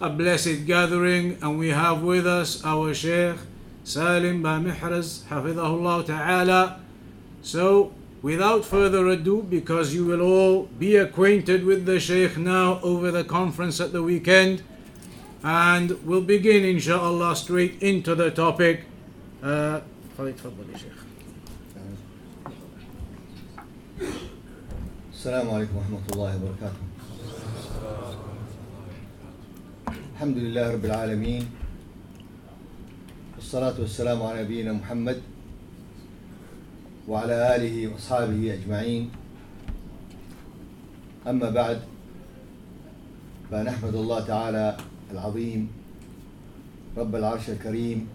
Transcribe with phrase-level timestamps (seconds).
[0.00, 3.36] a blessed gathering, and we have with us our Sheikh
[3.84, 6.80] Salim Bamihraz, Hafidahullah Ta'ala.
[7.42, 13.10] So, without further ado, because you will all be acquainted with the Sheikh now over
[13.10, 14.62] the conference at the weekend,
[15.42, 18.84] and we'll begin inshallah straight into the topic.
[19.42, 19.80] Uh,
[20.18, 20.96] تفضل يا شيخ.
[25.12, 26.80] السلام عليكم ورحمة الله وبركاته
[30.15, 31.43] الحمد لله رب العالمين
[33.35, 35.19] والصلاة والسلام على نبينا محمد
[37.07, 39.11] وعلى آله وأصحابه أجمعين.
[41.27, 41.79] أما بعد
[43.51, 44.77] فنحمد الله تعالى
[45.11, 45.67] العظيم
[46.97, 48.07] رب العرش الكريم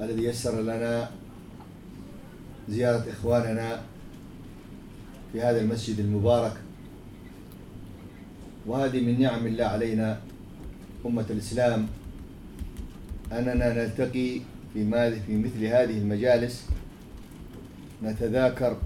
[0.00, 1.10] الذي يسر لنا
[2.68, 3.80] زيارة إخواننا
[5.32, 6.56] في هذا المسجد المبارك
[8.66, 10.27] وهذه من نعم الله علينا
[11.08, 11.86] أمة الإسلام.
[13.32, 14.40] أننا نلتقي
[14.74, 16.66] في في مثل هذه المجالس.
[18.04, 18.76] نتذاكر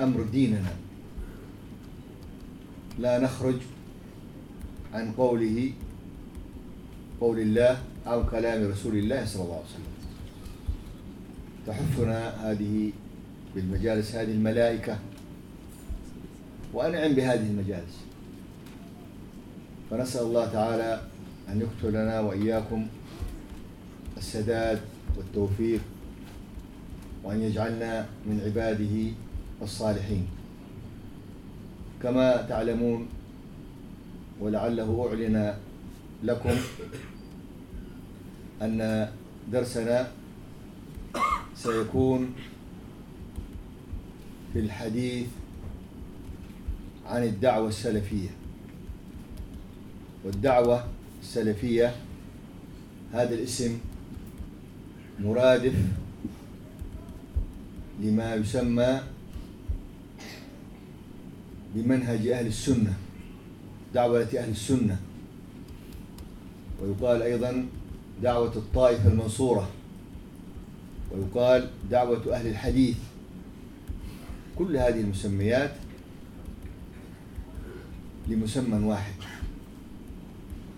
[0.00, 0.74] أمر ديننا.
[2.98, 3.56] لا نخرج
[4.94, 5.72] عن قوله
[7.20, 9.92] قول الله أو كلام رسول الله صلى الله عليه وسلم.
[11.66, 12.92] تحفنا هذه
[13.54, 14.98] بالمجالس هذه الملائكة.
[16.74, 17.96] وأنعم بهذه المجالس.
[19.90, 21.11] فنسأل الله تعالى
[21.52, 22.86] أن يكتب لنا وإياكم
[24.16, 24.80] السداد
[25.16, 25.80] والتوفيق
[27.24, 29.12] وأن يجعلنا من عباده
[29.62, 30.26] الصالحين.
[32.02, 33.08] كما تعلمون
[34.40, 35.54] ولعله أعلن
[36.24, 36.56] لكم
[38.62, 39.08] أن
[39.52, 40.08] درسنا
[41.54, 42.34] سيكون
[44.52, 45.26] في الحديث
[47.06, 48.28] عن الدعوة السلفية.
[50.24, 50.84] والدعوة
[51.22, 51.94] السلفية.
[53.12, 53.78] هذا الاسم
[55.20, 55.74] مرادف
[58.00, 59.00] لما يسمى
[61.74, 62.94] بمنهج أهل السنة
[63.94, 65.00] دعوة أهل السنة.
[66.82, 67.66] ويقال أيضا
[68.22, 69.70] دعوة الطائفة المنصورة.
[71.12, 72.96] ويقال دعوة أهل الحديث.
[74.58, 75.74] كل هذه المسميات
[78.28, 79.14] لمسمى واحد.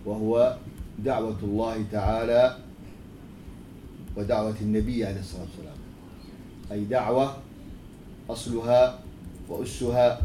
[0.06, 0.56] وهو
[0.98, 2.56] دعوة الله تعالى
[4.16, 5.76] ودعوة النبي عليه الصلاة والسلام.
[6.72, 7.36] أي دعوة
[8.30, 8.98] أصلها
[9.48, 10.20] وأسها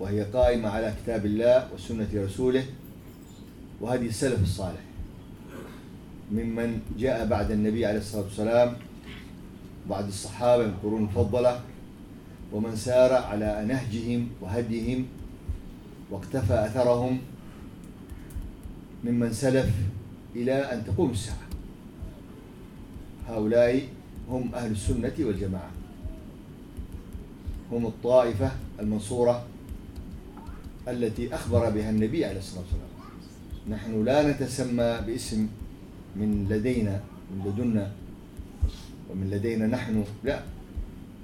[0.00, 2.64] وهي قائمة على كتاب الله وسنة رسوله
[3.80, 4.80] وهذه السلف الصالح.
[6.32, 8.76] ممن جاء بعد النبي عليه الصلاة والسلام
[9.90, 11.60] بعد الصحابة من القرون المفضلة
[12.52, 15.06] ومن سار على نهجهم وهديهم
[16.10, 17.18] واقتفى أثرهم
[19.04, 19.70] ممن سلف
[20.36, 21.48] إلى أن تقوم الساعة.
[23.28, 23.88] هؤلاء
[24.28, 25.70] هم أهل السنة والجماعة.
[27.72, 28.50] هم الطائفة
[28.80, 29.44] المنصورة
[30.88, 32.90] التي أخبر بها النبي عليه الصلاة والسلام.
[33.70, 35.48] نحن لا نتسمى باسم
[36.16, 37.00] من لدينا
[37.30, 37.92] من لدنا
[39.10, 40.42] ومن لدينا نحن لا.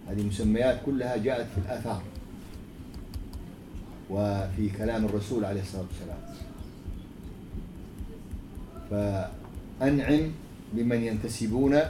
[0.08, 2.02] هذه مسميات كلها جاءت في الآثار.
[4.10, 6.25] وفي كلام الرسول عليه الصلاة والسلام.
[8.90, 10.32] فأنعم
[10.72, 11.80] بمن ينتسبون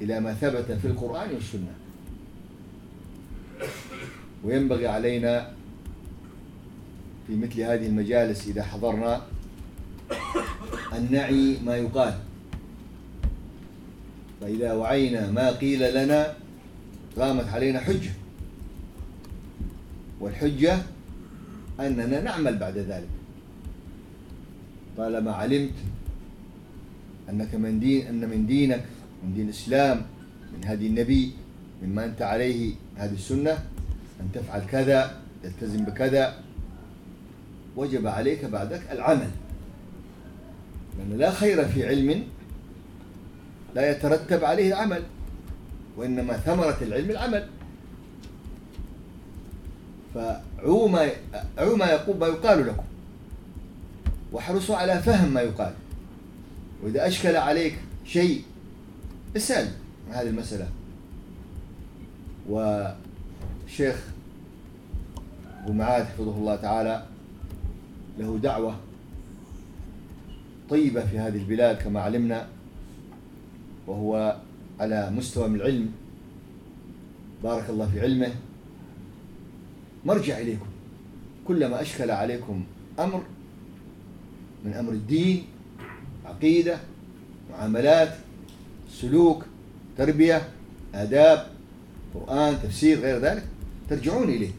[0.00, 1.74] إلى ما ثبت في القرآن والسنة.
[4.44, 5.52] وينبغي علينا
[7.26, 9.22] في مثل هذه المجالس إذا حضرنا
[10.92, 12.14] أن نعي ما يقال.
[14.40, 16.34] فإذا وعينا ما قيل لنا
[17.18, 18.12] قامت علينا حجة.
[20.20, 20.78] والحجة
[21.80, 23.19] أننا نعمل بعد ذلك.
[25.00, 25.72] طالما علمت
[27.30, 28.84] أنك من دين أن من دينك
[29.24, 30.02] من دين الإسلام
[30.52, 31.32] من هدي النبي
[31.82, 33.52] مما أنت عليه هذه السنة
[34.20, 36.34] أن تفعل كذا تلتزم بكذا.
[37.76, 39.30] وجب عليك بعدك العمل.
[40.98, 42.24] لأن لا خير في علم
[43.74, 45.02] لا يترتب عليه العمل
[45.96, 47.48] وإنما ثمرة العلم العمل.
[50.14, 51.08] فعوا ما
[51.58, 52.89] عوا ما يقول ما يقال لكم.
[54.32, 55.72] واحرصوا على فهم ما يقال.
[56.82, 58.42] وإذا أشكل عليك شيء
[59.36, 59.68] اسأل
[60.08, 60.68] عن هذه المسألة.
[62.48, 63.96] وشيخ
[65.64, 67.06] أبو معاذ حفظه الله تعالى
[68.18, 68.76] له دعوة
[70.70, 72.48] طيبة في هذه البلاد كما علمنا
[73.86, 74.36] وهو
[74.80, 75.92] على مستوى من العلم.
[77.42, 78.34] بارك الله في علمه.
[80.04, 80.66] مرجع إليكم.
[81.48, 82.64] كلما أشكل عليكم
[82.98, 83.22] أمر
[84.64, 85.44] من أمر الدين
[86.26, 86.78] عقيدة
[87.50, 88.16] معاملات
[88.92, 89.44] سلوك
[89.98, 90.48] تربية
[90.94, 91.46] آداب
[92.14, 93.44] قرآن تفسير غير ذلك
[93.90, 94.50] ترجعون إليه.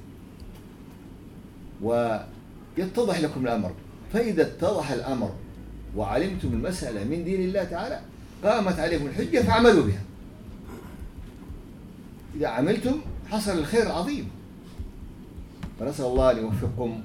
[1.82, 3.72] ويتضح لكم الأمر.
[4.14, 5.36] فإذا اتضح الأمر
[5.96, 8.02] وعلمتم المسألة من دين الله تعالى
[8.44, 10.02] قامت عليكم الحجة فاعملوا بها.
[12.36, 14.30] إذا عملتم حصل الخير العظيم.
[15.80, 17.04] فنسأل الله أن يوفقكم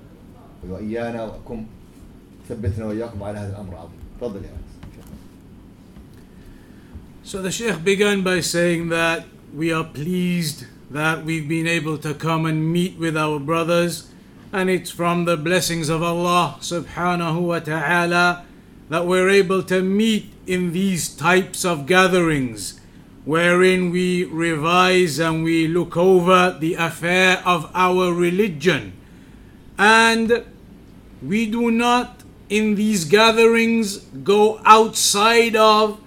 [0.69, 1.67] وإيانا وأكم
[2.50, 4.72] ثبتنا وإياكم على هذا الأمر العظيم تفضل يا أنس
[7.24, 12.14] So the Sheikh began by saying that we are pleased that we've been able to
[12.14, 14.10] come and meet with our brothers,
[14.52, 18.44] and it's from the blessings of Allah subhanahu wa ta'ala
[18.90, 22.82] that we're able to meet in these types of gatherings
[23.24, 28.92] wherein we revise and we look over the affair of our religion.
[29.78, 30.44] And
[31.22, 32.15] we do not
[32.49, 36.01] in these gatherings go outside of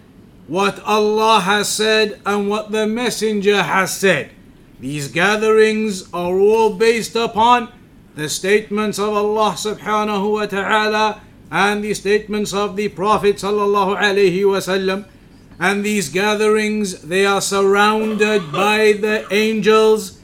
[0.47, 4.31] what Allah has said and what the Messenger has said.
[4.79, 7.71] These gatherings are all based upon
[8.15, 11.21] the statements of Allah subhanahu wa ta'ala
[11.51, 15.05] and the statements of the Prophet sallallahu alaihi wasallam.
[15.59, 20.21] And these gatherings, they are surrounded by the angels.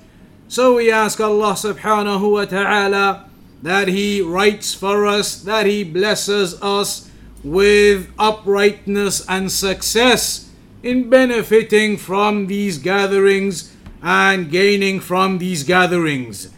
[0.47, 3.29] So we ask Allah subhanahu wa ta'ala
[3.61, 7.09] that He writes for us, that He blesses us
[7.43, 10.49] with uprightness and success
[10.81, 16.51] in benefiting from these gatherings and gaining from these gatherings.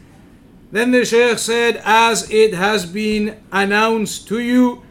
[0.71, 4.83] Then the Shaykh said, as it has been announced to you,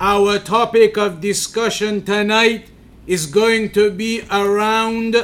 [0.00, 2.70] our topic of discussion tonight
[3.06, 5.16] is going to be around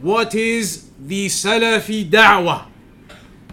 [0.00, 2.66] what is the Salafi da'wah.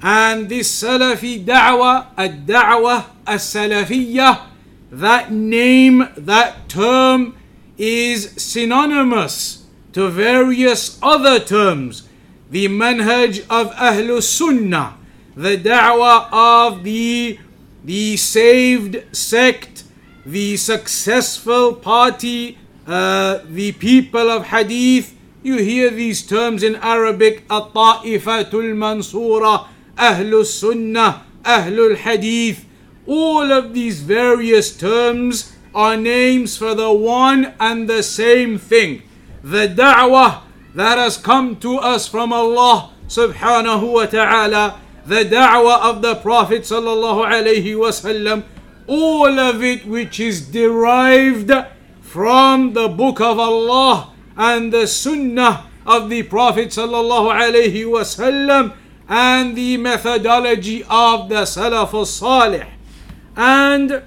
[0.01, 4.47] And this Salafi da'wah, a da'wah as-Salafiyah,
[4.91, 7.37] that name, that term
[7.77, 12.07] is synonymous to various other terms.
[12.49, 14.97] The manhaj of Ahlus Sunnah,
[15.35, 17.39] the da'wah of the,
[17.83, 19.83] the saved sect,
[20.25, 22.57] the successful party,
[22.87, 25.15] uh, the people of hadith.
[25.43, 32.65] You hear these terms in Arabic, At-Ta'ifatul Mansura, Ahlus Sunnah, Ahlul Hadith.
[33.07, 39.03] All of these various terms are names for the one and the same thing.
[39.43, 40.43] The da'wah
[40.75, 46.61] that has come to us from Allah subhanahu wa ta'ala, the da'wah of the Prophet
[46.61, 48.43] sallallahu alayhi wasallam,
[48.87, 51.51] all of it which is derived
[52.01, 58.73] from the book of Allah and the sunnah of the Prophet sallallahu alayhi wasallam
[59.11, 62.65] and the methodology of the Salaf al-Salih.
[63.35, 64.03] And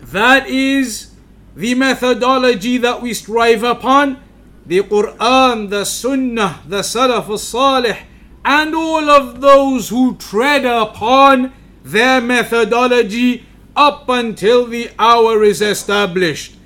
[0.00, 1.12] that is
[1.54, 4.20] the methodology that we strive upon.
[4.66, 7.98] The Quran, the Sunnah, the Salaf al-Salih,
[8.44, 11.52] and all of those who tread upon
[11.84, 13.46] their methodology
[13.76, 16.56] up until the hour is established.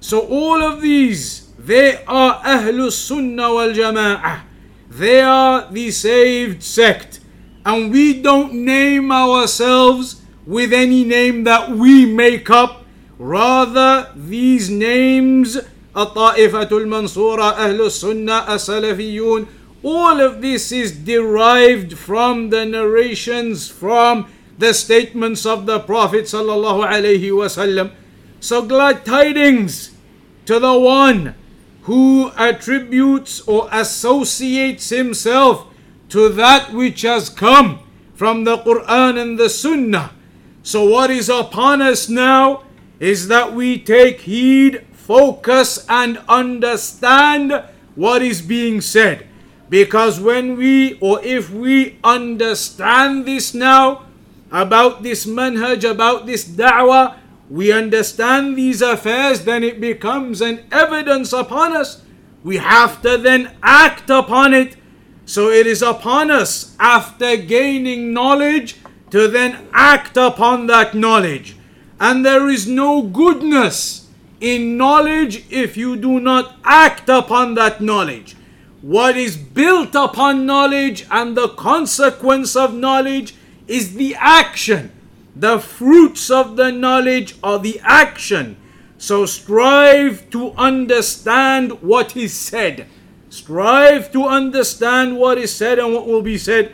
[0.00, 4.49] So all of these, they are Ahlus Sunnah wal Jama'ah.
[4.90, 7.20] They are the saved sect.
[7.64, 12.84] And we don't name ourselves with any name that we make up.
[13.18, 19.46] Rather, these names, At-Ta'ifatul Mansura, Ahlus Sunnah, As-Salafiyun,
[19.82, 26.84] all of this is derived from the narrations from the statements of the Prophet sallallahu
[26.84, 27.92] alaihi wasallam.
[28.40, 29.92] So glad tidings
[30.44, 31.34] to the one
[31.82, 35.66] who attributes or associates himself
[36.10, 37.80] to that which has come
[38.14, 40.12] from the Quran and the Sunnah.
[40.62, 42.64] So, what is upon us now
[42.98, 49.26] is that we take heed, focus, and understand what is being said.
[49.70, 54.04] Because when we, or if we understand this now,
[54.52, 57.16] about this manhaj, about this da'wah,
[57.50, 62.00] we understand these affairs, then it becomes an evidence upon us.
[62.44, 64.76] We have to then act upon it.
[65.26, 68.76] So it is upon us, after gaining knowledge,
[69.10, 71.56] to then act upon that knowledge.
[71.98, 74.08] And there is no goodness
[74.40, 78.36] in knowledge if you do not act upon that knowledge.
[78.80, 83.34] What is built upon knowledge and the consequence of knowledge
[83.66, 84.92] is the action.
[85.36, 88.56] The fruits of the knowledge are the action.
[88.98, 92.86] So strive to understand what is said.
[93.30, 96.72] Strive to understand what is said and what will be said.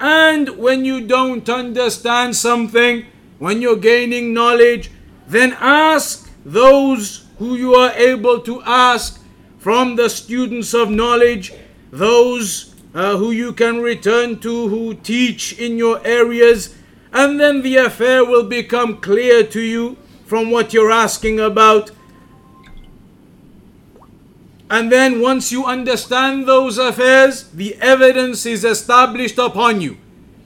[0.00, 3.06] And when you don't understand something,
[3.38, 4.90] when you're gaining knowledge,
[5.26, 9.22] then ask those who you are able to ask
[9.58, 11.52] from the students of knowledge,
[11.90, 16.74] those uh, who you can return to who teach in your areas,
[17.11, 21.91] and then the affair will become clear to you from what you're asking about.
[24.69, 29.97] And then once you understand those affairs, the evidence is established upon you.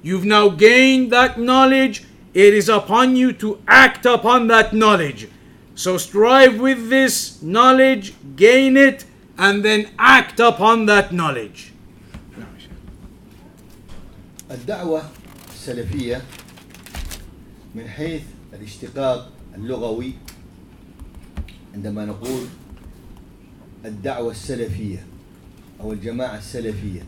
[0.03, 2.03] You've now gained that knowledge.
[2.34, 5.29] It is upon you to act upon that knowledge.
[5.75, 9.06] So strive with this knowledge, gain it,
[9.38, 11.72] and then act upon that knowledge.
[14.51, 15.03] الدعوة
[15.53, 16.22] السلفية
[17.75, 20.12] من حيث الاشتقاق اللغوي
[21.75, 22.47] عندما نقول
[23.85, 25.07] الدعوة السلفية
[25.81, 27.02] أو الجماعة السلفية.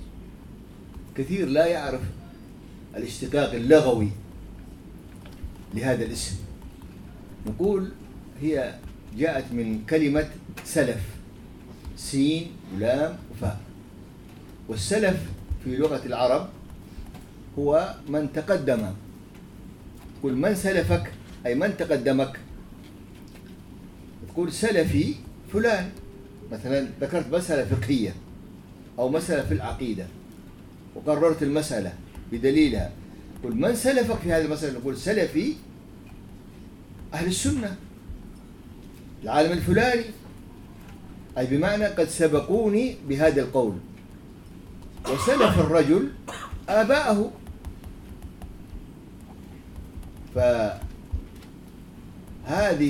[1.16, 2.00] كثير لا يعرف
[2.97, 4.09] الاشتقاق اللغوي
[5.75, 6.37] لهذا الاسم.
[7.47, 7.92] نقول
[8.40, 8.75] هي
[9.16, 10.30] جاءت من كلمة
[10.64, 11.02] سلف
[11.97, 13.61] سين ولام وفاء.
[14.68, 15.21] والسلف
[15.64, 16.49] في لغة العرب
[17.59, 18.94] هو من تقدم
[20.25, 21.12] تقول من سلفك؟
[21.47, 22.40] أي من تقدمك؟
[24.28, 25.14] تقول سلفي
[25.52, 25.90] فلان.
[26.52, 28.14] مثلا ذكرت مسألة فقهية
[28.99, 30.07] أو مسألة في العقيدة
[30.95, 31.93] وقررت المسألة
[32.33, 32.90] بدليلها.
[33.45, 35.54] قل من سلفك في هذه المسألة؟ نقول سلفي
[37.14, 37.76] أهل السنة
[39.23, 40.04] العالم الفلاني.
[41.38, 43.75] أي بمعنى قد سبقوني بهذا القول.
[45.04, 46.09] وسلف الرجل
[46.69, 47.33] آباءه.
[50.34, 50.78] فهذه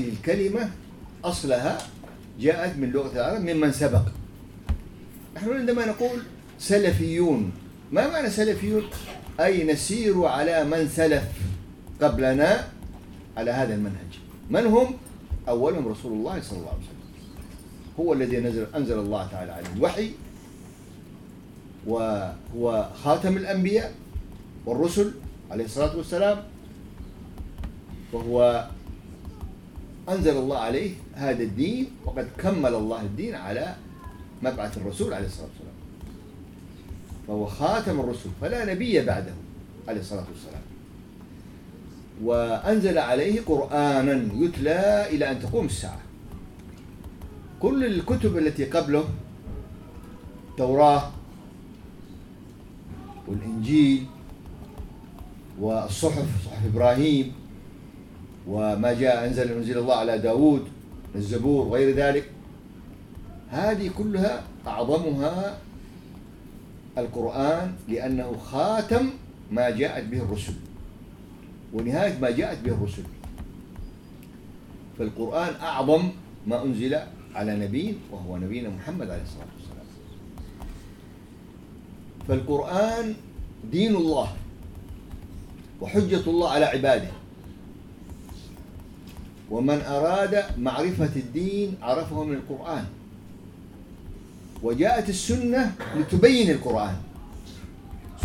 [0.09, 0.71] الكلمة
[1.25, 1.79] أصلها
[2.41, 4.03] جاءت من لغة العرب ممن سبق.
[5.37, 6.23] نحن عندما نقول
[6.59, 7.53] سلفيون
[7.93, 8.85] ما معنى سلفيون؟
[9.41, 11.25] أي نسير على من سلف
[12.03, 12.69] قبلنا
[13.37, 14.19] على هذا المنهج.
[14.51, 14.95] من هم؟
[15.49, 17.05] أولهم رسول الله صلى الله عليه وسلم.
[18.01, 20.11] هو الذي نزل أنزل الله تعالى عليه الوحي
[21.87, 23.95] وهو خاتم الأنبياء
[24.67, 25.13] والرسل
[25.51, 26.43] عليه الصلاة والسلام.
[28.15, 28.69] وهو
[30.09, 33.75] أنزل الله عليه هذا الدين وقد كمل الله الدين على
[34.43, 35.75] مبعث الرسول عليه الصلاة والسلام.
[37.27, 39.35] فهو خاتم الرسل فلا نبي بعده
[39.89, 40.63] عليه الصلاة والسلام.
[42.23, 46.01] وأنزل عليه قرآنا يتلى إلى أن تقوم الساعة.
[47.61, 49.05] كل الكتب التي قبله
[50.51, 51.11] التوراة
[53.29, 54.07] والإنجيل
[55.61, 57.33] والصحف صحف إبراهيم
[58.49, 60.69] وما جاء أنزل أنزل الله على داود
[61.15, 62.31] الزبور وغير ذلك.
[63.51, 65.59] هذه كلها أعظمها
[66.99, 69.11] القرآن لأنه خاتم
[69.51, 70.55] ما جاءت به الرسل
[71.73, 73.03] ونهاية ما جاءت به الرسل.
[74.99, 76.09] فالقرآن أعظم
[76.47, 76.99] ما أنزل
[77.35, 79.87] على نبي وهو نبينا محمد عليه الصلاة والسلام.
[82.29, 83.15] فالقرآن
[83.73, 84.29] دين الله
[85.81, 87.11] وحجة الله على عباده.
[89.55, 92.85] ومن أراد معرفة الدين عرفه من القرآن.
[94.63, 96.97] وجاءت السنة لتبين القرآن.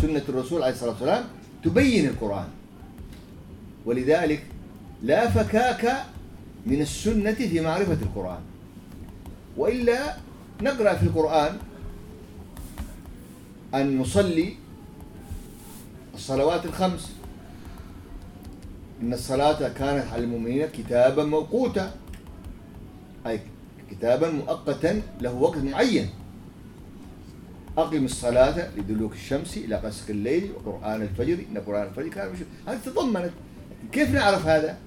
[0.02, 1.24] سنة الرسول عليه الصلاة والسلام
[1.64, 2.48] تبين القرآن.
[3.86, 4.42] ولذلك
[5.02, 6.04] لا فكاك
[6.66, 8.42] من السنة في معرفة القرآن.
[9.56, 10.16] وإلا
[10.62, 11.58] نقرأ في القرآن
[13.74, 14.54] أن نصلي
[16.14, 17.12] الصلوات الخمس
[19.02, 21.94] إن الصلاة كانت على المؤمنين كتابا موقوتا
[23.26, 23.40] أي
[23.90, 26.08] كتابا مؤقتا له وقت معين.
[27.78, 32.46] أقم الصلاة لدلوك الشمس إلى غسق الليل وقرآن الفجر إن قرآن الفجر كان مشهور.
[32.66, 33.30] هذه تضمنت.
[33.92, 34.78] كيف نعرف هذا؟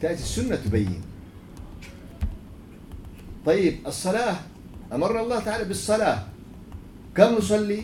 [0.00, 1.02] تأتي السنة تبين.
[3.46, 4.36] طيب الصلاة
[4.92, 6.22] أمر الله تعالى بالصلاة.
[7.16, 7.82] كم نصلي؟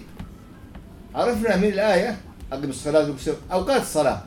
[1.15, 2.17] عرفنا من الآية
[2.53, 3.15] أقم الصلاة
[3.53, 4.23] أوقات الصلاة.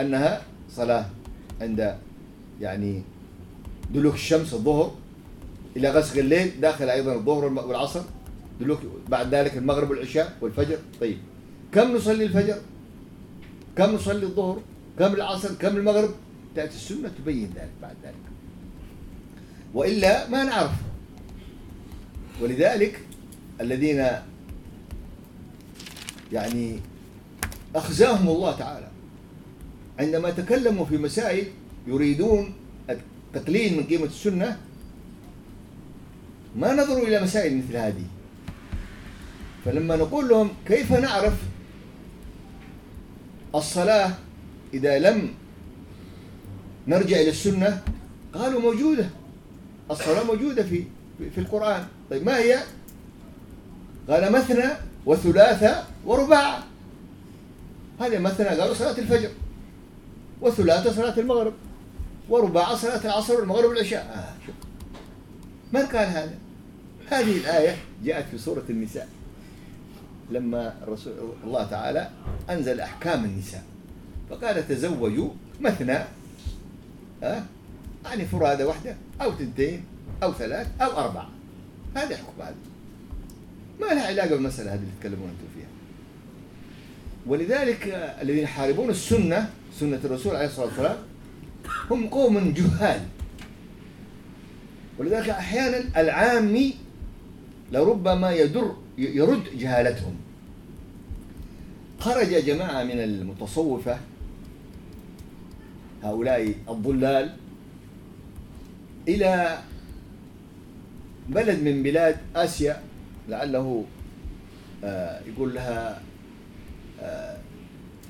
[0.00, 1.06] أنها صلاة
[1.60, 1.98] عند
[2.60, 3.02] يعني
[3.94, 4.94] دلوك الشمس الظهر
[5.76, 8.02] إلى غسق الليل داخل أيضا الظهر والعصر.
[8.60, 10.78] دلوك بعد ذلك المغرب والعشاء والفجر.
[11.00, 11.18] طيب
[11.72, 12.58] كم نصلي الفجر؟
[13.76, 14.60] كم نصلي الظهر؟
[14.98, 16.10] كم العصر؟ كم المغرب؟
[16.56, 18.24] تأتي السنة تبين ذلك بعد ذلك.
[19.74, 20.72] وإلا ما نعرف.
[22.42, 23.00] ولذلك
[23.60, 24.06] الذين
[26.32, 26.80] يعني
[27.76, 28.93] أخزاهم الله تعالى.
[29.98, 31.46] عندما تكلموا في مسائل
[31.86, 32.54] يريدون
[32.90, 34.58] التقليل من قيمة السنة
[36.56, 38.04] ما نظروا إلى مسائل مثل هذه.
[39.64, 41.34] فلما نقول لهم كيف نعرف
[43.54, 44.14] الصلاة
[44.74, 45.34] إذا لم
[46.88, 47.82] نرجع إلى السنة؟
[48.34, 49.10] قالوا موجودة.
[49.90, 50.84] الصلاة موجودة في
[51.34, 51.86] في القرآن.
[52.10, 52.58] طيب ما هي؟
[54.08, 54.70] قال مثنى
[55.06, 56.62] وثلاثة ورباع.
[58.00, 59.30] هذه مثنى قالوا صلاة الفجر.
[60.44, 61.52] وثلاثة صلاة المغرب
[62.28, 64.02] ورباع صلاة العصر والمغرب والعشاء.
[64.02, 64.54] آه شوف
[65.72, 66.38] من قال هذا؟
[67.10, 69.08] هذه الآية جاءت في سورة النساء.
[70.30, 71.12] لما الرسول
[71.44, 72.10] الله تعالى
[72.50, 73.62] أنزل أحكام النساء
[74.30, 75.98] فقال تزوجوا مثنى
[77.22, 77.42] أه؟
[78.04, 79.84] يعني فرادة واحدة أو تنتين
[80.22, 81.28] أو ثلاث أو أربعة.
[81.94, 82.54] هذا حكم هذا.
[83.80, 85.66] ما لها علاقة بالمسألة هذه اللي تتكلمون أنتم فيها.
[87.26, 87.88] ولذلك
[88.22, 89.50] الذين يحاربون السنة
[89.80, 90.96] سنة الرسول عليه الصلاة والسلام
[91.90, 93.00] هم قوم جهال.
[94.98, 96.74] ولذلك أحيانا العامي
[97.72, 100.16] لربما يدر يرد جهالتهم.
[102.00, 103.98] خرج جماعة من المتصوفة
[106.02, 107.36] هؤلاء الضلال
[109.08, 109.58] إلى
[111.28, 112.82] بلد من بلاد آسيا
[113.28, 113.84] لعله
[114.84, 116.02] آه، يقول لها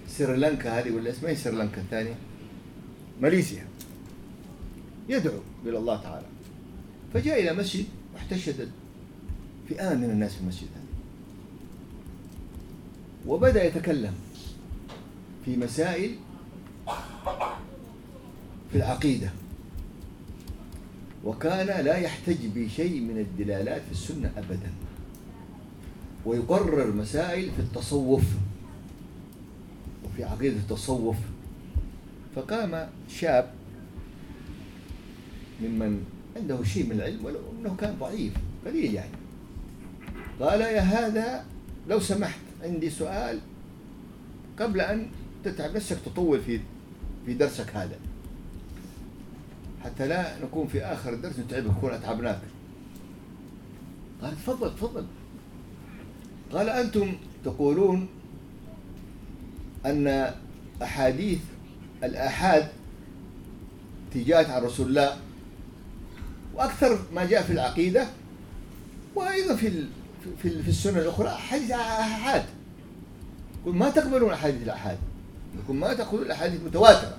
[0.08, 2.14] سريلانكا هذه ولا اسمها إيه؟ سريلانكا الثانية.
[3.20, 3.66] ماليزيا.
[5.08, 6.26] يدعو إلى الله تعالى.
[7.14, 8.70] فجاء إلى مسجد واحتشد
[9.68, 10.84] فئام من الناس في المسجد هذا.
[13.26, 14.14] وبدأ يتكلم
[15.44, 16.14] في مسائل
[18.72, 19.30] في العقيدة.
[21.24, 24.72] وكان لا يحتج بشيء من الدلالات في السنة أبدا.
[26.26, 28.24] ويقرر مسائل في التصوف.
[30.14, 31.16] وفي عقيدة التصوف.
[32.36, 33.50] فقام شاب
[35.62, 36.04] ممن
[36.36, 38.32] عنده شيء من العلم ولو أنه كان ضعيف
[38.66, 39.16] قليل يعني.
[40.40, 41.44] قال يا هذا
[41.88, 43.40] لو سمحت عندي سؤال
[44.58, 45.06] قبل أن
[45.44, 46.60] تتعب نفسك تطول في
[47.26, 47.98] في درسك هذا.
[49.84, 52.40] حتى لا نكون في آخر الدرس نتعبك نكون أتعبناك.
[54.22, 55.06] قال تفضل تفضل.
[56.52, 57.12] قال أنتم
[57.44, 58.08] تقولون
[59.86, 60.34] أن
[60.82, 61.38] أحاديث
[62.04, 62.68] الآحاد
[64.14, 65.16] تجاهت عن رسول الله
[66.54, 68.06] وأكثر ما جاء في العقيدة
[69.14, 69.84] وأيضا في
[70.42, 72.44] في في السنة الأخرى حديث آحاد
[73.66, 74.98] ما تقبلون أحاديث الآحاد؟
[75.64, 77.16] يقول ما تأخذون الأحاديث متواترة.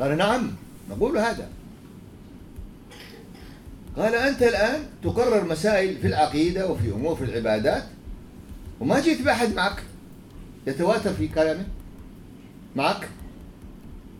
[0.00, 0.50] قال نعم
[0.90, 1.48] نقول هذا.
[3.96, 7.84] قال أنت الآن تقرر مسائل في العقيدة وفي أمور في العبادات
[8.80, 9.82] وما جيت بأحد معك.
[10.68, 11.66] يتواتر في كلامه.
[12.76, 13.08] معك؟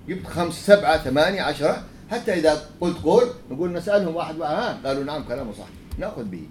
[0.09, 1.85] جبت خمس سبعة ثمانية عشرة.
[2.11, 4.87] حتى إذا قلت قول نقول نسألهم واحد واحد.
[4.87, 5.67] قالوا نعم كلامه صح.
[5.99, 6.47] نأخذ به.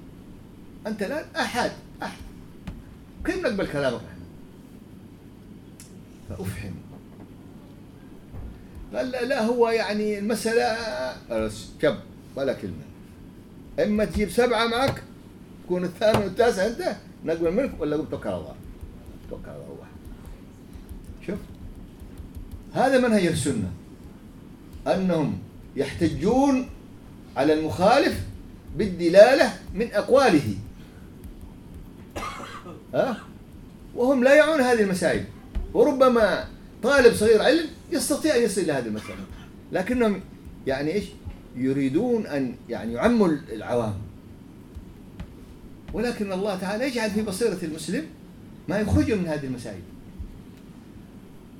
[0.88, 1.72] أنت الآن أحد
[2.04, 2.18] أحد.
[3.26, 4.26] كيف نقبل كلامك إحنا؟
[6.30, 6.76] فأفهم
[8.96, 10.78] قال لا, لا هو يعني المسألة
[11.82, 11.98] شب
[12.36, 12.84] ولا كلمة.
[13.80, 15.04] إما تجيب سبعة معك
[15.66, 18.56] تكون الثامن والتاسع أنت نقبل منك ولا قلت توكل على الله؟
[19.30, 19.88] توكل على الله
[21.28, 21.40] شوف
[22.78, 23.72] هذا منهج السنة.
[24.88, 25.38] أنهم
[25.76, 26.70] يحتجون
[27.38, 28.20] على المخالف
[28.78, 30.56] بالدلالة من أقواله.
[32.94, 33.18] ها؟
[33.96, 35.24] وهم لا يعون هذه المسائل.
[35.74, 36.48] وربما
[36.84, 39.26] طالب صغير علم يستطيع أن يصل إلى هذه المسألة.
[39.72, 40.22] لكنهم
[40.68, 41.04] يعني إيش؟
[41.56, 43.94] يريدون أن يعني يعموا العوام.
[45.94, 48.06] ولكن الله تعالى يجعل في بصيرة المسلم
[48.68, 49.82] ما يخرج من هذه المسائل.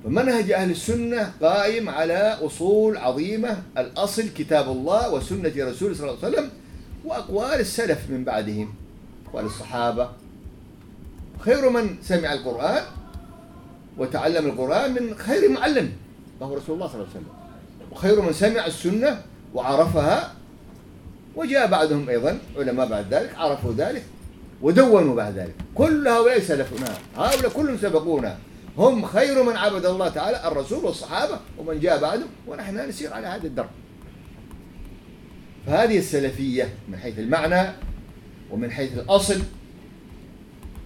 [0.04, 6.28] فمنهج أهل السنة قائم على أصول عظيمة الأصل كتاب الله وسنة رسوله صلى الله عليه
[6.28, 6.50] وسلم
[7.04, 8.74] وأقوال السلف من بعدهم
[9.28, 10.10] أقوال الصحابة.
[11.38, 12.82] خير من سمع القرآن
[13.98, 15.92] وتعلم القرآن من خير معلم
[16.40, 17.32] وهو رسول الله صلى الله عليه وسلم.
[17.92, 19.22] وخير من سمع السنة
[19.54, 20.34] وعرفها
[21.36, 24.04] وجاء بعدهم أيضا علماء بعد ذلك عرفوا ذلك
[24.62, 25.54] ودونوا بعد ذلك.
[25.74, 28.38] كل هؤلاء سلفنا هؤلاء كلهم سبقونا.
[28.78, 33.46] هم خير من عبد الله تعالى الرسول والصحابة ومن جاء بعده ونحن نسير على هذا
[33.46, 33.70] الدرب.
[35.66, 37.72] فهذه السلفية من حيث المعنى
[38.50, 39.42] ومن حيث الأصل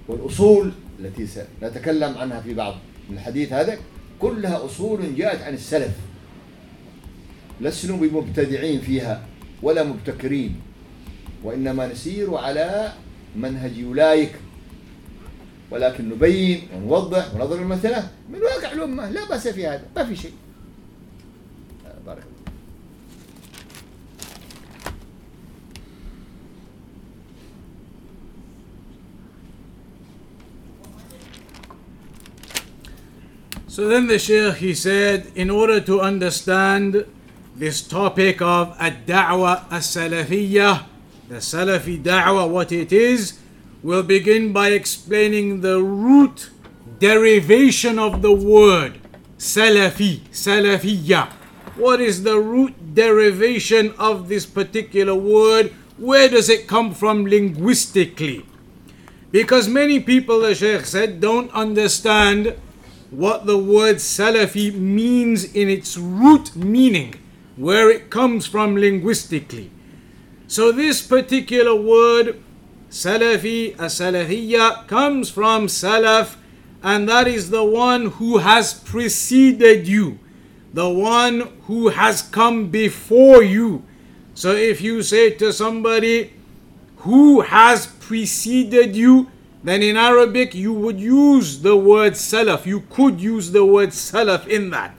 [0.08, 2.74] والأصول التي سنتكلم عنها في بعض
[3.10, 3.78] من الحديث هذا
[4.20, 5.92] كلها أصول جاءت عن السلف.
[7.60, 9.26] لسنا بمبتدعين فيها
[9.62, 10.60] ولا مبتكرين
[11.44, 12.92] وإنما نسير على
[13.36, 14.32] منهج أولئك.
[15.72, 20.32] ولكن نبين ونوضح ونضرب المثلة من واقع الأمة لا بأس في هذا ما في شيء
[22.06, 22.42] بارك الله
[33.68, 37.06] So then the Shaykh he said, in order to understand
[37.56, 40.84] this topic of ad-da'wa as-salafiyyah,
[41.30, 43.38] the Salafi da'wah, what it is,
[43.82, 46.50] we'll begin by explaining the root
[46.98, 48.98] derivation of the word
[49.38, 51.32] Salafi, Salafiyya.
[51.74, 55.72] What is the root derivation of this particular word?
[55.98, 58.46] Where does it come from linguistically?
[59.32, 62.54] Because many people, the Shaykh said, don't understand
[63.10, 67.14] what the word Salafi means in its root meaning,
[67.56, 69.72] where it comes from linguistically.
[70.46, 72.40] So, this particular word,
[72.92, 76.36] Salafi, a Salafiyya, comes from Salaf,
[76.82, 80.18] and that is the one who has preceded you,
[80.74, 83.82] the one who has come before you.
[84.34, 86.32] So, if you say to somebody,
[86.98, 89.28] who has preceded you,
[89.64, 92.66] then in Arabic you would use the word salaf.
[92.66, 94.94] You could use the word salaf in that.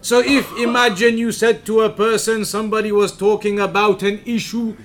[0.00, 4.76] So if imagine you said to a person, somebody was talking about an issue,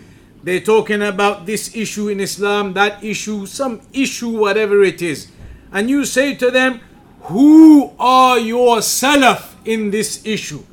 [0.43, 5.27] they're talking about this issue in Islam, that issue, some issue, whatever it is,
[5.71, 6.82] and you say to them,
[7.23, 10.63] Who are your salaf in this issue?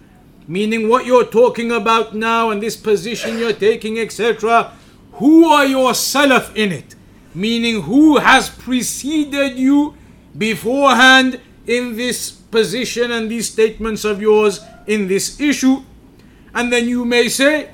[0.47, 4.73] Meaning what you're talking about now and this position you're taking, etc.
[5.15, 6.95] Who are your salaf in it?
[7.39, 9.95] meaning who has preceded you
[10.37, 15.83] beforehand in this position and these statements of yours in this issue.
[16.55, 17.71] And then you may say,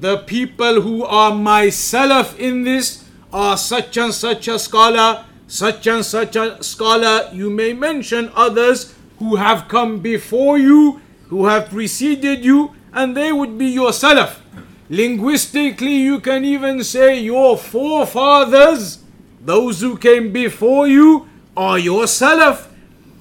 [0.00, 5.86] the people who are my salaf in this are such and such a scholar, such
[5.86, 7.28] and such a scholar.
[7.32, 13.32] You may mention others who have come before you, who have preceded you, and they
[13.32, 14.36] would be your salaf.
[14.88, 19.00] Linguistically, you can even say your forefathers,
[19.40, 22.68] those who came before you, are your salaf.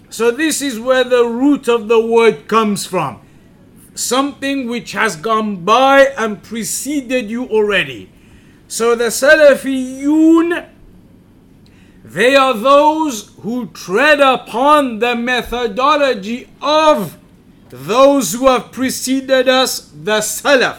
[0.09, 3.19] So, this is where the root of the word comes from.
[3.97, 8.11] Something which has gone by and preceded you already.
[8.67, 10.69] So, the Salafiyun,
[12.03, 17.17] they are those who tread upon the methodology of
[17.69, 20.77] those who have preceded us, the Salaf.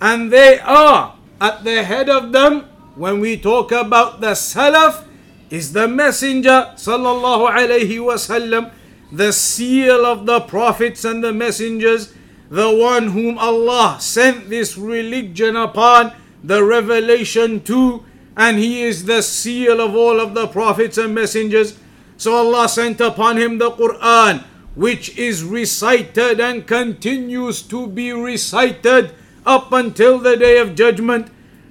[0.00, 5.04] And they are at the head of them when we talk about the Salaf
[5.50, 8.72] is the Messenger sallallahu alaihi wasallam,
[9.10, 12.12] the seal of the prophets and the messengers,
[12.50, 18.04] the one whom Allah sent this religion upon, the revelation to,
[18.36, 21.78] and he is the seal of all of the prophets and messengers.
[22.16, 29.12] So Allah sent upon him the Quran, which is recited and continues to be recited
[29.44, 31.30] up until the day of judgment.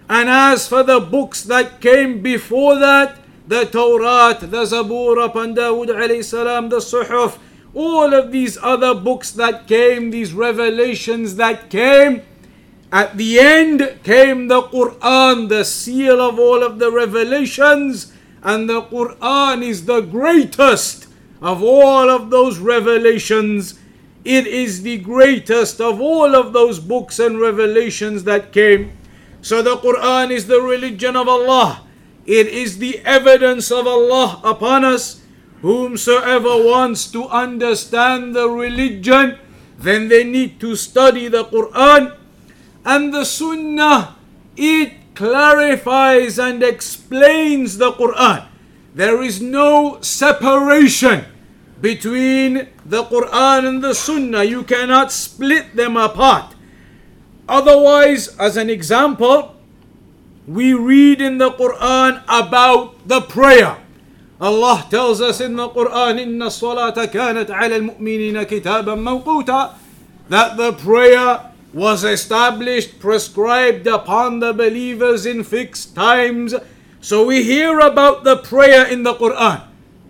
[0.10, 5.88] And as for the books that came before that, the Torah, the Zabur upon Dawood
[5.88, 7.38] alayhi salam, the Suhuf,
[7.78, 12.24] all of these other books that came, these revelations that came,
[12.92, 18.12] at the end came the Quran, the seal of all of the revelations,
[18.42, 21.08] and the Quran is the greatest
[21.40, 23.78] of all of those revelations.
[24.26, 28.98] It is the greatest of all of those books and revelations that came.
[29.42, 31.84] So the Quran is the religion of Allah.
[32.26, 35.22] It is the evidence of Allah upon us.
[35.62, 39.39] Whomsoever wants to understand the religion,
[39.78, 42.13] then they need to study the Quran.
[42.86, 44.15] And the Sunnah,
[44.56, 48.46] it clarifies and explains the Quran.
[48.93, 51.26] There is no separation
[51.82, 54.43] between the Quran and the Sunnah.
[54.43, 56.54] You cannot split them apart.
[57.50, 59.56] Otherwise, as an example,
[60.48, 63.78] we read in the Quran about the prayer.
[64.39, 69.73] Allah tells us in the Quran, Inna salata kanat al mu'minina kitaban mawquta,
[70.30, 76.54] that the prayer was established, prescribed upon the believers in fixed times.
[77.02, 79.63] So we hear about the prayer in the Quran.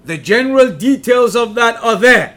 [0.04, 2.36] The general details of that are there.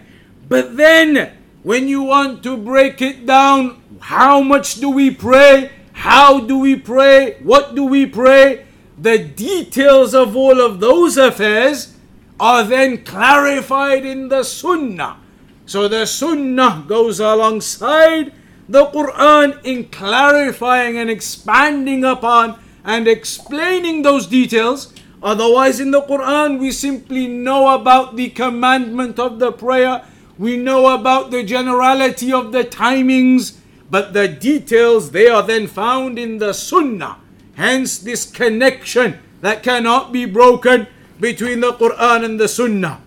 [0.48, 5.70] But then, when you want to break it down, how much do we pray?
[5.92, 7.38] How do we pray?
[7.42, 8.66] What do we pray?
[9.00, 11.96] The details of all of those affairs
[12.38, 15.16] are then clarified in the Sunnah.
[15.64, 18.34] So the Sunnah goes alongside
[18.68, 24.92] the Quran in clarifying and expanding upon and explaining those details.
[25.22, 30.04] Otherwise, in the Quran, we simply know about the commandment of the prayer,
[30.38, 33.56] we know about the generality of the timings,
[33.90, 37.16] but the details they are then found in the Sunnah.
[37.54, 40.86] Hence, this connection that cannot be broken
[41.18, 43.00] between the Quran and the Sunnah.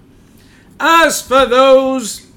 [0.79, 2.27] As for those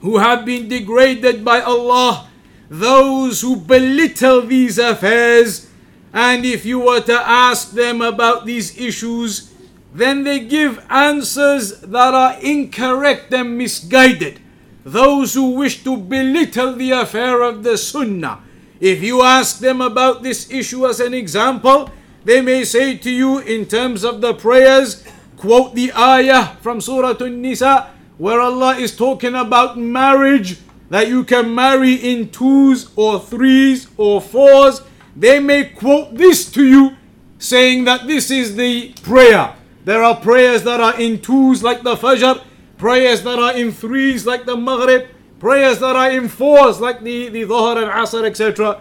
[0.00, 2.28] who have been degraded by Allah,
[2.68, 5.68] those who belittle these affairs,
[6.12, 9.52] and if you were to ask them about these issues,
[9.92, 14.40] then they give answers that are incorrect and misguided.
[14.84, 18.40] Those who wish to belittle the affair of the Sunnah,
[18.80, 21.90] if you ask them about this issue as an example,
[22.24, 25.04] they may say to you in terms of the prayers,
[25.36, 30.58] quote the ayah from Surah An-Nisa where Allah is talking about marriage
[30.90, 34.82] that you can marry in twos or threes or fours.
[35.16, 36.96] They may quote this to you
[37.38, 39.56] saying that this is the prayer.
[39.84, 42.44] There are prayers that are in twos like the Fajr,
[42.76, 45.08] prayers that are in threes like the Maghrib,
[45.40, 48.80] prayers that are fours like the, the Dhuhr and Asr, etc.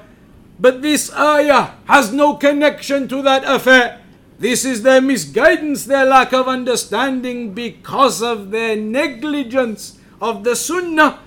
[0.59, 4.01] But this ayah has no connection to that affair.
[4.37, 11.19] This is their misguidance, their lack of understanding because of their negligence of the sunnah.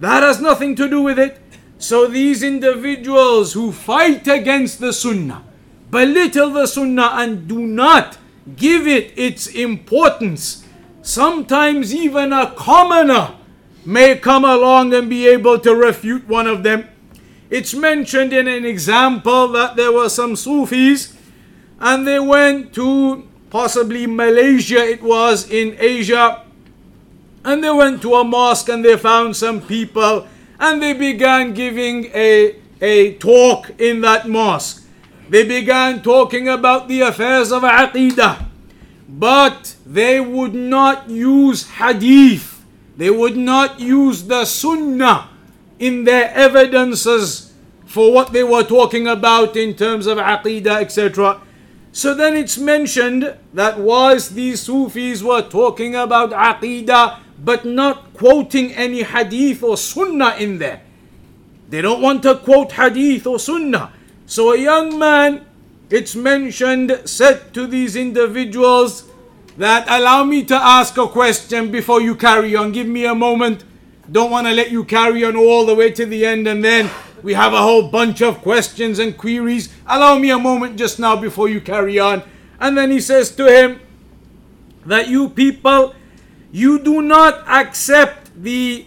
[0.00, 1.40] That has nothing to do with it.
[1.78, 5.44] So these individuals who fight against the sunnah,
[5.90, 8.18] belittle the sunnah and do not
[8.56, 10.64] give it its importance,
[11.02, 13.34] sometimes even a commoner
[13.84, 16.88] may come along and be able to refute one of them.
[17.50, 21.16] It's mentioned in an example that there were some Sufis
[21.80, 26.42] and they went to possibly Malaysia, it was in Asia,
[27.44, 30.26] and they went to a mosque and they found some people
[30.58, 34.86] and they began giving a, a talk in that mosque.
[35.28, 38.46] They began talking about the affairs of Aqidah,
[39.08, 42.61] but they would not use hadith,
[42.96, 45.28] they would not use the Sunnah
[45.78, 47.52] in their evidences
[47.86, 51.40] for what they were talking about in terms of aqidah, etc.
[51.92, 58.72] So then it's mentioned that whilst these Sufis were talking about aqidah, but not quoting
[58.72, 60.80] any hadith or sunnah in there.
[61.68, 63.92] They don't want to quote hadith or sunnah.
[64.26, 65.44] So a young man,
[65.90, 69.11] it's mentioned, said to these individuals
[69.56, 72.72] that allow me to ask a question before you carry on.
[72.72, 73.64] Give me a moment.
[74.10, 76.90] Don't want to let you carry on all the way to the end and then
[77.22, 79.72] we have a whole bunch of questions and queries.
[79.86, 82.22] Allow me a moment just now before you carry on.
[82.58, 83.80] And then he says to him
[84.86, 85.94] that you people,
[86.50, 88.86] you do not accept the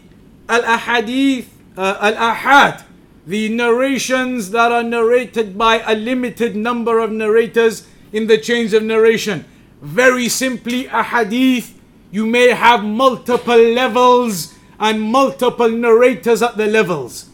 [0.49, 1.47] al-ahadith,
[1.77, 2.83] uh, al-ahad,
[3.25, 8.83] the narrations that are narrated by a limited number of narrators in the chains of
[8.83, 9.45] narration.
[9.81, 11.79] Very simply, a hadith,
[12.11, 17.29] you may have multiple levels and multiple narrators at the levels.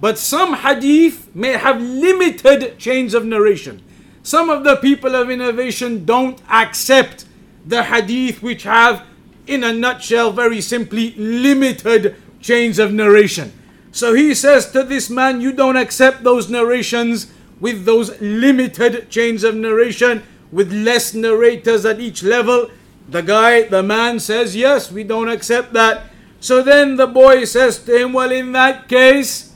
[0.00, 3.82] But some hadith may have limited chains of narration.
[4.22, 7.26] Some of the people of innovation don't accept
[7.66, 9.04] the hadith which have,
[9.46, 13.52] in a nutshell, very simply limited chains of narration.
[13.92, 19.44] So he says to this man, You don't accept those narrations with those limited chains
[19.44, 20.22] of narration,
[20.54, 22.70] with less narrators at each level.
[23.08, 26.06] The guy, the man says, Yes, we don't accept that.
[26.38, 29.52] So then the boy says to him, Well, in that case,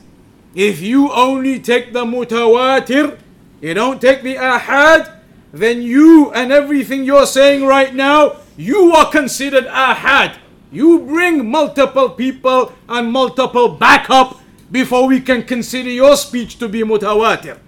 [0.56, 3.16] if you only take the mutawatir,
[3.60, 5.14] you don't take the ahad,
[5.52, 10.36] then you and everything you're saying right now, you are considered ahad.
[10.72, 16.82] You bring multiple people and multiple backup before we can consider your speech to be
[16.82, 17.58] mutawatir.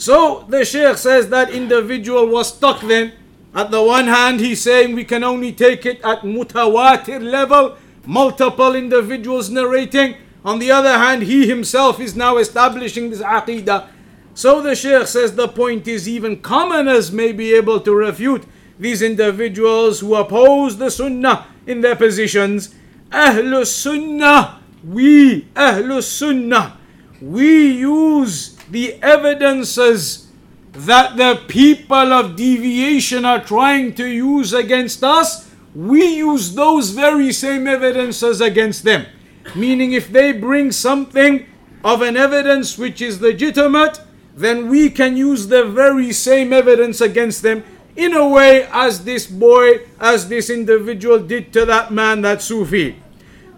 [0.00, 3.12] So the Sheikh says that individual was stuck then.
[3.54, 8.74] At the one hand, he's saying we can only take it at mutawatir level, multiple
[8.74, 10.14] individuals narrating.
[10.42, 13.88] On the other hand, he himself is now establishing this aqidah.
[14.32, 18.44] So the Sheikh says the point is even commoners may be able to refute
[18.78, 22.74] these individuals who oppose the Sunnah in their positions.
[23.10, 26.78] Ahlus Sunnah, we, Ahlus Sunnah,
[27.20, 30.28] we use the evidences
[30.72, 37.32] that the people of deviation are trying to use against us, we use those very
[37.32, 39.06] same evidences against them.
[39.54, 41.46] Meaning, if they bring something
[41.84, 44.00] of an evidence which is legitimate,
[44.36, 47.64] then we can use the very same evidence against them
[47.96, 52.96] in a way as this boy, as this individual did to that man, that Sufi.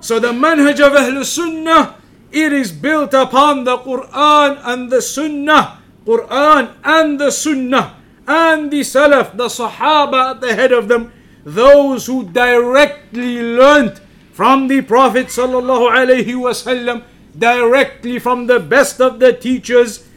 [0.01, 2.02] So the manhaj of Ahl Sunnah
[2.33, 5.79] it is built upon the Quran and the Sunnah.
[6.05, 11.13] Quran and the Sunnah and the Salaf, the Sahaba at the head of them,
[11.45, 14.01] those who directly learnt
[14.33, 17.05] from the Prophet sallallahu wasallam,
[17.39, 20.09] directly from the best of the teachers,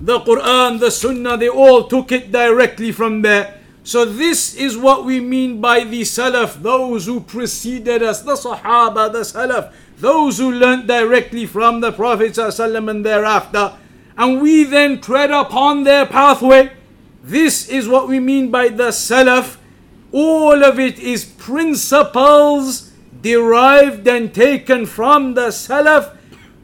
[0.00, 3.60] the Quran, the Sunnah, they all took it directly from there.
[3.82, 9.10] So this is what we mean by the Salaf, those who preceded us, the Sahaba,
[9.10, 13.76] the Salaf, those who learnt directly from the Prophet ﷺ and thereafter.
[14.16, 16.72] And we then tread upon their pathway.
[17.22, 19.58] This is what we mean by the Salaf.
[20.12, 26.16] All of it is principles derived and taken from the Salaf,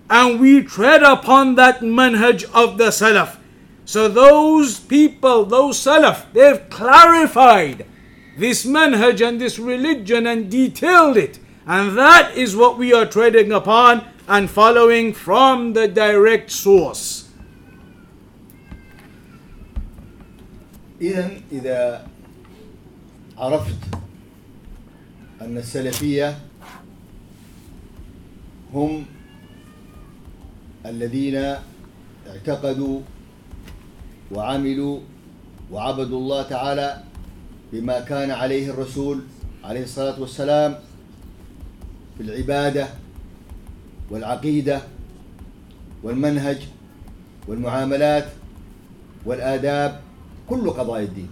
[0.09, 3.38] and we tread upon that manhaj of the Salaf.
[3.85, 7.87] So those people, those Salaf, they've clarified
[8.38, 11.38] this manhaj and this religion and detailed it.
[11.66, 17.24] And that is what we are treading upon and following from the direct source.
[21.00, 22.07] إذا إذا
[23.38, 23.77] عرفت
[25.42, 26.38] أن السلفية
[28.74, 29.05] هم
[30.87, 31.57] الذين
[32.29, 33.00] اعتقدوا
[34.33, 35.00] وعملوا
[35.72, 37.03] وعبدوا الله تعالى
[37.72, 39.20] بما كان عليه الرسول
[39.64, 40.79] عليه الصلاة والسلام
[42.16, 42.88] في العبادة
[44.11, 44.83] والعقيدة
[46.03, 46.59] والمنهج
[47.48, 48.29] والمعاملات
[49.24, 50.00] والآداب
[50.48, 51.29] كل قضايا الدين.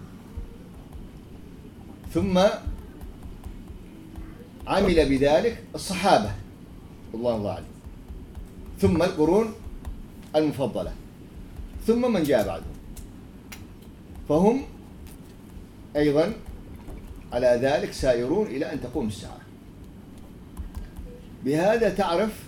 [2.15, 2.39] ثم
[4.67, 6.31] عمل بذلك الصحابة
[7.15, 7.67] الله الله عليهم
[8.79, 9.53] ثم القرون
[10.37, 10.93] المفضلة.
[11.87, 12.77] ثم من جاء بعدهم.
[14.29, 14.63] فهم
[15.97, 16.33] أيضا
[17.33, 19.52] على ذلك سائرون إلى أن تقوم الساعة.
[21.45, 22.43] بهذا تعرف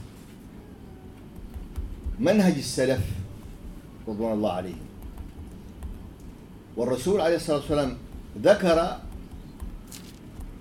[2.19, 3.01] منهج السلف
[4.09, 4.85] رضوان الله عليهم.
[6.77, 7.97] والرسول عليه الصلاة والسلام
[8.43, 8.99] ذكر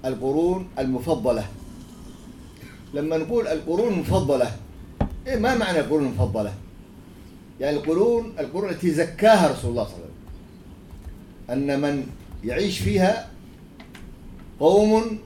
[0.06, 1.48] القرون المفضلة.
[2.94, 4.52] لما نقول القرون المفضلة
[5.28, 6.54] إيه ما معنى القرون المفضلة؟
[7.60, 10.14] يعني القرون القرون التي زكاها رسول الله صلى الله عليه وسلم.
[11.50, 12.08] أن من
[12.44, 13.30] يعيش فيها
[14.60, 15.20] قوم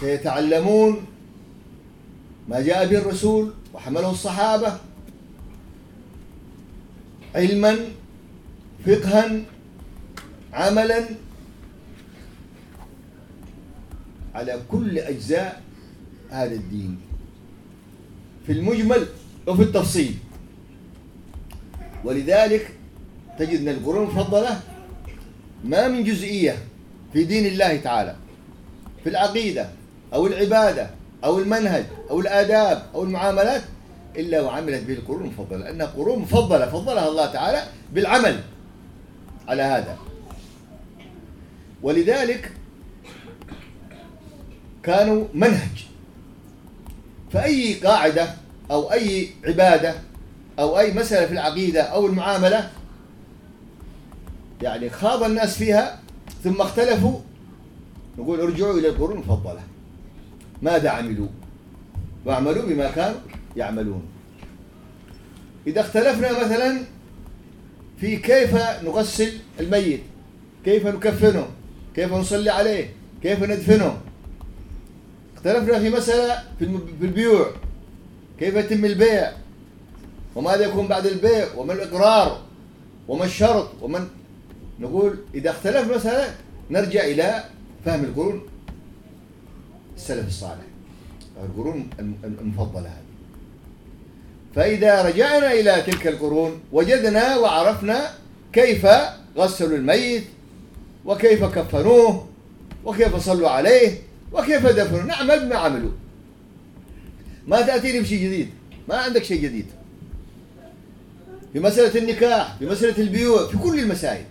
[0.00, 1.06] سيتعلمون
[2.48, 4.78] ما جاء به الرسول وحمله الصحابة.
[7.34, 7.78] علما
[8.86, 9.40] فقها
[10.52, 11.04] عملا.
[14.34, 15.62] على كل أجزاء
[16.30, 17.00] هذا الدين.
[18.46, 19.06] في المجمل
[19.46, 20.14] وفي التفصيل.
[22.04, 22.70] ولذلك
[23.38, 24.60] تجد أن القرون المفضلة
[25.64, 26.58] ما من جزئية
[27.12, 28.16] في دين الله تعالى.
[29.04, 29.70] في العقيدة
[30.14, 30.90] أو العبادة
[31.24, 33.62] أو المنهج أو الآداب أو المعاملات
[34.16, 35.58] إلا وعملت به القرون المفضلة.
[35.58, 38.40] لأنها قرون مفضلة فضلها الله تعالى بالعمل
[39.48, 39.98] على هذا.
[41.82, 42.52] ولذلك
[44.82, 45.86] كانوا منهج.
[47.32, 48.34] فأي قاعدة
[48.70, 49.94] أو أي عبادة
[50.58, 52.70] أو أي مسألة في العقيدة أو المعاملة
[54.62, 56.00] يعني خاض الناس فيها
[56.44, 57.20] ثم اختلفوا
[58.18, 59.60] نقول ارجعوا إلى القرون المفضلة.
[60.64, 61.28] ماذا عملوا؟
[62.24, 63.20] واعملوا بما كانوا
[63.56, 64.02] يعملون.
[65.66, 66.80] إذا اختلفنا مثلا
[68.00, 70.00] في كيف نغسل الميت
[70.64, 71.46] كيف نكفنه
[71.96, 72.90] كيف نصلي عليه
[73.22, 74.00] كيف ندفنه.
[75.36, 76.64] اختلفنا في مسألة في
[77.02, 77.50] البيوع
[78.38, 79.32] كيف يتم البيع
[80.34, 82.40] وماذا يكون بعد البيع وما الإقرار
[83.08, 84.08] وما الشرط ومن
[84.80, 86.34] نقول إذا اختلف مسألة
[86.70, 87.44] نرجع إلى
[87.84, 88.42] فهم القرون
[89.96, 90.64] السلف الصالح.
[91.44, 91.90] القرون
[92.24, 93.04] المفضلة هذه.
[94.54, 98.10] فإذا رجعنا إلى تلك القرون وجدنا وعرفنا
[98.52, 98.86] كيف
[99.36, 100.24] غسلوا الميت
[101.04, 102.28] وكيف كفنوه
[102.84, 103.98] وكيف صلوا عليه
[104.32, 105.92] وكيف دفنوا نعمل بما عملوا.
[107.46, 108.50] ما تأتيني بشيء جديد.
[108.88, 109.66] ما عندك شيء جديد.
[111.52, 114.24] في مسألة النكاح في مسألة البيوع في كل المسائل.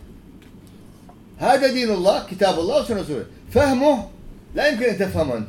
[1.38, 3.26] هذا دين الله كتاب الله وسنة رسوله.
[3.52, 4.08] فهمه
[4.56, 5.48] لا يمكن أن تفهمه أنت.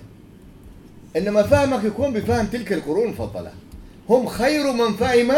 [1.17, 3.53] إنما فهمك يكون بفهم تلك القرون المفضلة.
[4.09, 5.33] هم خير من فهم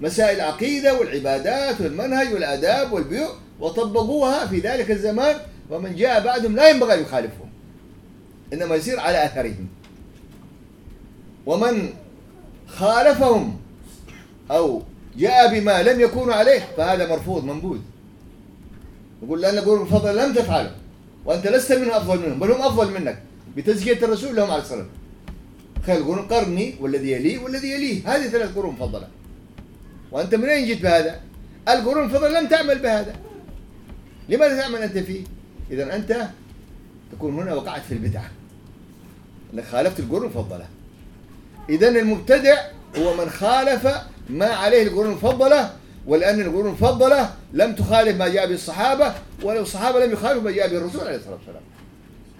[0.00, 3.28] مسائل العقيدة والعبادات والمنهج والآداب والبيوع
[3.60, 5.36] وطبقوها في ذلك الزمان
[5.70, 7.48] ومن جاء بعدهم لا ينبغي أن يخالفهم.
[8.52, 9.68] إنما يسير على أثرهم.
[11.46, 11.88] ومن
[12.66, 13.56] خالفهم
[14.50, 14.82] أو
[15.16, 17.78] جاء بما لم يكونوا عليه فهذا مرفوض منبوذ.
[19.22, 20.74] يقول لأن القرون المفضلة لم تفعله
[21.24, 23.22] وأنت لست منه أفضل منهم بل هم أفضل منك.
[23.56, 24.86] بتزكية الرسول لهم عليه الصلاة
[25.86, 28.16] خير القرون قرني والذي يليه والذي يليه.
[28.16, 29.08] هذه ثلاث قرون مفضلة
[30.12, 31.20] وأنت من أين جئت بهذا؟
[31.68, 33.14] القرون المفضلة لم تعمل بهذا.
[34.28, 35.24] لماذا تعمل أنت فيه؟
[35.70, 36.28] إذا أنت
[37.12, 38.30] تكون هنا وقعت في البدعة.
[39.54, 40.66] أنك خالفت القرون المفضلة
[41.68, 42.56] إذا المبتدع
[42.98, 43.88] هو من خالف
[44.30, 45.70] ما عليه القرون المفضلة
[46.06, 50.68] ولأن القرون المفضلة لم تخالف ما جاء به الصحابة ولو الصحابة لم يخالفوا ما جاء
[50.68, 51.62] به الرسول عليه الصلاة والسلام.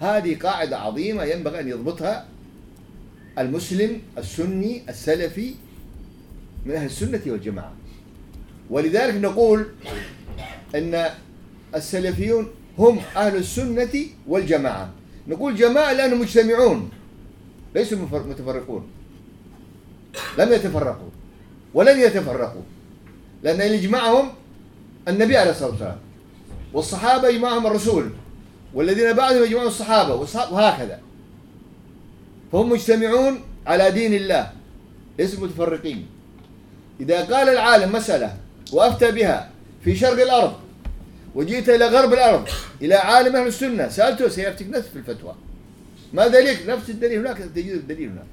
[0.03, 2.25] هذه قاعدة عظيمة ينبغي أن يضبطها
[3.39, 5.55] المسلم السني السلفي
[6.65, 7.73] من أهل السنة والجماعة.
[8.69, 9.67] ولذلك نقول
[10.75, 11.05] أن
[11.75, 12.47] السلفيون
[12.77, 14.89] هم أهل السنة والجماعة.
[15.27, 16.89] نقول جماعة لأنهم مجتمعون
[17.75, 18.87] ليسوا متفرقون.
[20.37, 21.09] لم يتفرقوا
[21.73, 22.61] ولن يتفرقوا
[23.43, 24.29] لأن اللي يجمعهم
[25.07, 25.97] النبي عليه الصلاة والسلام
[26.73, 28.09] والصحابة يجمعهم الرسول.
[28.73, 30.15] والذين بعدهم يجمعون الصحابة
[30.51, 30.99] وهكذا.
[32.51, 34.51] فهم مجتمعون على دين الله
[35.19, 36.07] ليسوا متفرقين.
[36.99, 38.37] إذا قال العالم مسألة
[38.71, 39.49] وأفتى بها
[39.83, 40.53] في شرق الأرض
[41.35, 42.47] وجئت إلى غرب الأرض
[42.81, 45.35] إلى عالم أهل السنة سألته سيفتك نفس في الفتوى.
[46.13, 48.25] ما دليل؟ نفس الدليل هناك تجد الدليل هناك.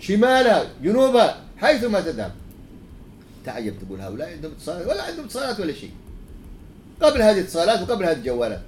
[0.00, 2.32] شمالها جنوبها حيث ما تذهب.
[3.44, 5.90] تعجب تقول هؤلاء عندهم اتصالات ولا عندهم اتصالات ولا شيء.
[7.02, 8.62] قبل هذه الاتصالات وقبل هذه الجوالات.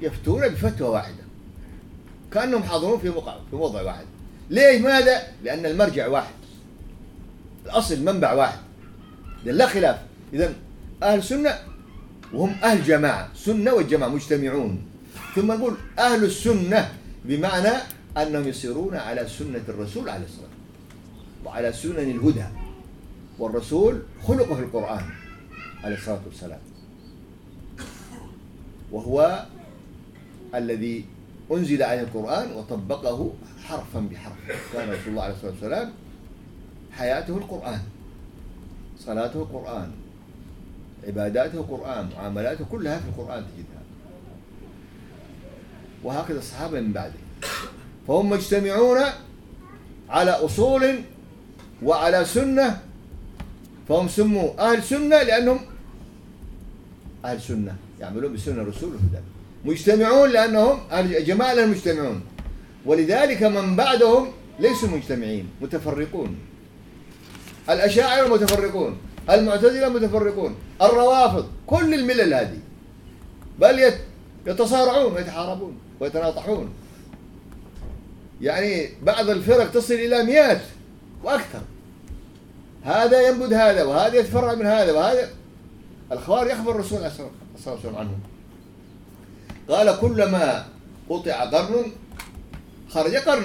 [0.00, 1.24] يفتون بفتوى واحدة.
[2.32, 4.04] كأنهم حاضرون في موقع في موضع واحد.
[4.50, 6.34] ليه ماذا؟ لأن المرجع واحد.
[7.64, 8.58] الأصل منبع واحد.
[9.44, 9.98] لا خلاف.
[10.32, 10.54] إذا
[11.02, 11.58] أهل السنة
[12.32, 13.28] وهم أهل جماعة.
[13.34, 14.84] سنة والجماعة مجتمعون.
[15.34, 16.92] ثم نقول أهل السنة
[17.24, 17.72] بمعنى
[18.16, 21.44] أنهم يسيرون على سنة الرسول عليه الصلاة والسلام.
[21.44, 22.44] وعلى سنن الهدى.
[23.38, 25.04] والرسول خلقه القرآن
[25.84, 26.60] عليه الصلاة والسلام.
[28.92, 29.46] وهو
[30.54, 31.04] الذي
[31.52, 33.32] أنزل عليه القرآن وطبقه
[33.64, 34.34] حرفا بحرف.
[34.72, 35.92] كان رسول الله عليه الصلاة والسلام
[36.92, 37.80] حياته القرآن
[38.98, 39.90] صلاته القرآن
[41.06, 43.82] عباداته القرآن معاملاته كلها في القرآن تجدها
[46.04, 47.20] وهكذا الصحابة من بعده.
[48.08, 48.98] فهم مجتمعون
[50.08, 51.00] على أصول
[51.82, 52.80] وعلى سنة.
[53.88, 55.60] فهم سموا أهل سنة لأنهم
[57.24, 59.18] أهل سنة يعملون بسنة الرسول والهدى
[59.66, 62.20] مجتمعون لأنهم جماعة مجتمعون.
[62.86, 66.36] ولذلك من بعدهم ليسوا مجتمعين متفرقون.
[67.70, 68.98] الأشاعرة متفرقون
[69.30, 72.58] المعتزلة متفرقون الروافض كل الملل هذه.
[73.58, 74.00] بل يت-
[74.46, 76.68] يتصارعون ويتحاربون ويتناطحون.
[78.40, 80.60] يعني بعض الفرق تصل إلى مئات
[81.24, 81.62] وأكثر.
[82.84, 85.28] هذا ينبذ هذا وهذا يتفرع من هذا وهذا
[86.12, 88.18] الخوارج يخبر الرسول عليه الصلاة والسلام عنهم
[89.68, 90.66] قال كلما
[91.08, 91.92] قطع قرن
[92.90, 93.44] خرج قرن.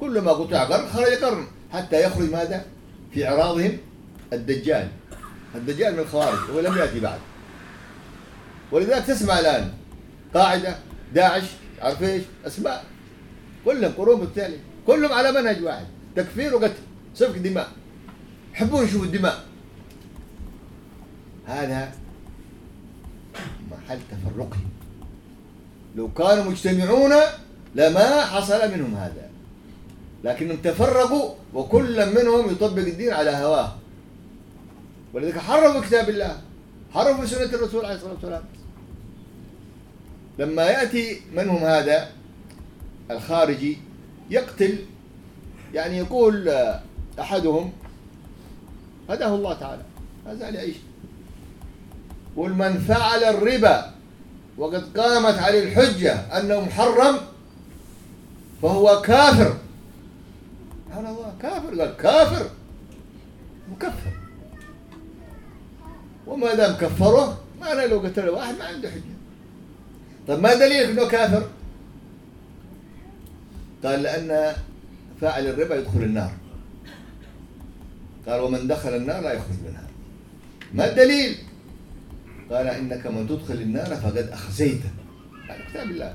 [0.00, 1.46] كلما قطع قرن خرج قرن.
[1.72, 2.64] حتى يخرج ماذا؟
[3.14, 3.78] في إعراضهم
[4.32, 4.88] الدجال.
[5.54, 7.18] الدجال من الخوارج هو لم يأتي بعد.
[8.72, 9.72] ولذلك تسمع الآن
[10.34, 10.78] قاعدة
[11.14, 11.44] داعش
[11.80, 12.84] عارف إيش؟ أسماء.
[13.64, 14.58] كلهم قرون بالتالي.
[14.86, 15.86] كلهم على منهج واحد.
[16.16, 16.74] تكفير وقتل
[17.14, 17.68] سفك دماء.
[18.54, 19.44] يحبون يشوفوا الدماء.
[21.46, 21.92] هذا
[23.88, 24.68] محل تفرقهم.
[25.96, 27.12] لو كانوا مجتمعون
[27.74, 29.30] لما حصل منهم هذا.
[30.24, 33.72] لكنهم تفرقوا وكل منهم يطبق الدين على هواه.
[35.14, 36.40] ولذلك حرفوا كتاب الله.
[36.94, 38.42] حرفوا سنة الرسول عليه الصلاة والسلام.
[40.38, 42.08] لما يأتي منهم هذا
[43.10, 43.78] الخارجي
[44.30, 44.78] يقتل
[45.74, 46.48] يعني يقول
[47.20, 47.72] أحدهم
[49.10, 49.82] هداه الله تعالى.
[50.26, 50.76] هذا يعيش
[52.38, 53.94] قل من فعل الربا
[54.58, 57.16] وقد قامت عليه الحجة أنه محرم
[58.62, 59.56] فهو كافر.
[60.86, 61.80] سبحان الله كافر.
[61.80, 62.50] قال كافر.
[63.72, 64.12] مكفر.
[66.26, 69.18] وما دام كفره معنى لو قتل واحد ما عنده حجة.
[70.28, 71.48] طيب ما دليلك إنه كافر؟
[73.84, 74.56] قال لأن
[75.20, 76.32] فاعل الربا يدخل النار.
[78.28, 79.86] قال ومن دخل النار لا يخرج منها.
[80.74, 81.47] ما الدليل؟
[82.50, 84.90] قال إنك من تدخل النار فقد أخزيته
[85.48, 86.14] هذا كتاب الله.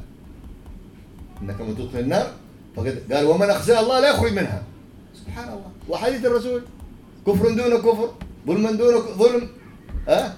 [1.42, 2.28] إنك من تدخل النار
[2.76, 4.64] فقد قال ومن أخزى الله لا يخرج منها.
[5.16, 5.72] سبحان الله.
[5.90, 6.62] وحديث الرسول.
[7.28, 8.10] كفر دون كفر
[8.48, 9.48] ظلم دون ظلم.
[10.08, 10.36] ها؟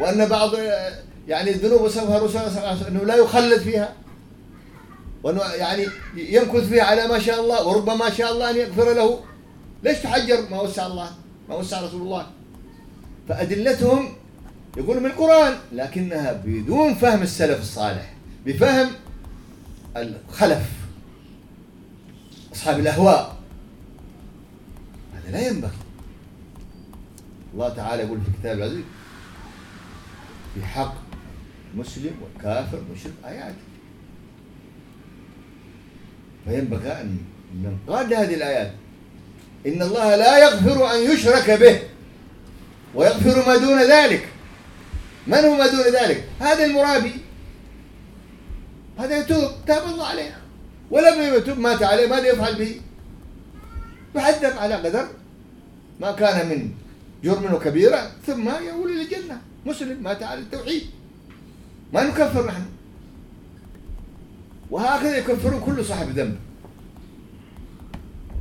[0.00, 0.54] وأن بعض
[1.28, 3.92] يعني الذنوب وصفها الرسول صلى الله عليه وسلم أنه لا يخلد فيها.
[5.22, 5.86] وأنه يعني
[6.16, 9.20] يمكث فيها على ما شاء الله وربما شاء الله أن يغفر له.
[9.82, 11.10] ليش تحجر؟ ما وسع الله.
[11.48, 12.26] ما وسع رسول الله.
[13.28, 14.12] فأدلتهم
[14.76, 18.12] يقول من القرآن لكنها بدون فهم السلف الصالح
[18.46, 18.88] بفهم
[19.96, 20.70] الخلف
[22.52, 23.36] أصحاب الأهواء.
[25.14, 25.70] هذا لا ينبغي.
[27.54, 28.84] الله تعالى يقول في الكتاب العزيز
[30.54, 30.94] في حق
[31.74, 33.54] مسلم وكافر مشرك آيات.
[36.44, 37.18] فينبغي أن
[37.62, 38.72] ننقاد هذه الآيات
[39.66, 41.80] إن الله لا يغفر أن يشرك به
[42.94, 44.28] ويغفر ما دون ذلك.
[45.26, 47.12] من هو ما دون ذلك؟ هذا المرابي.
[48.98, 50.36] هذا يتوب تاب الله عليه.
[50.90, 52.80] ولم يتوب مات عليه ماذا يفعل به؟
[54.16, 55.08] يعذب على قدر
[56.00, 56.70] ما كان من
[57.24, 60.82] جرم وكبيرة ثم يقول إلى الجنة مسلم مات على التوحيد.
[61.92, 62.62] ما نكفر نحن.
[64.70, 66.36] وهكذا يكفرون كل صاحب ذنب.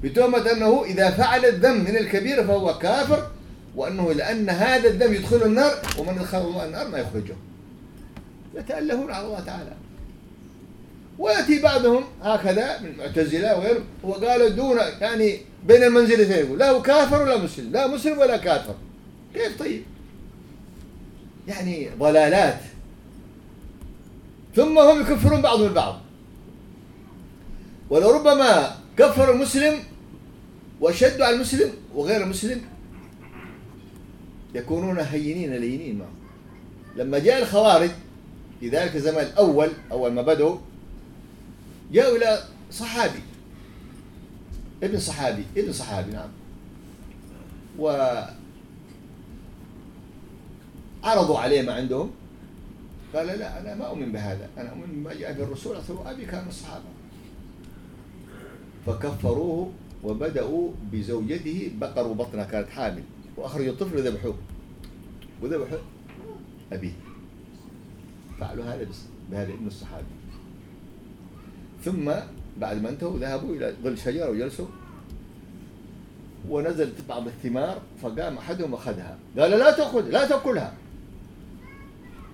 [0.04, 3.32] بتهمة أنه إذا فعل الذنب من الكبيرة فهو كافر
[3.76, 7.36] وأنه لأن هذا الذنب يدخل النار ومن يدخل الله النار ما يخرجه.
[8.56, 9.74] يتألهون على الله تعالى.
[11.20, 17.38] ويأتي بعضهم هكذا من المعتزلة وغيره وقالوا دون يعني بين المنزلتين لا هو كافر ولا
[17.38, 18.76] مسلم لا مسلم ولا كافر.
[19.34, 19.84] كيف طيب؟
[21.48, 22.60] يعني ضلالات.
[24.56, 26.02] ثم هم يكفرون بعضهم البعض.
[27.90, 29.80] ولربما كفر المسلم
[30.82, 32.62] وشدوا على المسلم وغير المسلم
[34.56, 36.12] يكونون هينين لينين معه
[36.96, 37.92] لما جاء الخوارج
[38.60, 40.58] في ذلك الزمان الأول أول ما بدأوا
[41.92, 43.20] جاءوا إلى صحابي.
[44.84, 46.30] ابن صحابي ابن صحابي نعم.
[47.80, 47.88] و
[51.04, 52.12] عرضوا عليه ما عندهم.
[53.16, 54.50] قال لا أنا ما أؤمن بهذا.
[54.58, 56.84] أنا أؤمن بما جاء به الرسول أصل أبي كان الصحابة.
[58.86, 59.72] فكفروه
[60.04, 63.04] وبدأوا بزوجته بقروا بطنها كانت حامل.
[63.38, 64.38] وأخرجوا الطفل وذبحوه
[65.42, 65.78] وذبحوا
[66.74, 66.94] أبيه.
[68.40, 68.88] فعلوا هذا
[69.32, 70.06] بهذا ابن الصحابي.
[71.86, 72.12] ثم
[72.58, 74.68] بعد ما انتهوا ذهبوا إلى ظل شجرة وجلسوا.
[76.50, 80.74] ونزلت بعض الثمار فقام أحدهم أخذها قال لا تأخذ لا تأكلها.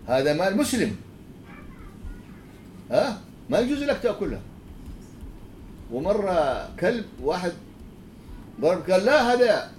[0.07, 0.95] هذا مال مسلم.
[2.91, 4.41] ها؟ ما يجوز لك تأكلها.
[5.91, 7.51] ومرة كلب واحد
[8.61, 9.71] ضرب قال لا هذا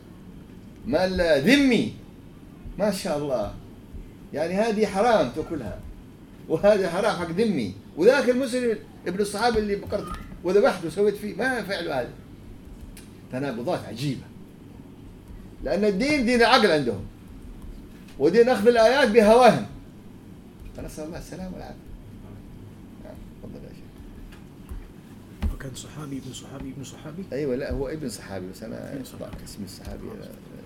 [0.86, 1.94] مال ذمي.
[2.78, 3.54] ما شاء الله.
[4.32, 5.78] يعني هذه حرام تاكلها.
[6.48, 7.74] وهذا حرام حق ذمي.
[7.96, 10.12] وذاك المسلم ابن الصحابي اللي بقرت
[10.44, 12.10] وذبحت وسويت فيه ما فعلوا هذا.
[13.32, 14.22] تناقضات عجيبة.
[15.64, 17.04] لأن الدين دين العقل عندهم.
[18.18, 19.66] ودين أخذ الآيات بهواهم.
[20.76, 21.76] فنسأل الله السلامة والعافية
[23.04, 23.70] نعم تفضل يا
[25.62, 29.44] وكان صحابي ابن صحابي ابن صحابي أيوه لا هو ابن صحابي بس أنا صحابي.
[29.44, 30.08] اسم الصحابي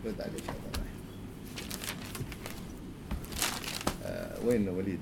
[0.07, 0.87] رد عليه إن شاء الله
[4.05, 4.99] آه وين وليد؟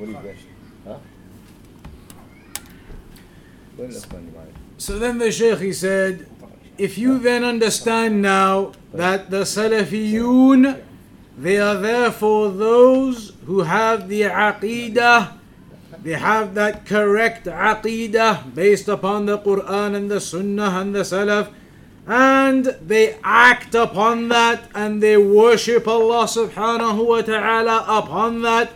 [0.00, 0.36] وليد وين؟
[0.86, 1.00] ها؟
[3.78, 6.26] وين الإخوان اللي معي؟ So then the Shaykh he said,
[6.78, 10.80] if you then understand now that the Salafiyun,
[11.36, 15.39] they are therefore those who have the aqidah,
[16.02, 21.50] they have that correct aqidah based upon the Quran and the Sunnah and the Salaf,
[22.06, 28.72] and they act upon that and they worship Allah subhanahu wa ta'ala upon that,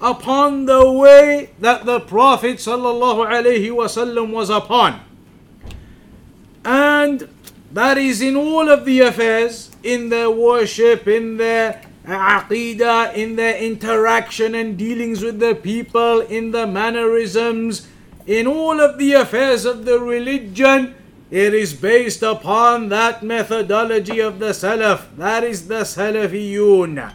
[0.00, 5.00] upon the way that the Prophet sallallahu alaihi wasallam was upon.
[6.64, 7.28] And
[7.72, 11.82] that is in all of the affairs, in their worship, in their
[12.16, 17.88] aqidah, in their interaction and dealings with the people, in the mannerisms,
[18.26, 20.94] in all of the affairs of the religion.
[21.30, 25.14] It is based upon that methodology of the Salaf.
[25.16, 27.12] That is the Salafiyun.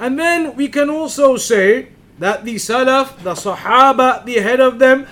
[0.00, 1.88] And then we can also say
[2.18, 5.06] that the Salaf, the Sahaba the head of them,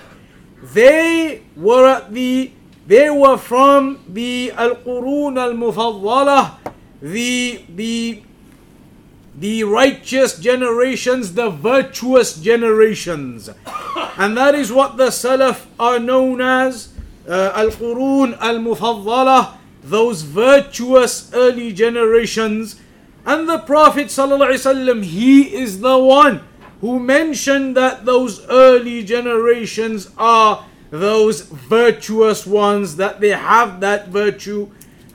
[0.61, 2.51] they were at the
[2.87, 6.57] they were from the Al-Qurun Al-Mufaddalah,
[7.01, 8.23] the the
[9.39, 13.49] the righteous generations, the virtuous generations.
[14.17, 16.93] And that is what the Salaf are known as
[17.27, 22.81] uh, Al-Qurun Al-Mufaddalah, those virtuous early generations.
[23.25, 26.41] And the Prophet ﷺ, he is the one
[26.81, 34.69] who mentioned that those early generations are those virtuous ones, that they have that virtue.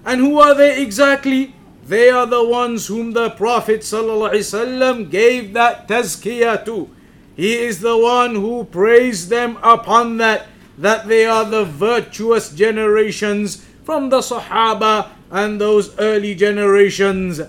[0.05, 1.55] And who are they exactly?
[1.87, 6.89] They are the ones whom the Prophet ﷺ gave that tazkiyah to.
[7.37, 10.47] He is the one who praised them upon that,
[10.79, 17.41] that they are the virtuous generations from the Sahaba and those early generations.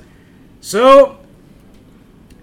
[0.59, 1.19] So,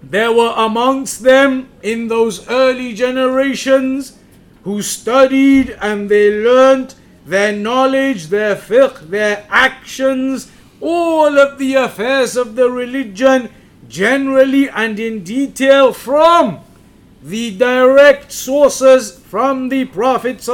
[0.01, 4.17] there were amongst them in those early generations
[4.63, 10.51] who studied and they learnt their knowledge, their fiqh, their actions,
[10.83, 13.49] all of the affairs of the religion
[13.87, 16.59] generally and in detail from
[17.23, 20.45] the direct sources from the Prophet.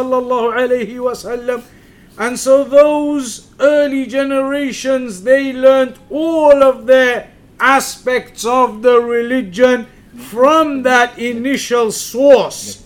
[2.20, 10.84] And so those early generations they learnt all of their aspects of the religion from
[10.84, 12.86] that initial source.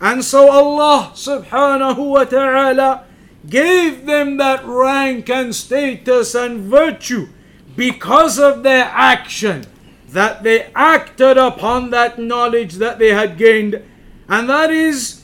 [0.00, 3.07] And so Allah subhanahu wa ta'ala
[3.48, 7.28] gave them that rank and status and virtue
[7.76, 9.64] because of their action,
[10.08, 13.82] that they acted upon that knowledge that they had gained.
[14.28, 15.22] And that is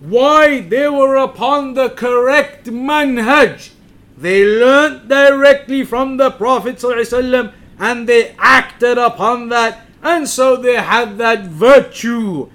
[0.00, 3.70] why they were upon the correct manhaj.
[4.16, 6.82] They learnt directly from the Prophet
[7.78, 12.50] and they acted upon that, and so they had that virtue.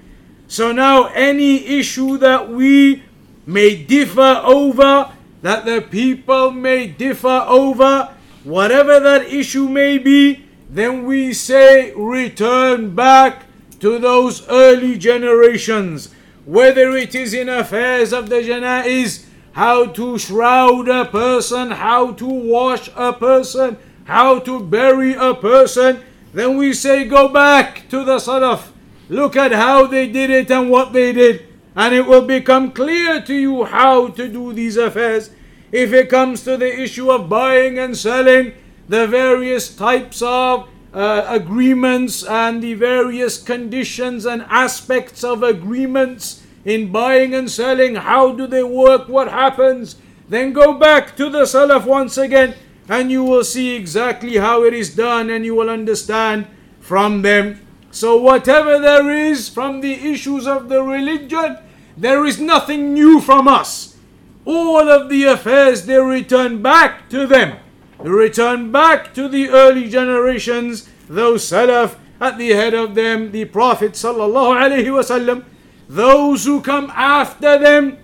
[0.47, 3.03] So now, any issue that we
[3.47, 11.05] may differ over, that the people may differ over, whatever that issue may be, then
[11.05, 13.45] we say return back
[13.79, 16.13] to those early generations.
[16.45, 22.25] Whether it is in affairs of the janaiz, how to shroud a person, how to
[22.25, 28.17] wash a person, how to bury a person, then we say go back to the
[28.17, 28.71] Salaf.
[29.09, 31.45] Look at how they did it and what they did.
[31.77, 35.29] And it will become clear to you how to do these affairs.
[35.71, 38.53] If it comes to the issue of buying and selling,
[38.89, 46.91] the various types of uh, agreements and the various conditions and aspects of agreements in
[46.91, 49.97] buying and selling, how do they work, what happens,
[50.29, 52.55] then go back to the Salaf once again
[52.89, 56.47] and you will see exactly how it is done and you will understand
[56.79, 57.61] from them.
[57.91, 61.57] So, whatever there is from the issues of the religion,
[61.97, 63.97] there is nothing new from us.
[64.45, 67.57] All of the affairs they return back to them.
[68.03, 73.45] They return back to the early generations, those Salaf at the head of them, the
[73.45, 75.43] Prophet sallallahu alaihi wasallam.
[75.89, 77.97] Those who come after them,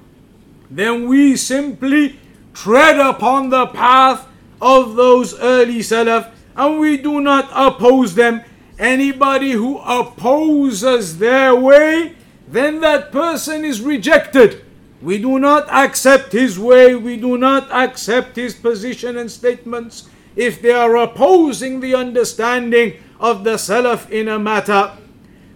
[0.70, 2.20] then we simply
[2.54, 4.28] tread upon the path
[4.62, 8.42] of those early Salaf and we do not oppose them.
[8.80, 12.16] Anybody who opposes their way,
[12.48, 14.64] then that person is rejected.
[15.02, 20.62] We do not accept his way, we do not accept his position and statements if
[20.62, 24.92] they are opposing the understanding of the Salaf in a matter.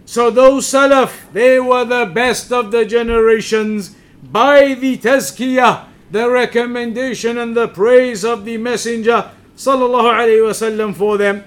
[0.04, 7.38] So those Salaf, they were the best of the generations by the tazkiyah the recommendation
[7.38, 11.44] and the praise of the Messenger sallallahu alaihi wasallam for them.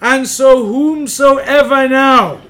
[0.00, 2.42] And so whomsoever now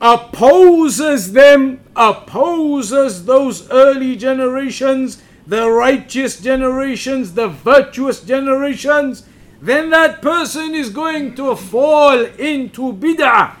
[0.00, 9.26] opposes them, opposes those early generations, the righteous generations, the virtuous generations,
[9.60, 13.56] then that person is going to fall into bid'ah.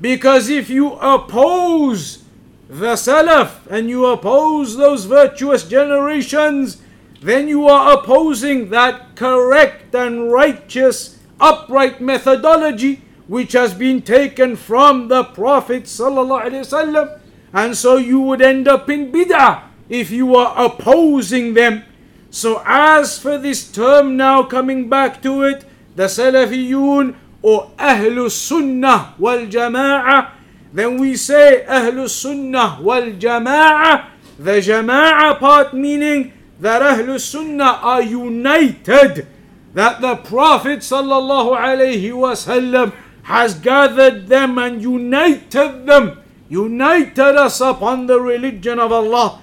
[0.00, 2.24] Because if you oppose
[2.68, 6.80] the Salaf and you oppose those virtuous generations,
[7.20, 15.08] then you are opposing that correct and righteous, upright methodology which has been taken from
[15.08, 16.00] the Prophet.
[17.54, 21.84] And so you would end up in bid'ah if you are opposing them.
[22.30, 29.14] So, as for this term now coming back to it, the Salafiyun or Ahlus Sunnah
[29.18, 30.30] wal Jama'ah
[30.72, 34.08] then we say Ahlul Sunnah wal Jama'ah.
[34.38, 39.26] The Jama'ah part meaning that Ahlul Sunnah are united.
[39.74, 42.92] That the Prophet sallallahu alaihi wasallam
[43.22, 46.18] has gathered them and united them,
[46.48, 49.40] united us upon the religion of Allah.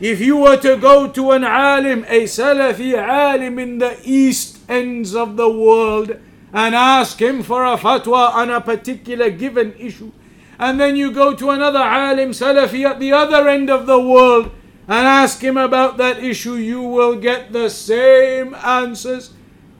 [0.00, 5.14] If you were to go to an alim, a Salafi alim in the east ends
[5.14, 6.16] of the world,
[6.52, 10.12] and ask him for a fatwa on a particular given issue,
[10.58, 14.50] and then you go to another alim Salafi at the other end of the world
[14.88, 19.32] and ask him about that issue, you will get the same answers.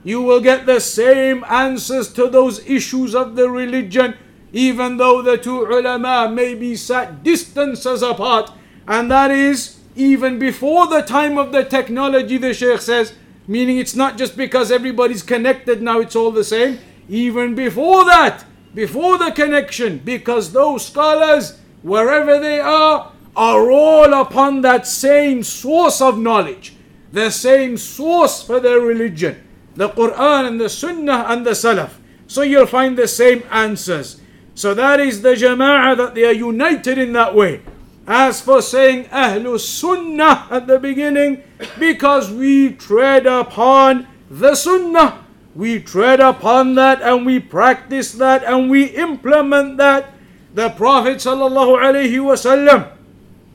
[0.07, 4.15] You will get the same answers to those issues of the religion,
[4.53, 8.53] even though the two ulama may be sat distances apart.
[8.87, 13.15] And that is even before the time of the technology, the Sheikh says,
[13.49, 16.79] meaning it's not just because everybody's connected now, it's all the same.
[17.09, 18.45] Even before that,
[18.77, 26.01] before the connection because those scholars, wherever they are, are all upon that same source
[26.01, 26.77] of knowledge,
[27.11, 29.43] the same source for their religion,
[29.77, 31.93] the Quran and the Sunnah and the Salaf.
[32.27, 34.21] So you'll find the same answers.
[34.55, 37.63] So that is the Jama'ah that they are united in that way.
[38.07, 41.43] as for saying Ahlus Sunnah at the beginning,
[41.79, 45.27] because we tread upon the Sunnah.
[45.55, 50.13] We tread upon that and we practice that and we implement that.
[50.55, 52.93] The Prophet wasallam,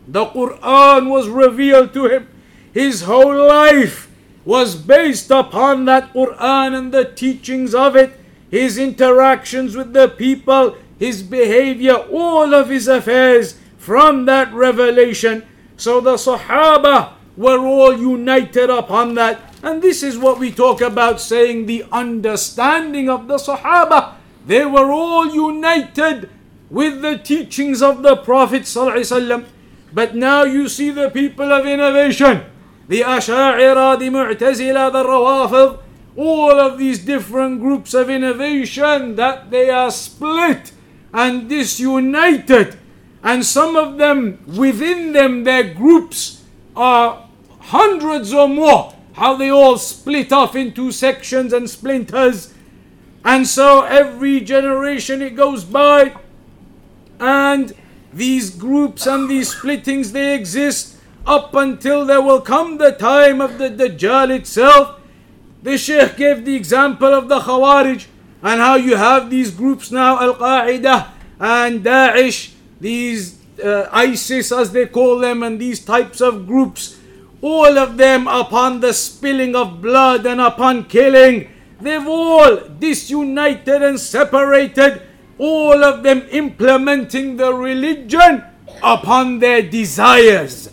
[0.07, 2.27] the Quran was revealed to him.
[2.73, 4.10] His whole life
[4.43, 8.19] was based upon that Quran and the teachings of it.
[8.49, 15.43] His interactions with the people, his behavior, all of his affairs from that revelation.
[15.77, 19.39] So the Sahaba were all united upon that.
[19.63, 24.15] And this is what we talk about saying the understanding of the Sahaba.
[24.45, 26.29] They were all united
[26.69, 28.63] with the teachings of the Prophet.
[28.63, 29.45] ﷺ.
[29.93, 32.43] But now you see the people of innovation,
[32.91, 35.79] the Asha'ira, the Mu'tazila, the Rawafid,
[36.17, 40.73] all of these different groups of innovation that they are split
[41.13, 42.77] and disunited.
[43.23, 46.43] And some of them, within them, their groups
[46.75, 47.29] are
[47.61, 48.93] hundreds or more.
[49.13, 52.53] How they all split off into sections and splinters.
[53.23, 56.13] And so every generation it goes by,
[57.21, 57.71] and
[58.11, 60.90] these groups and these splittings they exist
[61.25, 64.99] up until there will come the time of the Dajjal itself.
[65.63, 68.07] The Sheikh gave the example of the Khawarij
[68.41, 71.09] and how you have these groups now, Al Qaeda
[71.39, 76.97] and Daesh, these uh, ISIS as they call them, and these types of groups,
[77.41, 81.49] all of them upon the spilling of blood and upon killing,
[81.79, 85.01] they've all disunited and separated,
[85.37, 88.43] all of them implementing the religion
[88.83, 90.69] upon their desires.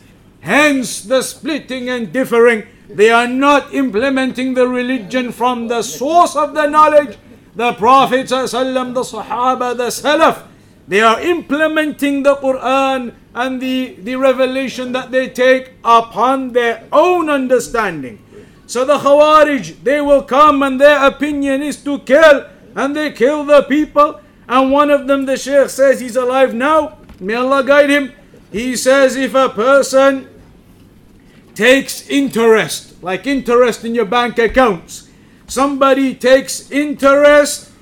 [0.49, 2.67] Hence the splitting and differing.
[2.89, 7.19] They are not implementing the religion from the source of the knowledge,
[7.55, 10.47] the Prophet, the Sahaba, the Salaf.
[10.89, 17.29] They are implementing the Quran and the, the revelation that they take upon their own
[17.29, 18.19] understanding.
[18.67, 23.45] So the Khawarij, they will come and their opinion is to kill, and they kill
[23.45, 24.19] the people.
[24.49, 26.97] And one of them, the Shaykh says, he's alive now.
[27.21, 28.13] May Allah guide him.
[28.51, 30.37] He says, if a person
[31.59, 35.09] takes interest, like interest in your bank accounts,
[35.49, 37.73] somebody takes interest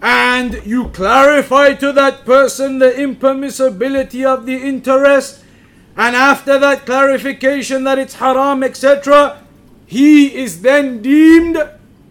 [0.00, 5.44] and you clarify to that person the impermissibility of the interest,
[5.98, 9.42] and after that clarification that it's haram, etc.,
[9.84, 11.56] he is then deemed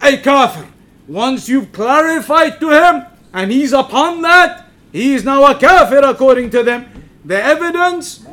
[0.00, 0.68] a kafir.
[1.08, 6.50] Once you've clarified to him and he's upon that, he is now a kafir according
[6.50, 6.86] to them.
[7.24, 8.25] The evidence,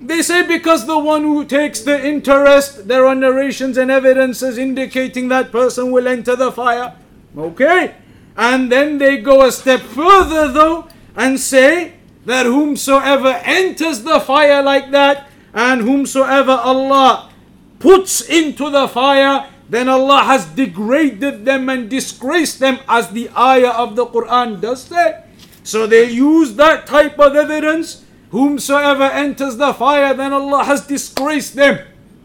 [0.00, 5.28] they say because the one who takes the interest, there are narrations and evidences indicating
[5.28, 6.94] that person will enter the fire.
[7.36, 7.94] Okay?
[8.36, 11.94] And then they go a step further though and say
[12.26, 17.32] that whomsoever enters the fire like that and whomsoever Allah
[17.78, 23.70] puts into the fire, then Allah has degraded them and disgraced them as the ayah
[23.70, 25.24] of the Quran does say.
[25.62, 28.04] So they use that type of evidence.
[28.36, 31.78] Whomsoever enters the fire, then Allah has disgraced them.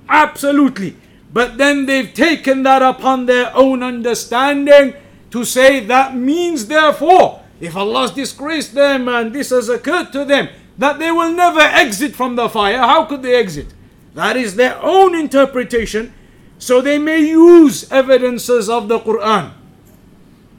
[0.10, 0.98] Absolutely.
[1.32, 4.94] But then they've taken that upon their own understanding
[5.30, 10.26] to say that means therefore, if Allah has disgraced them and this has occurred to
[10.26, 12.80] them, that they will never exit from the fire.
[12.80, 13.68] How could they exit?
[14.14, 16.14] That is their own interpretation.
[16.58, 19.54] So they may use evidences of the Quran.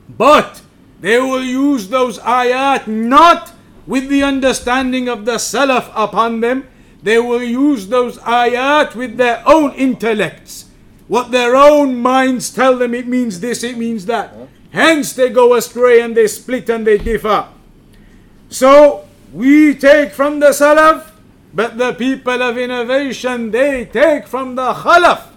[0.08, 0.62] But
[1.02, 3.51] they will use those ayat not
[3.86, 6.68] with the understanding of the Salaf upon them.
[7.02, 10.66] They will use those ayat with their own intellects.
[11.08, 14.34] What their own minds tell them it means this, it means that.
[14.70, 17.48] Hence they go astray and they split and they differ.
[18.48, 21.10] So we take from the Salaf,
[21.52, 25.28] but the people of innovation they take from the Khalaf.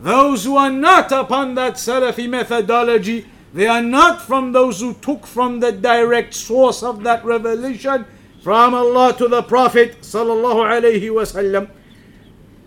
[0.00, 5.25] Those who are not upon that Salafi methodology, they are not from those who took
[5.25, 8.05] from the direct source of that revelation
[8.41, 11.69] from Allah to the Prophet sallallahu alaihi wasallam.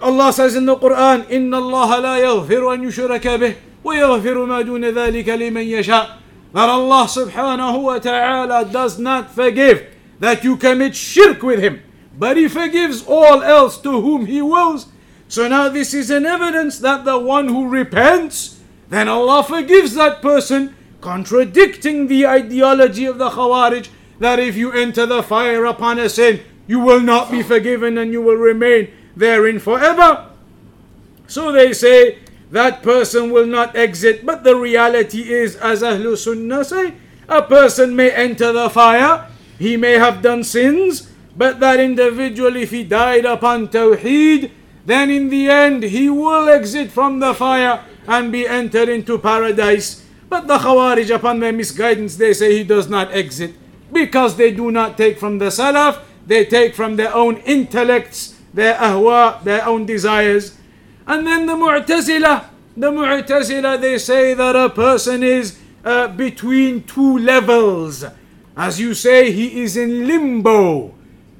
[0.00, 3.54] Allah says in the Quran, إن الله لا يغفر أن يشرك به
[3.84, 6.18] ويغفر ما دون ذلك لمن يشاء.
[6.52, 9.86] That Allah subhanahu wa ta'ala does not forgive
[10.18, 11.82] that you commit shirk with Him,
[12.18, 14.88] but He forgives all else to whom He wills.
[15.28, 18.55] So now this is an evidence that the one who repents,
[18.89, 25.05] then Allah forgives that person, contradicting the ideology of the Khawarij that if you enter
[25.05, 29.59] the fire upon a sin, you will not be forgiven and you will remain therein
[29.59, 30.29] forever.
[31.27, 32.19] So they say
[32.51, 36.95] that person will not exit, but the reality is, as Ahlul Sunnah say,
[37.27, 39.29] a person may enter the fire,
[39.59, 44.51] he may have done sins, but that individual, if he died upon Tawheed,
[44.85, 50.03] then in the end he will exit from the fire and be entered into paradise.
[50.29, 53.53] But the Khawarij, upon their misguidance, they say he does not exit
[53.91, 58.75] because they do not take from the Salaf, they take from their own intellects, their
[58.75, 60.57] ahwa, their own desires.
[61.05, 62.45] And then the Mu'tazila,
[62.75, 68.03] the Mu'tazila, they say that a person is uh, between two levels.
[68.57, 70.93] As you say, he is in limbo.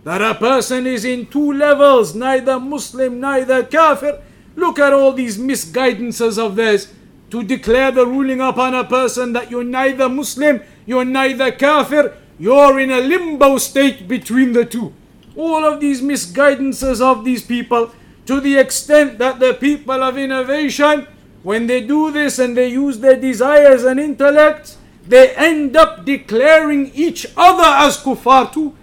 [0.04, 4.22] That a person is in two levels, neither Muslim, neither Kafir.
[4.58, 6.92] Look at all these misguidances of theirs
[7.30, 12.80] to declare the ruling upon a person that you're neither Muslim, you're neither Kafir, you're
[12.80, 14.94] in a limbo state between the two.
[15.36, 17.92] All of these misguidances of these people,
[18.26, 21.06] to the extent that the people of innovation,
[21.44, 24.78] when they do this and they use their desires and intellects,
[25.08, 28.76] they end up declaring each other as kuffar too.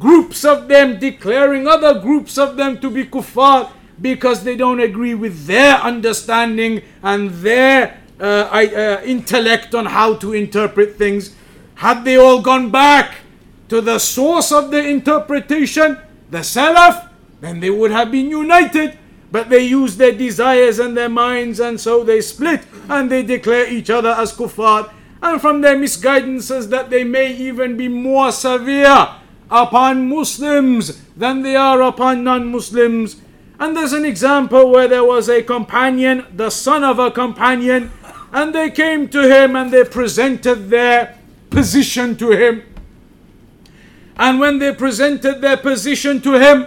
[0.00, 3.70] Groups of them declaring other groups of them to be kuffar
[4.00, 10.32] because they don't agree with their understanding and their uh, uh, intellect on how to
[10.32, 11.34] interpret things.
[11.76, 13.16] Had they all gone back
[13.68, 15.98] to the source of the interpretation,
[16.30, 17.08] the Salaf,
[17.40, 18.98] then they would have been united.
[19.30, 23.68] But they use their desires and their minds, and so they split and they declare
[23.70, 24.90] each other as kuffar.
[25.20, 29.08] And from their misguidances, that they may even be more severe
[29.50, 33.16] upon Muslims than they are upon non Muslims.
[33.58, 37.90] And there's an example where there was a companion, the son of a companion,
[38.32, 42.62] and they came to him and they presented their position to him.
[44.18, 46.66] And when they presented their position to him,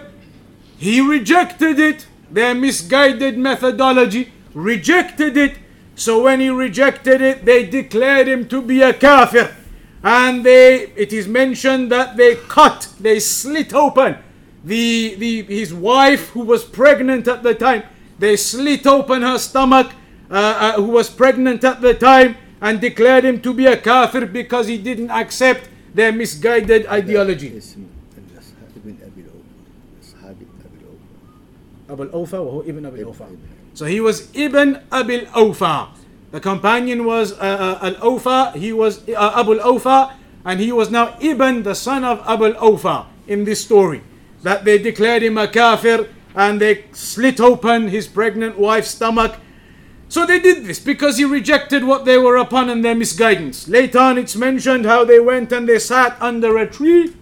[0.77, 5.57] he rejected it, their misguided methodology, rejected it.
[5.95, 9.55] So when he rejected it, they declared him to be a kafir.
[10.03, 14.17] And they it is mentioned that they cut, they slit open
[14.64, 17.82] the, the his wife who was pregnant at the time.
[18.18, 19.92] They slit open her stomach,
[20.30, 24.26] uh, uh, who was pregnant at the time, and declared him to be a kafir
[24.26, 27.60] because he didn't accept their misguided ideology.
[31.88, 33.36] Abu al-Awfa وهو Ibn Abi al-Awfa.
[33.74, 35.88] So he was Ibn Abi al-Awfa.
[36.32, 40.14] The companion was uh, uh, al-Awfa, he was uh, Abu al-Awfa,
[40.44, 44.02] and he was now Ibn, the son of Abu al-Awfa in this story.
[44.43, 49.35] That they declared him a kafir and they slit open his pregnant wife's stomach.
[50.07, 53.67] So they did this because he rejected what they were upon and their misguidance.
[53.67, 57.13] Later on, it's mentioned how they went and they sat under a tree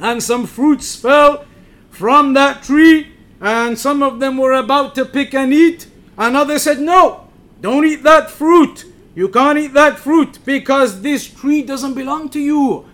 [0.00, 1.44] and some fruits fell
[1.90, 5.88] from that tree and some of them were about to pick and eat.
[6.16, 7.28] Another said, No,
[7.60, 8.84] don't eat that fruit.
[9.14, 12.86] You can't eat that fruit because this tree doesn't belong to you.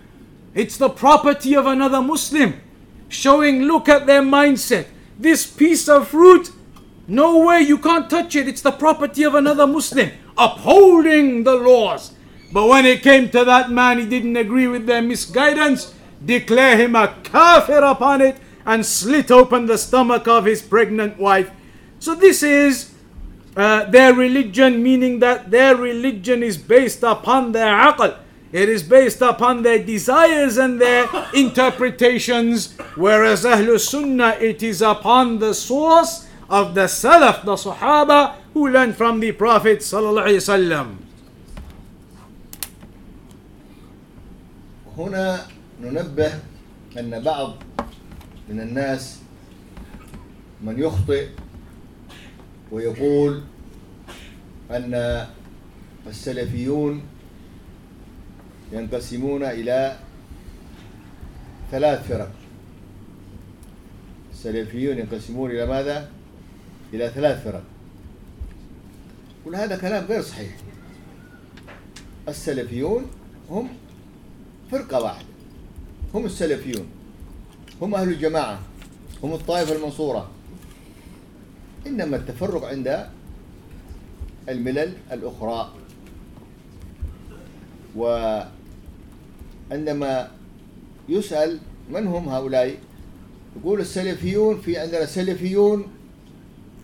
[0.53, 2.61] It's the property of another Muslim.
[3.09, 4.87] Showing, look at their mindset.
[5.17, 6.51] This piece of fruit,
[7.07, 8.47] no way, you can't touch it.
[8.47, 10.11] It's the property of another Muslim.
[10.37, 12.13] Upholding the laws.
[12.51, 15.93] But when it came to that man, he didn't agree with their misguidance.
[16.23, 21.51] Declare him a kafir upon it and slit open the stomach of his pregnant wife.
[21.99, 22.93] So this is
[23.55, 28.17] uh, their religion, meaning that their religion is based upon their aql.
[28.52, 35.38] It is based upon their desires and their interpretations, whereas Ahlul Sunnah it is upon
[35.38, 40.96] the source of the Salaf, the Sahaba, who learned from the Prophet sallallahu alaihi wasallam.
[44.98, 45.46] هنا
[45.80, 46.32] ننبه
[46.98, 47.54] أن بعض
[48.48, 49.18] من الناس
[50.60, 51.28] من يخطئ
[52.70, 53.42] ويقول
[54.70, 55.26] أن
[56.06, 57.02] السلفيون
[58.71, 59.97] ينقسمون إلى
[61.71, 62.31] ثلاث فرق.
[64.31, 66.09] السلفيون ينقسمون إلى ماذا؟
[66.93, 67.63] إلى ثلاث فرق.
[69.55, 70.57] هذا كلام غير صحيح.
[72.27, 73.05] السلفيون
[73.49, 73.69] هم
[74.71, 75.27] فرقة واحدة.
[76.13, 76.87] هم السلفيون.
[77.81, 78.59] هم أهل الجماعة.
[79.23, 80.31] هم الطائفة المنصورة.
[81.87, 83.09] إنما التفرق عند
[84.49, 85.73] الملل الأخرى.
[89.71, 90.31] وعندما
[91.09, 91.59] يسأل
[91.89, 92.77] من هم هؤلاء
[93.59, 95.87] يقول السلفيون في عندنا سلفيون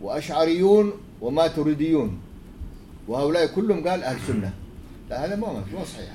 [0.01, 2.19] وأشعريون وماتريديون
[3.07, 4.53] وهؤلاء كلهم قال أهل السنة.
[5.09, 6.09] لا هذا ما مو صحيح.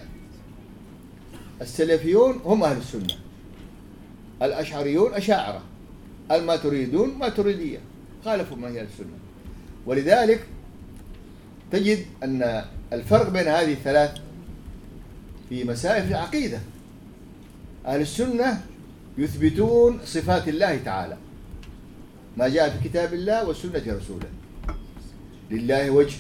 [1.61, 3.14] السلفيون هم أهل السنة.
[4.43, 5.62] الأشعريون أشاعرة.
[6.31, 7.79] الماتريدون ماتريدية
[8.25, 9.19] خالفوا ما هي السنة.
[9.87, 10.47] ولذلك
[11.73, 14.26] تجد أن الفرق بين هذه الثلاث
[15.49, 16.59] في مسائل العقيدة.
[17.87, 18.63] أهل السنة
[19.19, 21.17] يثبتون صفات الله تعالى.
[22.37, 24.29] ما جاء في كتاب الله وسنة رسوله.
[25.51, 26.17] لله وجه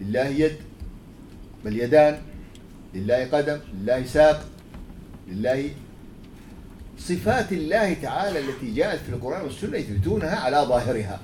[0.00, 0.56] لله يد
[1.64, 2.18] بل يدان
[2.94, 4.46] لله قدم لله ساق
[5.28, 5.70] لله
[6.98, 11.20] صفات الله تعالى التي جاءت في القرآن والسنة يثبتونها على ظاهرها.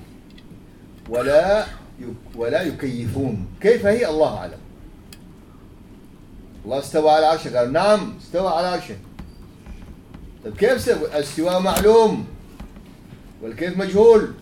[1.09, 1.67] ولا
[2.35, 3.47] ولا يكيفون.
[3.61, 4.59] كيف هي؟ الله أعلم.
[6.69, 8.97] الله استوى على عرشه قال نعم استوى على عرشه.
[10.45, 12.27] طيب كيف سوى الاستواء معلوم؟
[13.43, 14.35] والكيف مجهول؟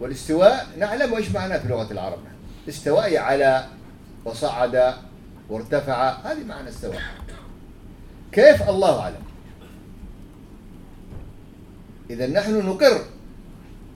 [0.00, 2.18] والاستواء نعلم إيش معناه في لغة العرب.
[2.68, 3.66] استواء على
[4.24, 4.94] وصعد
[5.48, 7.02] وارتفع هذه معنى استواء
[8.32, 9.22] كيف؟ الله أعلم.
[12.10, 13.04] اذا نحن نقر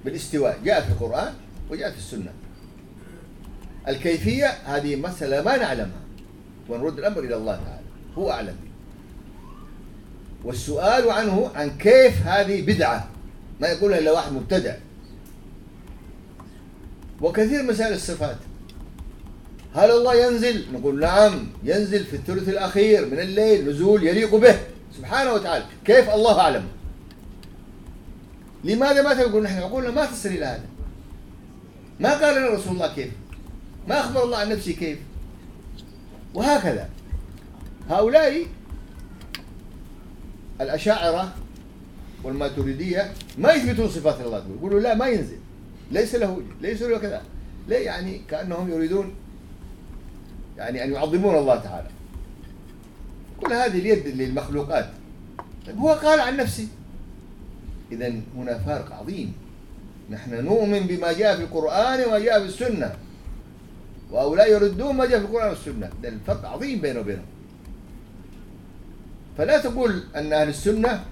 [0.05, 0.59] بالاستواء.
[0.65, 1.35] جاء في القرآن
[1.71, 2.33] وجاء في السنة.
[3.89, 6.01] الكيفية هذه مسألة ما نعلمها.
[6.69, 7.83] ونرد الأمر إلى الله تعالى.
[8.19, 8.57] هو أعلم.
[8.63, 8.69] به
[10.45, 13.09] والسؤال عنه عن كيف هذه بدعة.
[13.61, 14.75] ما يقولها إلا واحد مبتدع.
[17.21, 18.37] وكثير مسائل الصفات.
[19.75, 24.59] هل الله ينزل؟ نقول نعم ينزل في الثلث الأخير من الليل نزول يليق به.
[24.97, 25.65] سبحانه وتعالى.
[25.85, 26.65] كيف الله أعلم؟
[28.65, 30.65] لماذا ما تقول نحن؟ عقولنا ما تصل إلى هذا.
[32.01, 33.11] ما قال لنا رسول الله كيف؟
[33.89, 34.99] ما أخبر الله عن نفسه كيف؟
[36.35, 36.91] وهكذا.
[37.91, 38.47] هؤلاء
[40.61, 41.35] الأشاعرة
[42.25, 44.45] والماتريدية ما يثبتون صفات الله.
[44.59, 45.39] يقولوا لا ما ينزل.
[45.91, 47.23] ليس له ليس له كذا.
[47.69, 49.15] ليه؟ يعني كأنهم يريدون
[50.57, 51.89] يعني أن يعظمون الله تعالى.
[53.41, 54.91] كل هذه اليد للمخلوقات.
[55.67, 56.69] طيب هو قال عن نفسه.
[57.93, 59.33] إذا هنا فارق عظيم.
[60.11, 62.97] نحن نؤمن بما جاء في القرآن وما جاء في السنة.
[64.11, 65.91] وهؤلاء يردون ما جاء في القرآن والسنة.
[66.03, 67.27] ده الفرق عظيم بينه وبينهم.
[69.39, 71.05] فلا تقول أن أهل السنة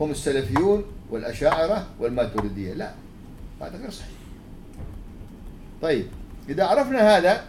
[0.00, 2.74] هم السلفيون والأشاعرة والماتريدية.
[2.74, 2.94] لا
[3.60, 4.18] هذا غير صحيح.
[5.82, 6.06] طيب
[6.48, 7.44] إذا عرفنا هذا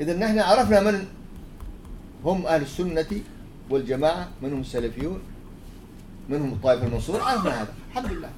[0.00, 1.06] إذا نحن عرفنا من
[2.24, 3.20] هم أهل السنة
[3.70, 5.20] والجماعة من هم السلفيون
[6.28, 7.74] من هم الطائفة المنصورة؟ عرفنا هذا.
[7.90, 8.30] الحمد لله.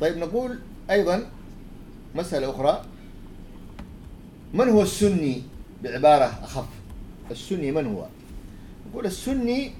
[0.00, 0.58] طيب نقول
[0.90, 1.26] أيضا
[2.14, 2.84] مسألة أخرى.
[4.54, 5.42] من هو السني
[5.82, 6.66] بعبارة أخف؟
[7.30, 8.06] السني من هو؟
[8.90, 9.72] نقول السني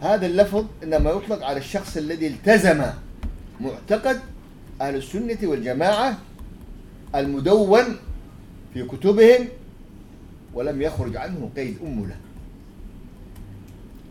[0.00, 2.84] هذا اللفظ إنما يطلق على الشخص الذي التزم
[3.60, 4.20] معتقد
[4.80, 6.18] أهل السنة والجماعة
[7.14, 7.96] المدون
[8.74, 9.48] في كتبهم
[10.54, 12.16] ولم يخرج عنه قيد أمله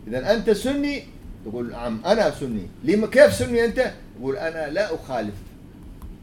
[0.08, 1.02] إذا أنت سني؟
[1.44, 2.66] تقول نعم أنا سني.
[3.06, 5.34] كيف سني أنت؟ يقول أنا لا أخالف.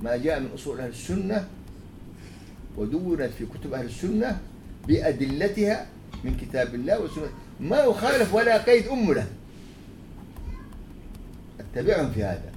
[0.03, 1.47] ما جاء من أصول أهل السنة
[2.77, 4.39] ودونت في كتب أهل السنة
[4.87, 5.85] بأدلتها
[6.23, 9.27] من كتاب الله والسنة ما أخالف ولا قيد أمله
[11.59, 12.51] أتبعهم في هذا.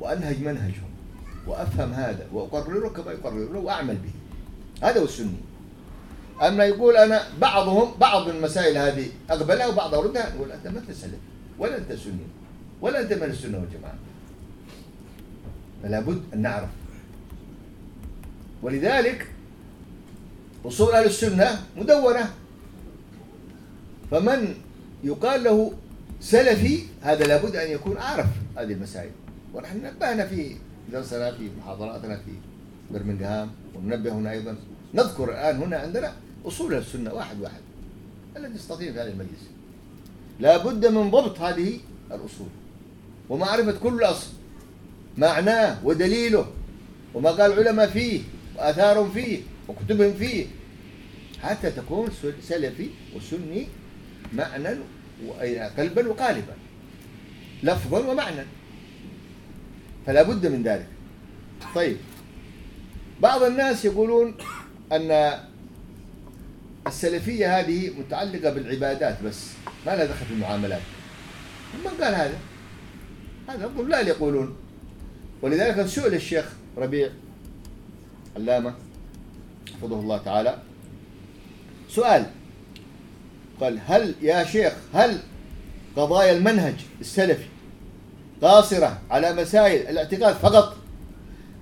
[0.00, 0.90] وأنهج منهجهم.
[1.46, 2.26] وأفهم هذا.
[2.32, 4.12] وأقرره كما يقررونه وأعمل به.
[4.88, 5.40] هذا هو السني.
[6.42, 11.18] أما يقول أنا بعضهم بعض المسائل هذه أقبلها وبعضها أردها؟ نقول أنت ما أنت سلف.
[11.58, 12.26] ولا أنت سني.
[12.80, 13.98] ولا أنت من السنة والجماعة.
[15.82, 16.68] فلا بد أن نعرف
[18.62, 19.26] ولذلك
[20.64, 22.30] أصول أهل السنة مدونة.
[24.10, 24.54] فمن
[25.04, 25.72] يقال له
[26.20, 29.10] سلفي هذا لابد أن يكون أعرف هذه المسائل.
[29.54, 30.56] ونحن نبهنا في
[30.92, 32.32] درسنا في محاضراتنا في
[32.90, 34.56] برمنغهام وننبه هنا أيضا.
[34.94, 36.12] نذكر الآن هنا عندنا
[36.44, 37.60] أصول السنة واحد واحد.
[38.36, 39.50] الذي يستطيع في هذا المجلس.
[40.40, 42.48] لا بد من ضبط هذه الأصول.
[43.28, 44.30] ومعرفة كل أصل
[45.18, 46.46] معناه ودليله.
[47.14, 48.20] وما قال العلماء فيه
[48.62, 50.46] وآثارهم فيه وكتبهم فيه.
[51.42, 52.10] حتى تكون
[52.42, 53.66] سلفي وسني
[54.32, 54.68] معنى
[55.78, 56.54] قلبا وقالبا.
[57.62, 58.44] لفظا ومعنى.
[60.06, 60.86] فلا بد من ذلك.
[61.74, 61.96] طيب.
[63.20, 64.34] بعض الناس يقولون
[64.92, 65.38] أن
[66.86, 69.50] السلفية هذه متعلقة بالعبادات بس
[69.86, 70.82] ما لها دخل في المعاملات.
[71.84, 72.38] من قال هذا؟
[73.48, 74.56] هذا الضلال يقولون.
[75.42, 76.44] ولذلك سئل الشيخ
[76.76, 77.08] ربيع
[78.36, 78.74] علامة
[79.74, 80.58] حفظه الله تعالى.
[81.88, 82.26] سؤال
[83.60, 85.18] قال هل يا شيخ هل
[85.96, 87.44] قضايا المنهج السلفي
[88.42, 90.76] قاصرة على مسائل الاعتقاد فقط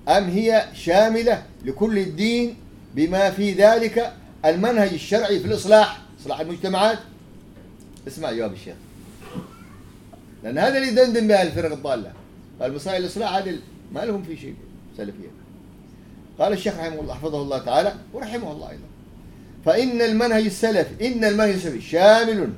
[0.07, 2.55] أم هي شاملة لكل الدين
[2.95, 4.13] بما في ذلك
[4.45, 6.99] المنهج الشرعي في الإصلاح إصلاح المجتمعات؟
[8.07, 8.75] اسمع جواب الشيخ.
[10.43, 12.13] لأن هذا اللي يدندن بها الفرق الضالة.
[12.61, 13.57] قال مسائل الإصلاح هذه
[13.91, 14.55] ما لهم في شيء
[14.97, 15.40] سلفية.
[16.41, 18.83] قال الشيخ رحمه الله حفظه الله تعالى ورحمه الله أيضا.
[19.65, 22.49] فإن المنهج السلفي إن المنهج السلفي شامل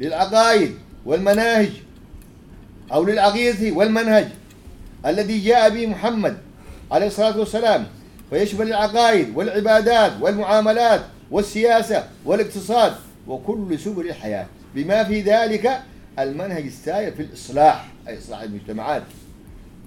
[0.00, 0.74] للعقائد
[1.06, 1.70] والمناهج
[2.92, 4.28] أو للعقيدة والمنهج
[5.06, 6.38] الذي جاء به محمد
[6.92, 7.86] عليه الصلاة والسلام
[8.30, 11.00] فيشمل العقائد والعبادات والمعاملات
[11.30, 12.92] والسياسة والاقتصاد
[13.28, 15.80] وكل سبل الحياة بما في ذلك
[16.18, 19.02] المنهج السائر في الإصلاح أي إصلاح المجتمعات.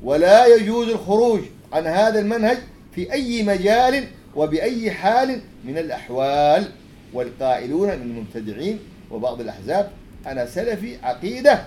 [0.04, 1.42] ولا يجوز الخروج
[1.74, 2.58] عن هذا المنهج
[3.00, 6.72] في أي مجال وبأي حال من الأحوال.
[7.14, 8.80] والقائلون من المبتدعين
[9.12, 9.92] وبعض الأحزاب
[10.28, 11.66] أنا سلفي عقيدة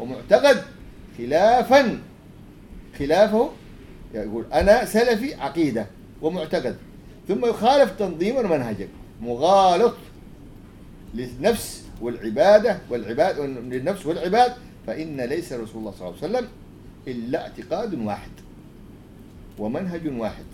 [0.00, 0.62] ومعتقد
[1.18, 2.00] خلافا.
[2.98, 3.50] خلافه
[4.14, 5.86] يقول أنا سلفي عقيدة
[6.22, 6.76] ومعتقد.
[7.28, 8.88] ثم يخالف تنظيما منهجا
[9.22, 9.94] مغالط
[11.14, 14.52] للنفس والعبادة والعباد للنفس والعباد.
[14.86, 16.48] فإن ليس رسول الله صلى الله عليه وسلم
[17.08, 18.30] إلا اعتقاد واحد
[19.58, 20.44] ومنهج واحد.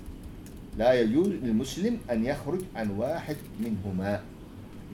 [0.78, 4.22] لا يجوز للمسلم أن يخرج عن واحد منهما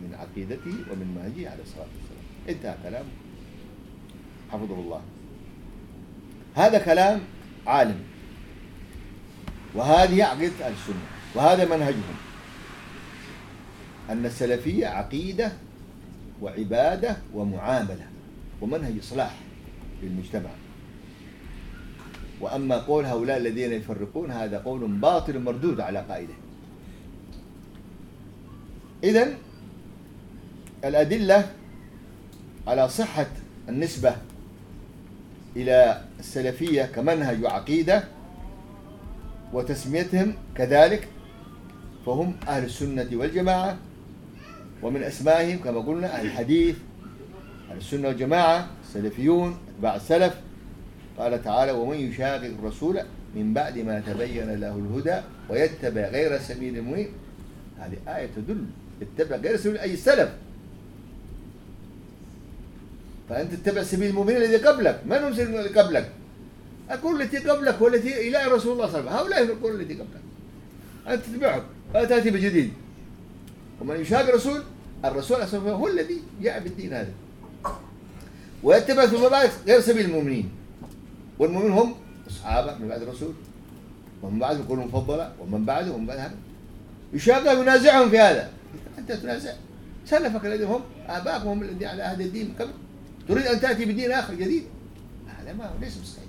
[0.02, 2.26] من عقيدته ومن منهجه عليه الصلاة والسلام.
[2.48, 3.08] انتهى كلامه.
[4.52, 5.02] حفظه الله.
[6.54, 7.20] هذا كلام
[7.66, 8.00] عالم.
[9.74, 11.06] وهذه عقيدة أهل السنة.
[11.34, 12.16] وهذا منهجهم.
[14.10, 15.52] أن السلفية عقيدة
[16.42, 18.06] وعبادة ومعاملة.
[18.60, 19.34] ومنهج إصلاح
[20.02, 20.50] للمجتمع.
[22.40, 26.34] وأما قول هؤلاء الذين يفرقون هذا قول باطل مردود على قائده.
[29.04, 29.34] إذن
[30.84, 31.50] الأدلة
[32.66, 33.26] على صحة
[33.68, 34.16] النسبة
[35.56, 38.04] إلى السلفية كمنهج وعقيدة
[39.52, 41.08] وتسميتهم كذلك
[42.06, 43.76] فهم أهل السنة والجماعة
[44.82, 46.76] ومن أسمائهم كما قلنا أهل الحديث
[47.70, 50.34] أهل السنة والجماعة السلفيون أتباع السلف
[51.18, 53.00] قال تعالى ومن يشاقق الرسول
[53.34, 57.08] من بعد ما تبين له الهدى ويتبع غير سبيل المؤمنين.
[57.78, 58.64] هذه آية تدل
[59.02, 60.28] اتبع غير سبيل أي سلف.
[63.28, 65.00] فأنت تتبع سبيل المؤمنين الذي قبلك.
[65.06, 66.12] من هم الذي قبلك؟
[66.90, 69.36] أقول التي قبلك والتي إلى رسول الله صلى الله عليه وسلم.
[69.36, 70.22] هؤلاء يقول التي قبلك.
[71.08, 71.62] أنت تتبعهم.
[71.94, 72.72] لا تأتي بجديد.
[73.80, 74.62] ومن يشاق الرسول
[75.04, 77.12] الرسول هو الذي جاء بالدين هذا.
[78.62, 80.50] ويتبع ثم بعد غير سبيل المؤمنين.
[81.38, 81.94] والمؤمنين هم
[82.26, 83.34] الصحابة من بعد الرسول.
[84.22, 86.34] ومن بعد القرون المفضلة ومن بعده ومن بعد هذا.
[87.12, 88.50] يشاق وينازعهم في هذا.
[88.98, 89.52] أنت تنازع.
[90.06, 92.70] سلفك الذين هم آباءكم هم الذين على هذا الدين قبل.
[93.28, 94.62] تريد أن تأتي بدين آخر جديد؟
[95.38, 96.28] هذا ما ليس مستحيل.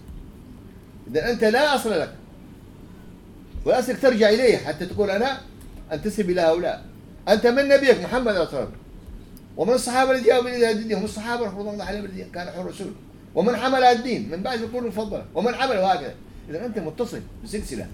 [1.12, 2.14] إذا أنت لا أصل لك.
[3.66, 5.42] ولا أصلك ترجع إليه حتى تقول أنا
[5.94, 6.86] أنتسب إلى هؤلاء.
[7.30, 8.72] أنت من نبيك محمد صلى الله عليه وسلم.
[9.58, 12.92] ومن الصحابة الذين جاءوا إلى الدين هم الصحابة رضي الله عليهم الذين كانوا حول الرسول.
[13.38, 16.16] ومن حمل الدين من بعد القرون المفضلة ومن عمل هكذا
[16.50, 17.88] إذا أنت متصل بسلسلة.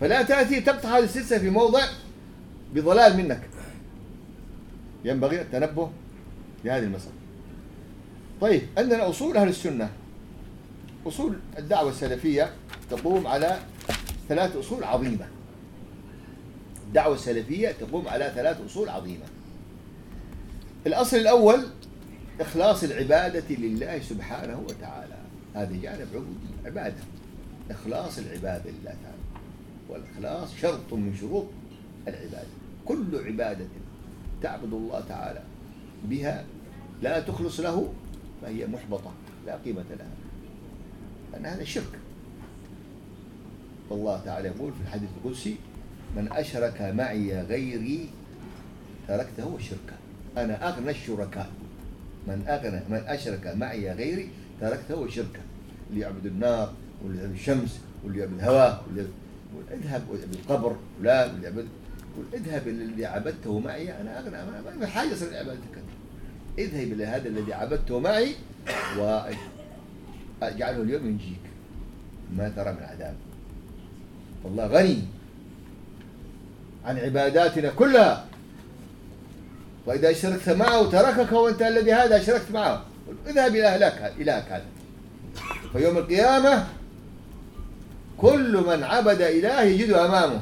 [0.00, 1.84] فلا تأتي تقطع هذه السلسلة في موضع
[2.74, 3.40] بضلال منك.
[5.04, 5.90] ينبغي التنبه
[6.64, 7.14] لهذه المسألة.
[8.40, 9.90] طيب عندنا أصول أهل السنة.
[11.06, 12.50] أصول الدعوة السلفية
[12.90, 13.58] تقوم على
[14.28, 15.28] ثلاث أصول عظيمة.
[16.86, 19.24] الدعوة السلفية تقوم على ثلاث أصول عظيمة.
[20.86, 21.66] الأصل الأول
[22.42, 25.16] إخلاص العبادة لله سبحانه وتعالى.
[25.54, 27.02] هذا جانب عبودي عبادة
[27.70, 29.22] إخلاص العبادة لله تعالى.
[29.88, 31.46] والإخلاص شرط من شروط
[32.08, 32.48] العبادة.
[32.84, 33.66] كل عبادة
[34.42, 35.42] تعبد الله تعالى
[36.04, 36.44] بها
[37.02, 37.92] لا تخلص له
[38.42, 39.12] فهي محبطة
[39.46, 40.16] لا قيمة لها.
[41.32, 41.98] لأن هذا شرك.
[43.90, 45.56] والله تعالى يقول في الحديث القدسي
[46.16, 48.08] من أشرك معي غيري
[49.08, 49.96] تركته وشركه
[50.36, 51.50] أنا أغنى الشركاء.
[52.26, 54.28] من أغنى من أشرك معي غيري
[54.60, 55.40] تركته وشركه
[55.90, 56.72] اللي يعبد النار
[57.04, 59.06] واللي يعبد الشمس واللي يعبد الهواء واللي
[59.70, 61.66] اذهب ويعبد القبر فلان واللي يعبد
[62.34, 64.36] اذهب إلى الذي عبدته معي أنا أغنى
[64.80, 65.78] ما في حاجة صار عبادتك.
[66.58, 68.34] اذهب إلى هذا الذي عبدته معي
[68.98, 71.40] وأجعله اليوم ينجيك.
[72.36, 73.14] ما ترى من عذاب.
[74.44, 74.98] والله غني
[76.84, 78.26] عن عباداتنا كلها.
[79.86, 82.84] وإذا أشركت معه تركك وأنت الذي هذا أشركت معه.
[83.26, 84.64] اذهب إلى إلهك إلهك هذا
[85.72, 86.66] فيوم القيامة
[88.18, 90.40] كل من عبد إله يجده أمامه.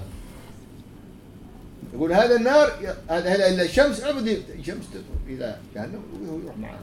[1.94, 2.72] يقول هذا النار
[3.08, 4.84] هذا الشمس عبد الشمس
[5.28, 6.78] إلى جهنم وهو يروح معاه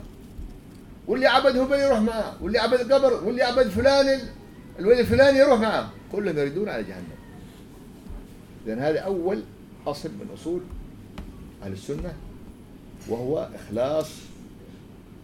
[1.07, 4.19] واللي عبد هبل يروح معاه واللي عبد القبر واللي عبد فلان
[4.79, 7.17] الولي الفلاني يروح معاه كلهم يريدون على جهنم.
[8.65, 9.43] لأن هذا أول
[9.87, 10.61] أصل من أصول
[11.63, 12.13] أهل السنة.
[13.09, 14.09] وهو إخلاص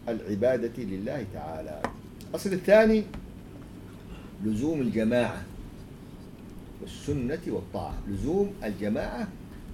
[0.08, 1.82] العبادة لله تعالى.
[2.30, 3.04] الأصل الثاني
[4.46, 5.44] لزوم الجماعة
[6.82, 7.98] والسنة والطاعة.
[8.08, 9.28] لزوم الجماعة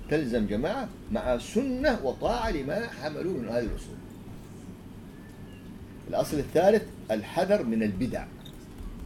[0.09, 3.95] تلزم جماعة مع سنة وطاعة لما حملوه من هذه الأصول
[6.09, 8.25] الأصل الثالث الحذر من البدع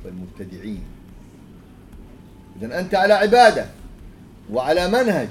[0.05, 0.83] والمبتدعين.
[2.61, 3.65] إذا أنت على عبادة
[4.51, 5.29] وعلى منهج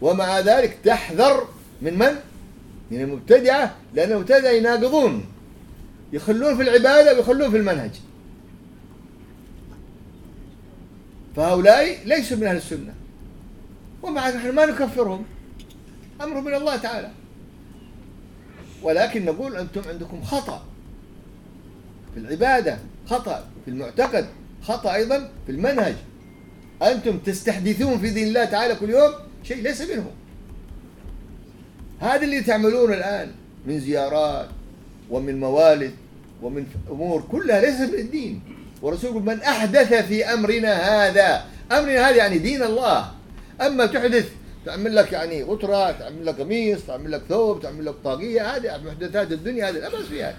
[0.00, 1.48] ومع ذلك تحذر
[1.82, 2.27] من من؟
[2.90, 5.24] من المبتدعة لأن المبتدعة يناقضون
[6.12, 7.90] يخلون في العبادة ويخلون في المنهج.
[11.36, 12.94] فهؤلاء ليسوا من أهل السنة.
[14.02, 15.24] ومع نحن ما نكفرهم.
[16.20, 17.10] أمر من الله تعالى.
[18.82, 20.64] ولكن نقول أنتم عندكم خطأ
[22.14, 24.26] في العبادة خطأ في المعتقد
[24.62, 25.94] خطأ أيضا في المنهج.
[26.82, 29.12] أنتم تستحدثون في دين الله تعالى كل يوم؟
[29.44, 30.10] شيء ليس منه
[32.00, 33.30] هذا اللي تعملونه الآن
[33.66, 34.48] من زيارات
[35.10, 35.92] ومن موالد
[36.42, 38.40] ومن أمور كلها ليست من الدين.
[38.82, 41.44] ورسول من أحدث في أمرنا هذا.
[41.72, 43.10] أمرنا هذا يعني دين الله.
[43.60, 44.28] أما تحدث
[44.66, 49.32] تعمل لك يعني غترة تعمل لك قميص تعمل لك ثوب تعمل لك طاقية هذه محدثات
[49.32, 50.36] الدنيا هذه لا بأس فيها.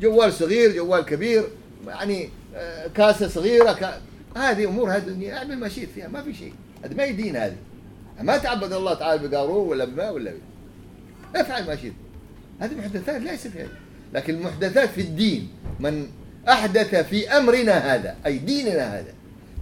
[0.00, 1.44] جوال صغير جوال كبير
[1.86, 4.00] يعني آه، كاسة صغيرة ك...
[4.36, 6.52] هذه أمور هذه الدنيا اعمل ما شئت فيها ما في شيء.
[6.84, 7.56] هذا ما يدين هذه.
[8.20, 10.40] ما تعبد الله تعالى بقارون ولا بما ولا بما.
[11.36, 11.92] افعل ما شئت.
[12.60, 13.68] هذه محدثات ليس فيها
[14.14, 15.48] لكن المحدثات في الدين
[15.80, 16.06] من
[16.48, 19.12] أحدث في أمرنا هذا أي ديننا هذا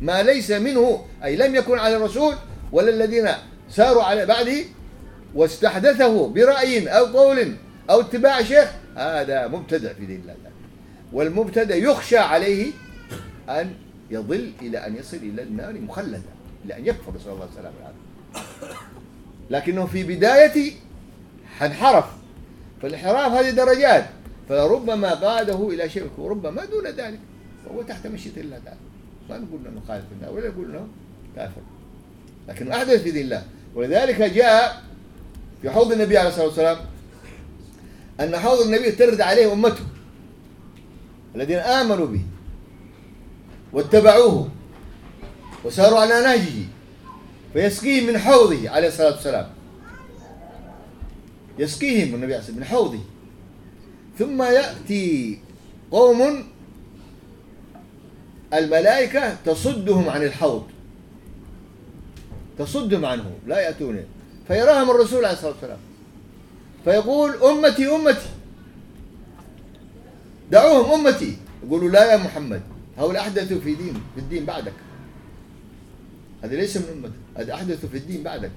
[0.01, 2.35] ما ليس منه أي لم يكن على الرسول
[2.73, 3.29] ولا الذين
[3.71, 4.65] ساروا على بعده
[5.35, 7.57] واستحدثه برأي أو قول
[7.91, 10.35] أو اتباع شيخ هذا مبتدع في دين الله.
[11.13, 12.73] والمبتدع يخشى عليه
[13.49, 13.75] أن
[14.11, 16.23] يضل إلى أن يصل إلى النار مخلدا
[16.65, 18.77] إلى أن يكفر نسأل الله السلامة والعافية
[19.51, 20.73] لكنه في بداية
[21.63, 22.05] انحرف.
[22.83, 24.07] فالانحراف هذه درجات.
[24.49, 27.21] فلربما قاده إلى شرك وربما دون ذلك.
[27.67, 28.81] وهو تحت مشيئة الله تعالى.
[29.31, 30.89] ما نقول إنه خالف الله ولا نقول إنه
[31.37, 31.61] كافر.
[32.49, 33.43] لكن أحدث في دين الله.
[33.75, 34.83] ولذلك جاء
[35.63, 36.79] في حوض النبي عليه الصلاة والسلام
[38.21, 39.85] أن حوض النبي ترد عليه أمته.
[41.35, 42.23] الذين آمنوا به.
[43.73, 44.49] واتبعوه.
[45.65, 46.65] وساروا على نهجه.
[47.53, 49.58] فيسقيهم من حوضه عليه الصلاة والسلام.
[51.59, 53.01] يسقيهم النبي عليه من حوضه.
[54.19, 55.39] ثم يأتي
[55.91, 56.45] قوم
[58.55, 60.67] الملائكة تصدهم عن الحوض.
[62.59, 64.05] تصدهم عنه لا يأتونه
[64.49, 65.79] فيراهم الرسول عليه الصلاة والسلام.
[66.85, 68.29] فيقول أمتي أمتي.
[70.51, 71.37] دعوهم أمتي.
[71.67, 72.63] يقولوا لا يا محمد.
[72.99, 74.73] هؤلاء أحدثوا في دين في الدين بعدك.
[76.43, 77.13] هذا ليس من أمتك.
[77.37, 78.51] هذا أحدثوا في الدين بعدك.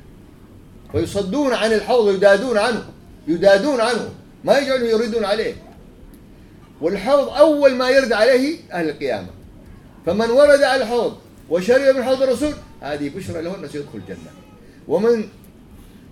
[0.94, 2.86] ويصدون عن الحوض ويدادون عنه
[3.28, 4.10] يدادون عنه
[4.44, 5.56] ما يجعلوا يريدون عليه.
[6.82, 9.28] والحوض أول ما يرد عليه أهل القيامة.
[10.06, 11.18] فمن ورد على الحوض
[11.50, 14.32] وشرب من حوض الرسول هذه بشرى له انه سيدخل الجنة.
[14.88, 15.30] ومن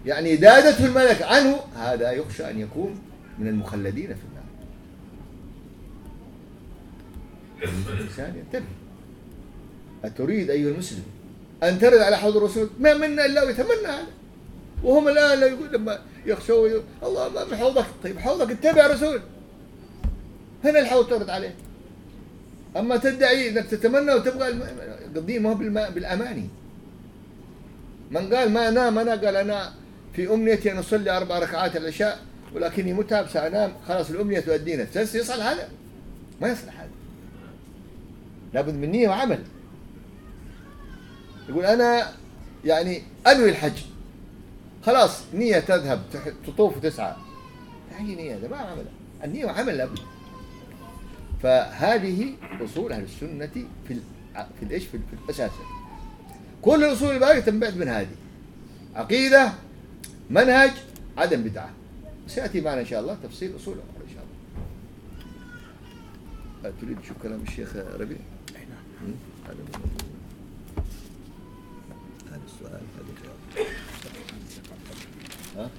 [0.05, 2.99] يعني دادته الملك عنه هذا يخشى أن يكون
[3.39, 4.39] من المخلدين في النار.
[7.93, 8.69] الإنسان ينتبه.
[10.03, 11.03] أتريد أيها المسلم
[11.63, 14.18] أن ترد على حوض الرسول؟ ما منا إلا ويتمنى هذا.
[14.83, 17.85] وهم الان لا يقول لما يخشوا الله ما من حوضك.
[18.03, 19.21] طيب حوضك اتبع رسول.
[20.63, 21.55] هنا الحوض ترد عليه.
[22.77, 24.59] أما تدعي انك تتمنى وتبغى
[25.15, 25.55] قضية ما هو
[25.93, 26.49] بالأماني.
[28.11, 29.73] من قال ما انام أنا قال أنا
[30.13, 32.19] في أمنيتي أن أصلي أربع ركعات العشاء
[32.55, 34.87] ولكني متعب سأنام خلاص الأمنية تؤدينا.
[34.95, 35.69] يصل هذا.
[36.41, 36.89] ما يصلح هذا.
[38.53, 39.39] لابد من نية وعمل.
[41.49, 42.07] يقول أنا
[42.65, 43.77] يعني أنوي الحج.
[44.85, 46.01] خلاص نية تذهب
[46.47, 47.15] تطوف وتسعى
[47.97, 48.91] هي نية ده ما عملها.
[49.23, 49.99] النية عمل لابد
[51.43, 53.49] فهذه أصول أهل السنة
[53.87, 53.97] في
[54.59, 55.51] في الإيش؟ في, في الأساس.
[56.61, 58.15] كل الأصول الباقية تنبعث من هذه.
[58.95, 59.53] عقيدة
[60.29, 60.71] منهج
[61.17, 61.69] عدم بدعة.
[62.27, 64.23] سيأتي معنا إن شاء الله تفصيل أصول أخرى إن شاء
[66.63, 66.75] الله.
[66.81, 68.17] تريد تشوف كلام الشيخ ربيع؟
[68.53, 69.13] نعم.
[75.59, 75.69] ها؟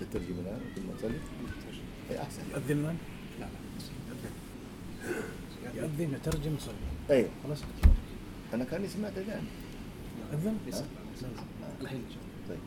[0.00, 1.18] تترجم الان ثم تصلي
[2.22, 2.96] احسن يؤذن من؟
[3.40, 3.46] لا
[5.64, 6.74] لا يؤذن يترجم يصلي
[7.10, 7.30] أيوه.
[7.44, 7.58] خلاص.
[8.54, 9.44] أنا كأني سمعت اذان
[10.32, 10.58] يؤذن
[11.80, 12.02] الحين
[12.48, 12.58] طيب.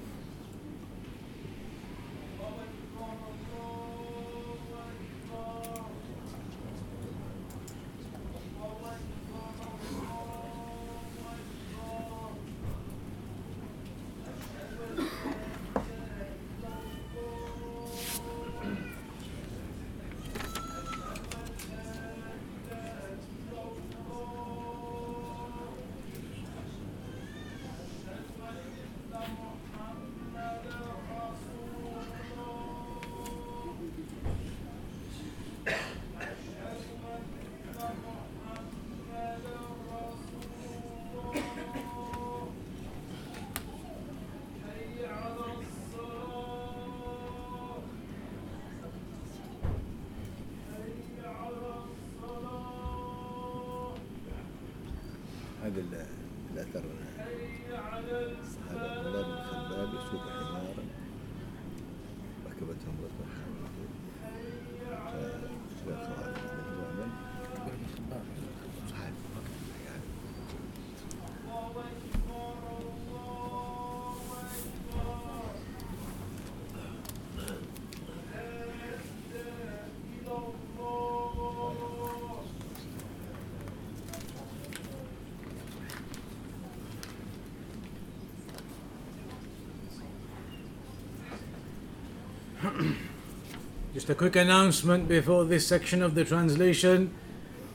[93.96, 97.14] Just a quick announcement before this section of the translation.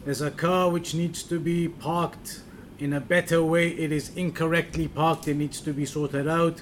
[0.05, 2.42] There's a car which needs to be parked
[2.78, 3.70] in a better way.
[3.70, 6.60] It is incorrectly parked, it needs to be sorted out.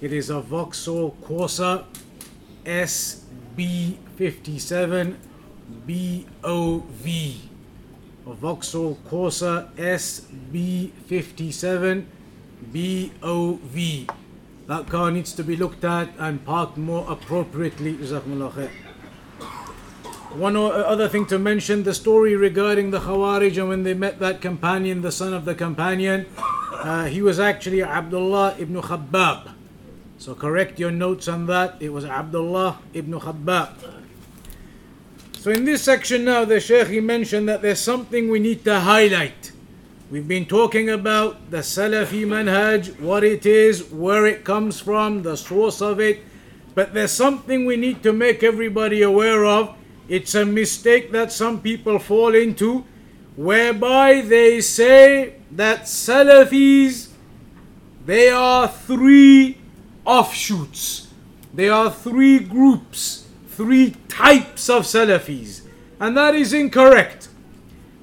[0.00, 1.84] It is a Vauxhall Corsa
[2.64, 5.14] SB57
[5.86, 7.06] BOV.
[8.26, 12.04] A Vauxhall Corsa SB57
[12.74, 14.08] BOV.
[14.66, 17.92] That car needs to be looked at and parked more appropriately.
[20.38, 24.40] One other thing to mention the story regarding the Khawarij and when they met that
[24.40, 26.26] companion, the son of the companion,
[26.74, 29.50] uh, he was actually Abdullah ibn Khabbab.
[30.18, 31.74] So correct your notes on that.
[31.80, 33.70] It was Abdullah ibn Khabbab.
[35.32, 38.78] So in this section now, the Shaykh he mentioned that there's something we need to
[38.78, 39.50] highlight.
[40.08, 45.36] We've been talking about the Salafi manhaj, what it is, where it comes from, the
[45.36, 46.20] source of it.
[46.76, 49.74] But there's something we need to make everybody aware of.
[50.08, 52.84] It's a mistake that some people fall into,
[53.36, 57.08] whereby they say that Salafis,
[58.06, 59.58] they are three
[60.04, 61.08] offshoots.
[61.52, 65.62] They are three groups, three types of Salafis.
[66.00, 67.28] And that is incorrect.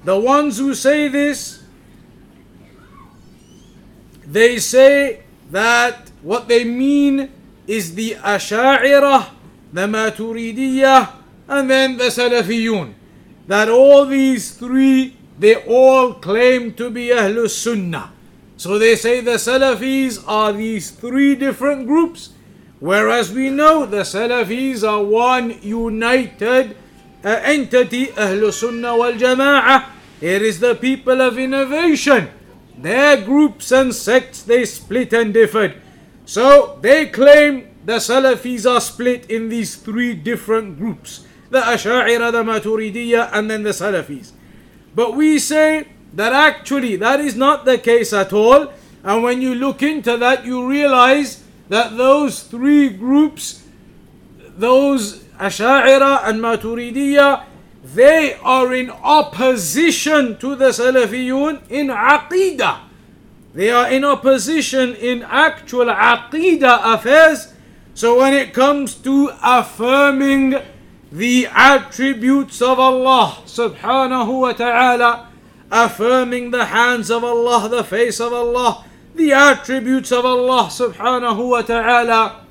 [0.04, 1.64] The ones who say this,
[4.24, 7.32] they say that what they mean
[7.66, 9.30] is the Asha'ira,
[9.72, 11.12] the Maturidiyah,
[11.48, 12.94] and then the Salafiyun.
[13.46, 18.12] That all these three, they all claim to be Ahlus Sunnah.
[18.56, 22.30] So they say the Salafis are these three different groups,
[22.80, 26.76] whereas we know the Salafis are one united
[27.24, 29.90] uh, entity, Ahlus Sunnah wal Jama'ah.
[30.20, 32.30] It is the people of innovation.
[32.78, 35.80] Their groups and sects they split and differed.
[36.24, 42.42] So they claim the Salafis are split in these three different groups the Asha'ira, the
[42.42, 44.32] Maturidiyya, and then the Salafis.
[44.94, 48.72] But we say that actually that is not the case at all.
[49.04, 53.62] And when you look into that, you realize that those three groups,
[54.56, 57.44] those Asha'ira and Maturidiyya,
[57.84, 62.80] they are in opposition to the Salafiyun in Aqidah.
[63.54, 67.54] They are in opposition in actual Aqidah affairs.
[67.94, 70.56] So when it comes to affirming
[71.12, 75.28] the attributes of Allah subhanahu wa ta'ala,
[75.70, 78.84] affirming the hands of Allah, the face of Allah,
[79.14, 82.44] the attributes of Allah subhanahu wa ta'ala,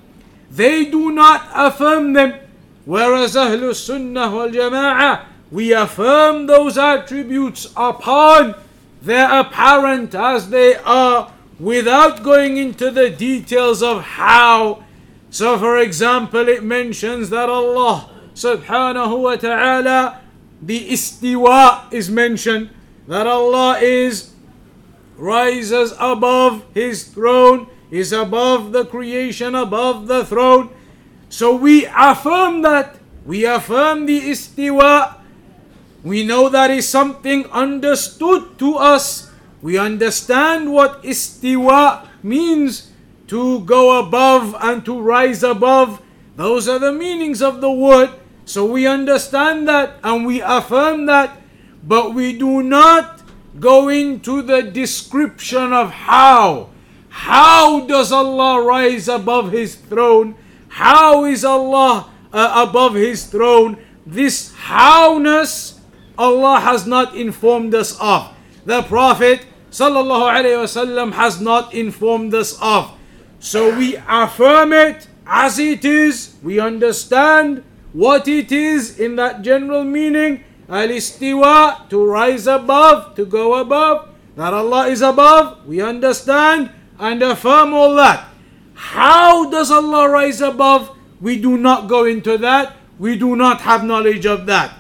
[0.50, 2.40] they do not affirm them.
[2.86, 8.56] Whereas Ahlul Sunnah wal Jama'ah, we affirm those attributes upon
[9.02, 14.84] their apparent as they are without going into the details of how.
[15.30, 20.22] So, for example, it mentions that Allah subhanahu wa ta'ala,
[20.62, 22.70] the istiwa is mentioned,
[23.08, 24.36] that Allah is
[25.18, 30.70] rises above his throne, is above the creation, above the throne.
[31.30, 33.00] So we affirm that.
[33.26, 35.16] We affirm the istiwa.
[36.04, 39.32] We know that is something understood to us.
[39.62, 42.92] We understand what istiwa means
[43.28, 46.02] to go above and to rise above.
[46.36, 48.12] Those are the meanings of the word.
[48.46, 51.38] So we understand that and we affirm that,
[51.84, 53.22] but we do not
[53.60, 56.70] go into the description of how.
[57.10, 60.36] How does Allah rise above His throne?
[60.68, 63.78] How is Allah uh, above His throne?
[64.06, 65.80] This howness
[66.18, 68.32] Allah has not informed us of.
[68.66, 69.42] The Prophet
[69.72, 72.94] wasallam has not informed us of.
[73.40, 76.36] So we affirm it as it is.
[76.42, 77.64] We understand
[77.96, 80.44] what it is in that general meaning.
[80.68, 84.10] Al-istiwa, to rise above, to go above.
[84.36, 88.28] That Allah is above, we understand and affirm all that.
[88.74, 90.92] How does Allah rise above?
[91.22, 92.76] We do not go into that.
[93.00, 94.76] We do not have knowledge of that.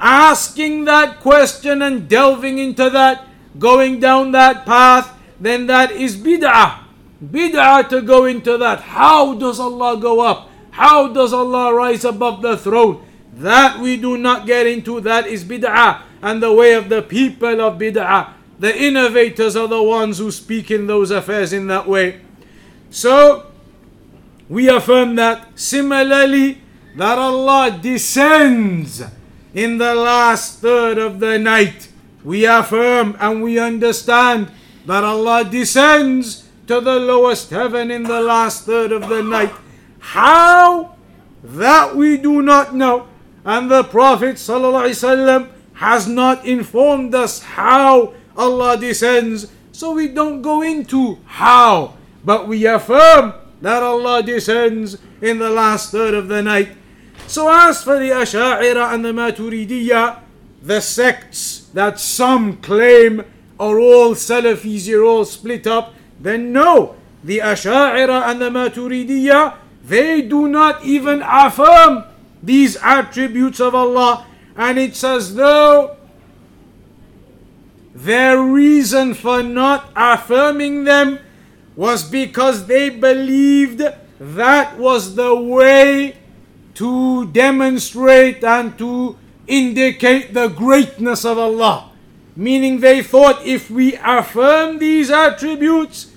[0.00, 3.28] Asking that question and delving into that,
[3.58, 6.82] going down that path, then that is bid'ah.
[7.22, 8.80] Bid'ah to go into that.
[8.80, 10.50] How does Allah go up?
[10.76, 13.00] How does Allah rise above the throne?
[13.32, 15.00] That we do not get into.
[15.00, 18.34] That is bid'ah and the way of the people of bid'ah.
[18.58, 22.20] The innovators are the ones who speak in those affairs in that way.
[22.90, 23.46] So,
[24.50, 25.58] we affirm that.
[25.58, 26.60] Similarly,
[26.96, 29.02] that Allah descends
[29.54, 31.88] in the last third of the night.
[32.22, 34.52] We affirm and we understand
[34.84, 39.54] that Allah descends to the lowest heaven in the last third of the night.
[40.06, 40.94] How?
[41.42, 43.08] That we do not know.
[43.44, 49.50] And the Prophet ﷺ has not informed us how Allah descends.
[49.72, 51.94] So we don't go into how.
[52.24, 56.70] But we affirm that Allah descends in the last third of the night.
[57.26, 60.20] So as for the Asha'ira and the Maturidiyya,
[60.62, 63.24] the sects that some claim
[63.58, 70.20] are all Salafis, you're all split up, then no, the Asha'ira and the Maturidiyya, they
[70.22, 72.04] do not even affirm
[72.42, 74.26] these attributes of Allah.
[74.56, 75.96] And it's as though
[77.94, 81.18] their reason for not affirming them
[81.76, 83.82] was because they believed
[84.18, 86.16] that was the way
[86.74, 91.92] to demonstrate and to indicate the greatness of Allah.
[92.34, 96.12] Meaning they thought if we affirm these attributes,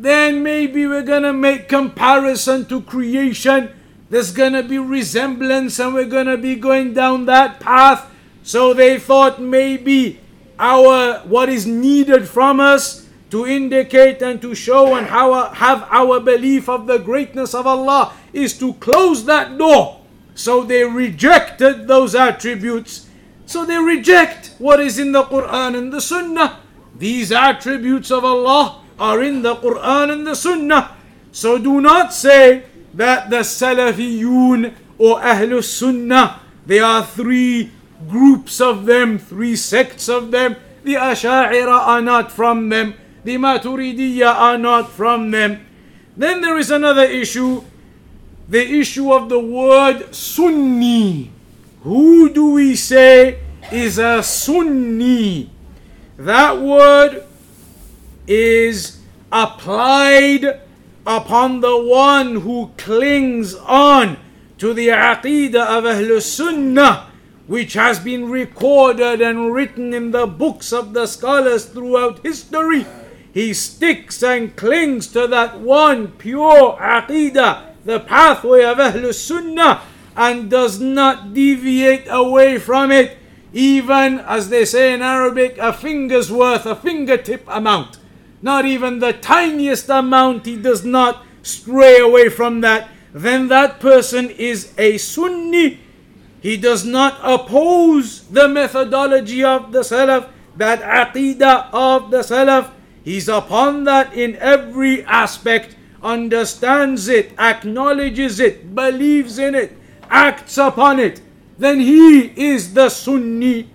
[0.00, 3.70] then maybe we're gonna make comparison to creation.
[4.10, 8.08] There's gonna be resemblance and we're gonna be going down that path.
[8.44, 10.20] So they thought maybe
[10.56, 16.20] our what is needed from us to indicate and to show and how, have our
[16.20, 20.00] belief of the greatness of Allah is to close that door.
[20.36, 23.08] So they rejected those attributes.
[23.46, 26.60] So they reject what is in the Quran and the Sunnah.
[26.96, 30.96] These attributes of Allah are in the Quran and the Sunnah.
[31.32, 32.64] So do not say
[32.94, 37.70] that the Salafiyun or Ahlul Sunnah, there are three
[38.08, 40.56] groups of them, three sects of them.
[40.84, 42.94] The Asha'ira are not from them
[43.28, 45.60] the Maturidiyya are not from them.
[46.16, 47.62] Then there is another issue,
[48.48, 51.30] the issue of the word Sunni.
[51.82, 55.50] Who do we say is a Sunni?
[56.16, 57.27] That word
[58.28, 59.00] is
[59.32, 60.60] applied
[61.06, 64.16] upon the one who clings on
[64.58, 67.06] to the Aqidah of Ahlul Sunnah
[67.46, 72.86] which has been recorded and written in the books of the scholars throughout history
[73.32, 79.82] he sticks and clings to that one pure aqidah, the pathway of Ahlul Sunnah,
[80.16, 83.16] and does not deviate away from it,
[83.52, 87.98] even as they say in Arabic, a finger's worth, a fingertip amount.
[88.40, 92.88] Not even the tiniest amount, he does not stray away from that.
[93.12, 95.80] Then that person is a Sunni.
[96.40, 102.70] He does not oppose the methodology of the Salaf, that aqidah of the Salaf
[103.08, 109.72] He's upon that in every aspect, understands it, acknowledges it, believes in it,
[110.10, 111.22] acts upon it.
[111.56, 113.70] Then he is the Sunni.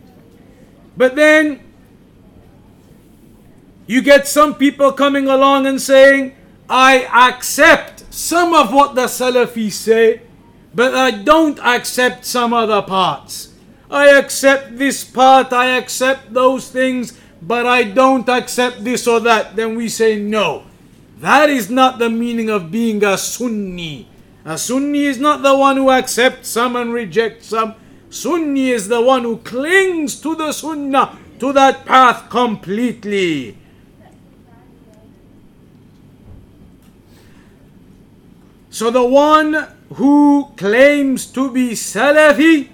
[0.95, 1.61] But then
[3.85, 6.35] you get some people coming along and saying,
[6.69, 10.21] I accept some of what the Salafis say,
[10.73, 13.53] but I don't accept some other parts.
[13.91, 19.55] I accept this part, I accept those things, but I don't accept this or that,
[19.55, 20.63] then we say no.
[21.19, 24.07] That is not the meaning of being a Sunni.
[24.45, 27.75] A Sunni is not the one who accepts some and rejects some.
[28.09, 33.57] Sunni is the one who clings to the Sunnah, to that path completely.
[38.73, 42.69] So the one who claims to be Salafi,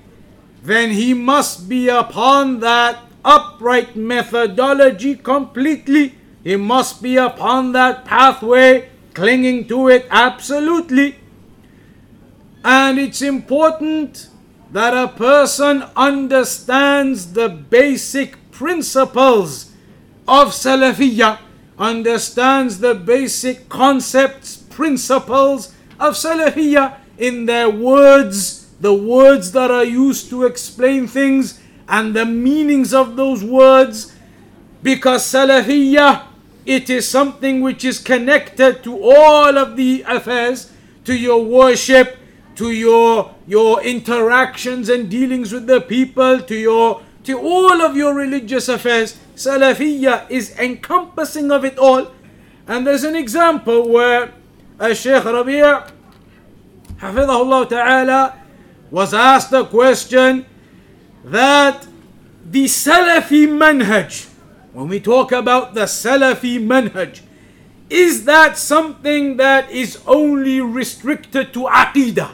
[0.64, 6.16] then he must be upon that upright methodology completely.
[6.42, 11.18] He must be upon that pathway, clinging to it absolutely.
[12.64, 14.30] And it's important
[14.72, 19.74] that a person understands the basic principles
[20.30, 21.40] of Salafiyah,
[21.78, 30.30] understands the basic concepts, principles of Salafiyah in their words, the words that are used
[30.30, 34.16] to explain things and the meanings of those words
[34.82, 36.24] because Salafiyah
[36.66, 40.72] it is something which is connected to all of the affairs
[41.04, 42.18] to your worship
[42.56, 48.14] to your your interactions and dealings with the people to your to all of your
[48.14, 52.12] religious affairs Salafiyya is encompassing of it all.
[52.68, 54.34] And there's an example where
[54.80, 55.62] a Shaykh Rabi'
[57.00, 58.40] Hafidahullah Ta'ala
[58.90, 60.46] was asked a question
[61.24, 61.86] that
[62.46, 64.30] the Salafi manhaj,
[64.74, 67.22] when we talk about the Salafi manhaj,
[67.90, 72.32] is that something that is only restricted to Aqidah?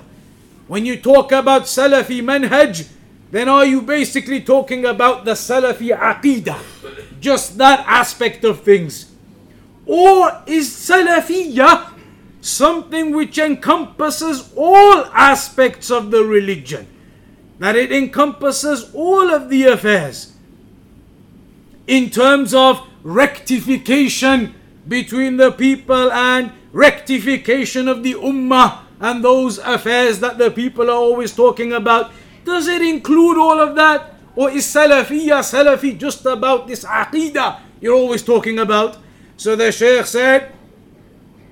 [0.67, 2.88] When you talk about Salafi manhaj,
[3.31, 6.61] then are you basically talking about the Salafi Aqidah?
[7.19, 9.11] Just that aspect of things.
[9.88, 11.94] Or is Salafiyah
[12.45, 16.88] something which encompasses all aspects of the religion?
[17.59, 20.34] That it encompasses all of the affairs
[21.88, 24.53] in terms of rectification
[24.88, 30.97] between the people and rectification of the ummah and those affairs that the people are
[30.97, 32.11] always talking about.
[32.43, 34.13] Does it include all of that?
[34.35, 38.97] Or is Salafiyya Salafi just about this aqidah you're always talking about?
[39.38, 40.51] So the Shaykh said,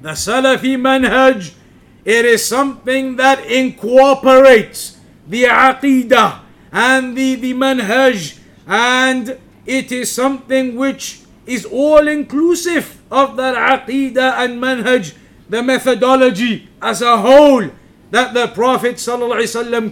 [0.03, 1.53] the Salafi manhaj,
[2.03, 6.41] it is something that incorporates the aqidah
[6.73, 14.43] and the, the manhaj and it is something which is all inclusive of that aqidah
[14.43, 15.15] and manhaj,
[15.47, 17.69] the methodology as a whole
[18.11, 18.97] that the Prophet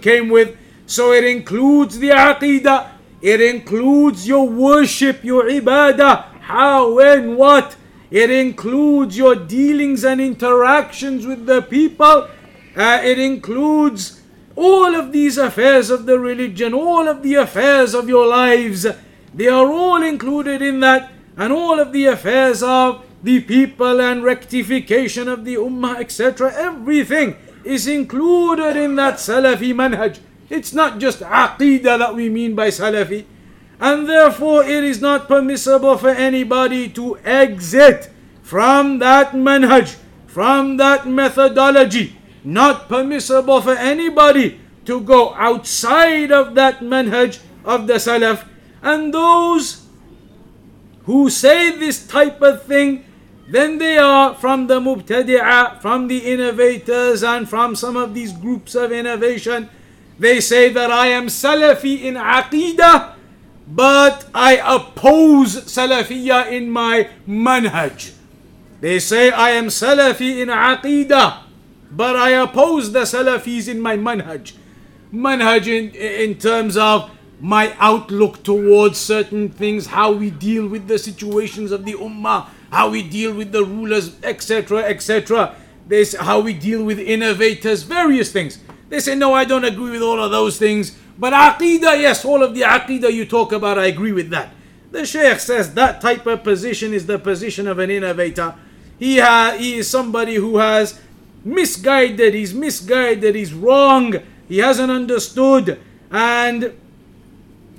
[0.02, 0.54] came with.
[0.84, 2.90] So it includes the aqidah,
[3.22, 7.76] it includes your worship, your ibadah, how and what.
[8.12, 12.28] It includes your dealings and interactions with the people.
[12.76, 14.20] Uh, it includes
[14.54, 18.86] all of these affairs of the religion, all of the affairs of your lives.
[19.32, 24.22] They are all included in that, and all of the affairs of the people and
[24.22, 26.52] rectification of the ummah, etc.
[26.54, 30.18] Everything is included in that Salafi manhaj.
[30.50, 33.24] It's not just aqidah that we mean by Salafi.
[33.82, 38.08] And therefore, it is not permissible for anybody to exit
[38.40, 39.96] from that manhaj,
[40.28, 42.16] from that methodology.
[42.44, 48.46] Not permissible for anybody to go outside of that manhaj of the Salaf.
[48.82, 49.84] And those
[51.02, 53.04] who say this type of thing
[53.48, 58.74] then they are from the mubtadi'ah, from the innovators, and from some of these groups
[58.74, 59.68] of innovation.
[60.18, 63.14] They say that I am Salafi in Aqidah,
[63.74, 68.12] but I oppose Salafiyah in my manhaj.
[68.80, 71.42] They say I am Salafi in Aqidah,
[71.90, 74.52] but I oppose the Salafis in my manhaj.
[75.12, 80.98] Manhaj in, in terms of my outlook towards certain things, how we deal with the
[80.98, 85.54] situations of the Ummah how we deal with the rulers, etc., etc.
[85.86, 88.58] This how we deal with innovators, various things.
[88.88, 90.96] They say, no, I don't agree with all of those things.
[91.18, 94.50] But aqidah, yes, all of the aqidah you talk about, I agree with that.
[94.90, 98.54] The Shaykh says that type of position is the position of an innovator.
[98.98, 101.00] He, ha- he is somebody who has
[101.44, 104.14] misguided, he's misguided, he's wrong,
[104.48, 105.80] he hasn't understood,
[106.10, 106.72] and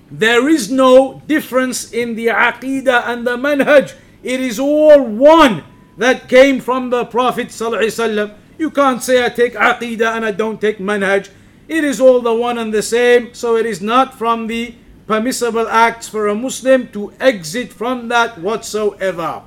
[0.09, 3.95] there is no difference in the aqidah and the manhaj.
[4.21, 5.63] It is all one
[5.97, 8.35] that came from the Prophet ﷺ.
[8.57, 11.29] You can't say I take aqidah and I don't take manhaj.
[11.67, 13.33] It is all the one and the same.
[13.33, 14.75] So it is not from the
[15.07, 19.43] permissible acts for a Muslim to exit from that whatsoever.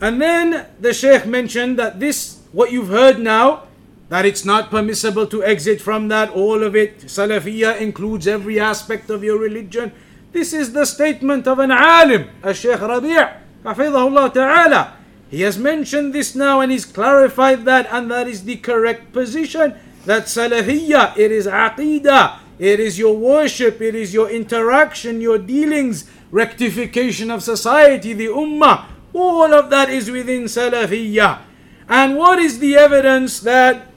[0.00, 3.64] And then the Shaykh mentioned that this, what you've heard now,
[4.08, 7.00] that it's not permissible to exit from that, all of it.
[7.00, 9.90] Salafiyah includes every aspect of your religion.
[10.32, 13.16] This is the statement of an alim, a Shaykh Rabi'
[13.64, 14.96] Hafidahullah Ta'ala.
[15.28, 19.74] He has mentioned this now and he's clarified that and that is the correct position.
[20.06, 26.08] That Salafiyya, it is Aqidah, it is your worship, it is your interaction, your dealings,
[26.30, 28.86] rectification of society, the Ummah.
[29.12, 31.40] All of that is within Salafiyya.
[31.88, 33.88] And what is the evidence that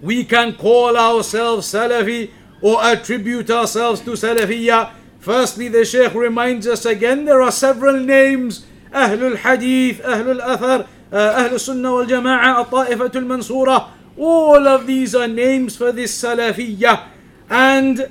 [0.00, 2.30] we can call ourselves Salafi
[2.60, 4.92] or attribute ourselves to Salafiyya?
[5.18, 11.42] Firstly, the Shaykh reminds us again there are several names Ahlul Hadith, Ahlul Athar, uh,
[11.42, 13.88] Ahlul Sunnah wal Jama'ah, Ta'ifatul Mansura.
[14.16, 17.08] All of these are names for this Salafiyah.
[17.50, 18.10] And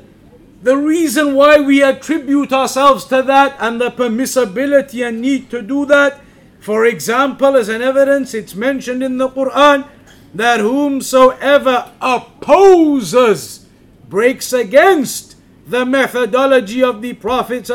[0.62, 5.86] the reason why we attribute ourselves to that and the permissibility and need to do
[5.88, 6.22] that,
[6.60, 9.88] for example, as an evidence, it's mentioned in the Quran
[10.34, 13.66] that whomsoever opposes,
[14.10, 15.36] breaks against
[15.68, 17.70] the methodology of the Prophet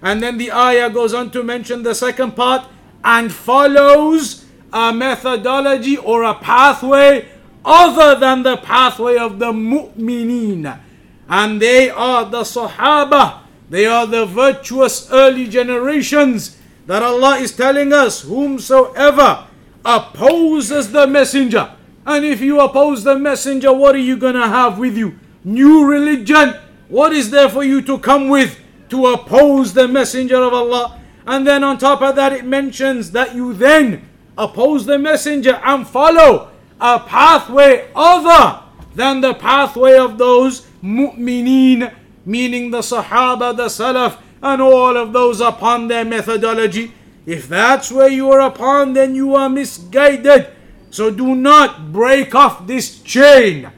[0.00, 2.66] and then the ayah goes on to mention the second part
[3.04, 7.28] and follows a methodology or a pathway
[7.64, 10.80] other than the pathway of the mu'mineen
[11.28, 17.92] and they are the Sahaba They are the virtuous early generations that Allah is telling
[17.92, 19.46] us, whomsoever
[19.84, 21.76] opposes the messenger.
[22.06, 25.18] And if you oppose the messenger, what are you going to have with you?
[25.44, 26.54] New religion.
[26.88, 28.58] What is there for you to come with
[28.88, 30.98] to oppose the messenger of Allah?
[31.26, 34.07] And then on top of that, it mentions that you then
[34.38, 36.50] oppose the messenger and follow
[36.80, 38.62] a pathway other
[38.94, 41.92] than the pathway of those mu'mineen,
[42.24, 46.92] meaning the Sahaba, the Salaf, and all of those upon their methodology.
[47.26, 50.48] If that's where you are upon, then you are misguided.
[50.90, 53.70] So do not break off this chain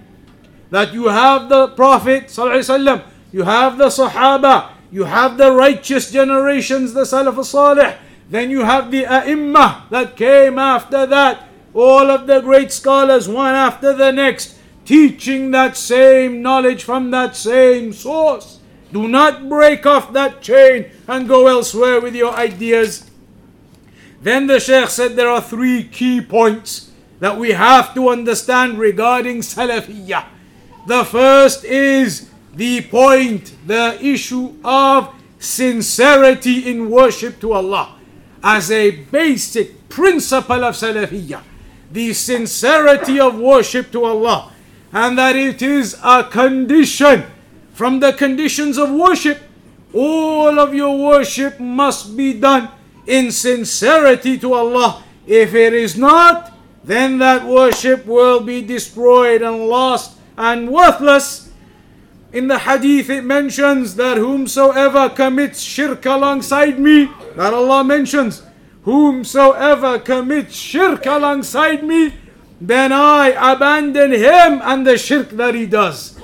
[0.70, 6.92] that you have the Prophet, ﷺ, you have the Sahaba, you have the righteous generations,
[6.92, 7.96] the Salaf al Salih,
[8.31, 13.55] then you have the A'immah that came after that, all of the great scholars, one
[13.55, 18.61] after the next, teaching that same knowledge from that same source.
[18.93, 23.11] Do not break off that chain and go elsewhere with your ideas.
[24.23, 29.39] Then the Sheikh said there are three key points that we have to understand regarding
[29.39, 30.24] Salafiyah.
[30.86, 37.97] The first is the point, the issue of sincerity in worship to Allah
[38.42, 41.42] as a basic principle of Salafiyah.
[41.92, 44.52] The sincerity of worship to Allah,
[44.92, 47.24] and that it is a condition
[47.72, 49.38] from the conditions of worship.
[49.92, 52.70] All of your worship must be done
[53.06, 55.02] in sincerity to Allah.
[55.26, 56.52] If it is not,
[56.84, 61.49] then that worship will be destroyed and lost and worthless.
[62.32, 68.43] In the hadith, it mentions that whomsoever commits shirk alongside me, that Allah mentions,
[68.85, 72.15] whomsoever commits shirk alongside me,
[72.61, 76.20] then I abandon him and the shirk that he does.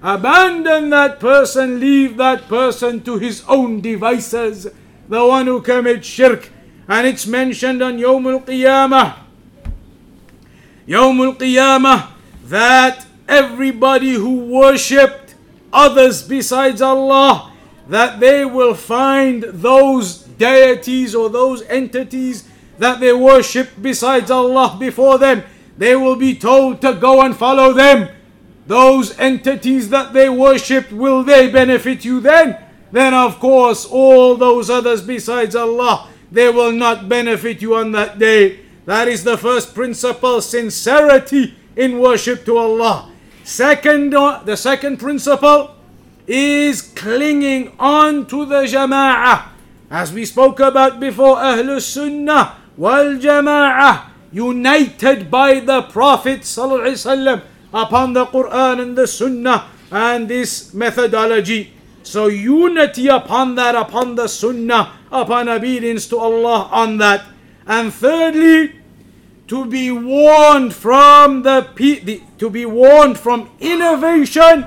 [0.00, 4.68] Abandon that person, leave that person to his own devices,
[5.08, 6.50] the one who commits shirk.
[6.86, 9.16] And it's mentioned on Yawm al Qiyamah.
[10.86, 12.10] Yawm al Qiyamah
[12.44, 15.27] that everybody who worshipped
[15.72, 17.52] others besides Allah,
[17.88, 25.18] that they will find those deities or those entities that they worship besides Allah before
[25.18, 25.42] them.
[25.76, 28.08] They will be told to go and follow them
[28.68, 32.56] those entities that they worship, will they benefit you then?
[32.92, 38.18] Then, of course, all those others besides Allah, they will not benefit you on that
[38.18, 38.60] day.
[38.84, 43.10] That is the first principle sincerity in worship to Allah.
[43.48, 45.72] Second, uh, the second principle
[46.26, 49.48] is clinging on to the jama'ah.
[49.88, 57.40] As we spoke about before, Ahlul Sunnah wal Jama'ah, united by the Prophet Wasallam
[57.72, 61.72] upon the Quran and the Sunnah and this methodology.
[62.02, 67.24] So unity upon that, upon the Sunnah, upon obedience to Allah on that.
[67.66, 68.77] And thirdly,
[69.48, 71.66] to be warned from the,
[72.04, 74.66] the to be warned from innovation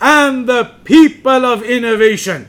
[0.00, 2.48] and the people of innovation.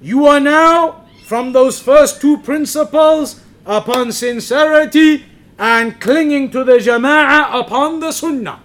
[0.00, 5.24] You are now from those first two principles upon sincerity
[5.58, 8.60] and clinging to the jama'ah upon the sunnah.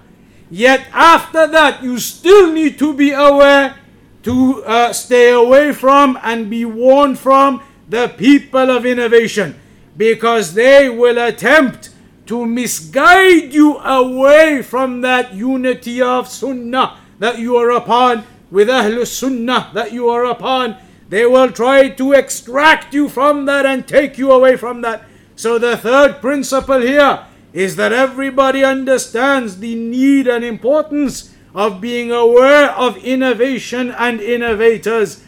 [0.50, 3.78] Yet after that, you still need to be aware
[4.24, 9.56] to uh, stay away from and be warned from the people of innovation
[9.96, 11.92] because they will attempt
[12.28, 19.06] to misguide you away from that unity of sunnah that you are upon with Ahlul
[19.06, 20.78] Sunnah that you are upon.
[21.10, 25.04] They will try to extract you from that and take you away from that.
[25.36, 32.12] So the third principle here is that everybody understands the need and importance of being
[32.12, 35.24] aware of innovation and innovators,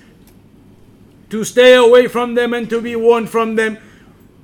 [1.30, 3.78] to stay away from them and to be warned from them.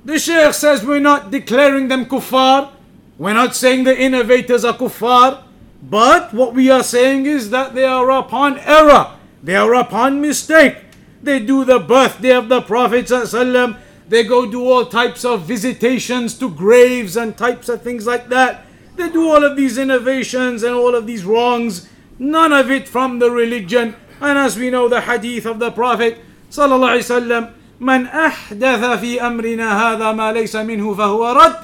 [0.06, 2.70] The Sheikh says we're not declaring them kuffar,
[3.18, 5.42] we're not saying the innovators are kuffar,
[5.82, 10.76] but what we are saying is that they are upon error, they are upon mistake.
[11.24, 13.06] They do the birthday of the Prophet.
[13.06, 13.76] ﷺ,
[14.08, 18.64] they go do all types of visitations to graves and types of things like that.
[18.94, 21.88] They do all of these innovations and all of these wrongs.
[22.20, 23.96] None of it from the religion.
[24.20, 26.20] And as we know the hadith of the Prophet
[26.52, 31.55] wasallam, من أحدث في أمرنا هذا ما ليس منه فهو رد.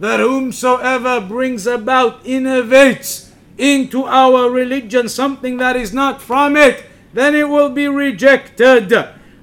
[0.00, 6.84] That whomsoever brings about, innovates into our religion something that is not from it,
[7.14, 8.92] then it will be rejected.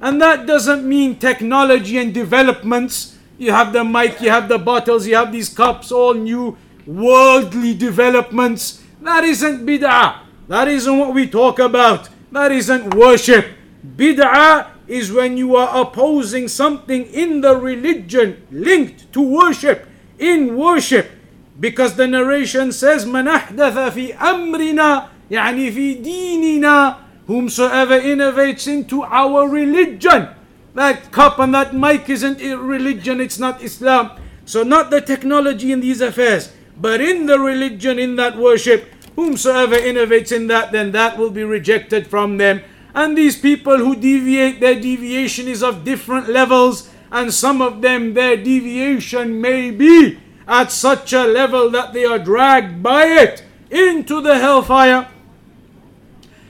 [0.01, 3.15] And that doesn't mean technology and developments.
[3.37, 7.73] You have the mic, you have the bottles, you have these cups, all new worldly
[7.73, 8.83] developments.
[9.01, 10.23] That isn't bid'ah.
[10.49, 12.09] That isn't what we talk about.
[12.31, 13.47] That isn't worship.
[13.95, 19.87] Bid'ah is when you are opposing something in the religion linked to worship,
[20.17, 21.11] in worship.
[21.59, 26.95] Because the narration says, من أحدث في أمرنا يعني في ديننا
[27.29, 30.29] whomsoever innovates into our religion.
[30.73, 34.11] That cup and that mic isn't a religion, it's not Islam.
[34.45, 39.75] So, not the technology in these affairs, but in the religion, in that worship, whomsoever
[39.75, 42.61] innovates in that, then that will be rejected from them.
[42.94, 48.14] And these people who deviate, their deviation is of different levels, and some of them,
[48.14, 54.20] their deviation may be at such a level that they are dragged by it into
[54.20, 55.08] the hellfire.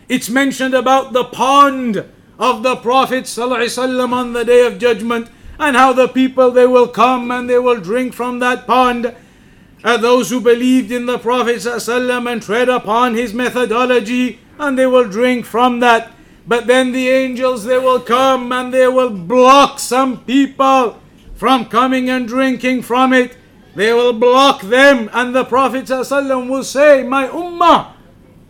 [0.08, 2.04] It's mentioned about the pond
[2.38, 6.88] of the Prophet ﷺ on the day of judgment and how the people they will
[6.88, 9.14] come and they will drink from that pond.
[9.82, 14.86] And those who believed in the Prophet ﷺ and tread upon his methodology and they
[14.86, 16.12] will drink from that.
[16.46, 21.00] But then the angels they will come and they will block some people
[21.34, 23.36] from coming and drinking from it.
[23.74, 27.92] They will block them and the Prophet ﷺ will say, My ummah,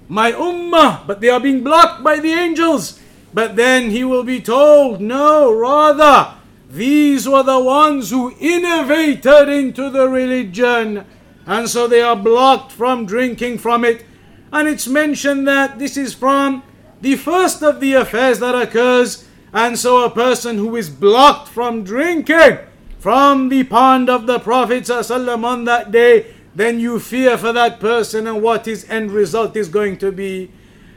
[0.08, 3.00] my ummah, but they are being blocked by the angels.
[3.32, 6.34] But then he will be told, no, rather,
[6.70, 11.04] these were the ones who innovated into the religion.
[11.46, 14.04] And so they are blocked from drinking from it.
[14.52, 16.62] And it's mentioned that this is from
[17.00, 19.24] the first of the affairs that occurs.
[19.52, 22.58] And so a person who is blocked from drinking
[22.98, 27.78] from the pond of the Prophet ﷺ on that day, then you fear for that
[27.78, 30.50] person and what his end result is going to be.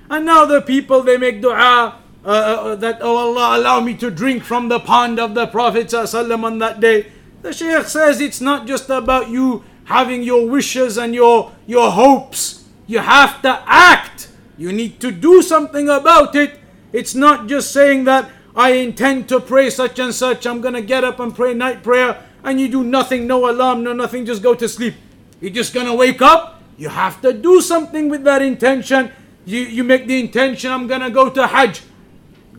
[0.09, 4.09] And now the people they make dua uh, uh, that oh Allah allow me to
[4.09, 7.07] drink from the pond of the Prophet ﷺ on that day.
[7.41, 12.65] The Shaykh says it's not just about you having your wishes and your your hopes.
[12.87, 14.16] You have to act.
[14.57, 16.59] You need to do something about it.
[16.91, 20.47] It's not just saying that I intend to pray such and such.
[20.47, 23.93] I'm gonna get up and pray night prayer, and you do nothing, no alarm, no
[23.93, 24.95] nothing, just go to sleep.
[25.39, 26.61] You're just gonna wake up.
[26.77, 29.11] You have to do something with that intention.
[29.45, 30.71] You you make the intention.
[30.71, 31.81] I'm gonna go to Hajj.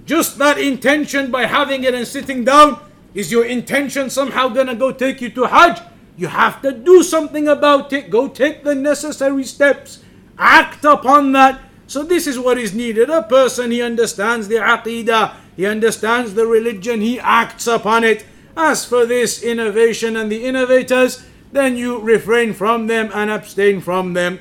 [0.05, 2.81] Just that intention by having it and sitting down
[3.15, 5.83] is your intention somehow gonna go take you to Hajj?
[6.17, 8.11] You have to do something about it.
[8.11, 10.01] Go take the necessary steps.
[10.39, 11.61] Act upon that.
[11.89, 13.09] So this is what is needed.
[13.09, 18.27] A person he understands the aqidah, he understands the religion, he acts upon it.
[18.55, 24.13] As for this innovation and the innovators, then you refrain from them and abstain from
[24.13, 24.39] them.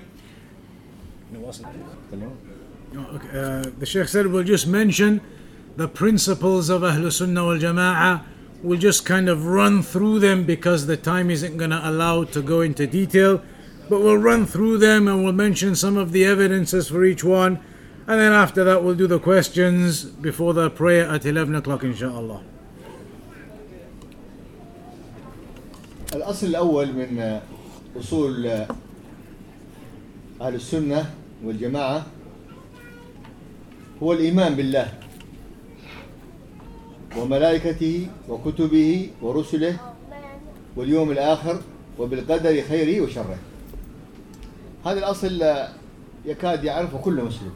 [2.98, 5.22] Okay, uh, the Sheikh said we'll just mention
[5.78, 8.24] the principles of Ahlul Sunnah wal Jama'ah.
[8.62, 12.42] We'll just kind of run through them because the time isn't going to allow to
[12.42, 13.42] go into detail
[13.89, 17.59] But we'll run through them and we'll mention some of the evidences for each one.
[18.07, 22.43] And then after that, we'll do the questions before the prayer at 11 o'clock, inshallah.
[26.15, 27.41] الأصل الأول من
[27.97, 28.47] أصول
[30.41, 31.11] أهل السنة
[31.45, 32.07] والجماعة
[34.03, 34.89] هو الإيمان بالله
[37.17, 39.77] وملائكته وكتبه ورسله
[40.77, 41.61] واليوم الآخر
[41.99, 43.39] وبالقدر خيره وشره
[44.88, 45.44] هذا الأصل
[46.26, 47.52] يكاد يعرفه كل مسلم.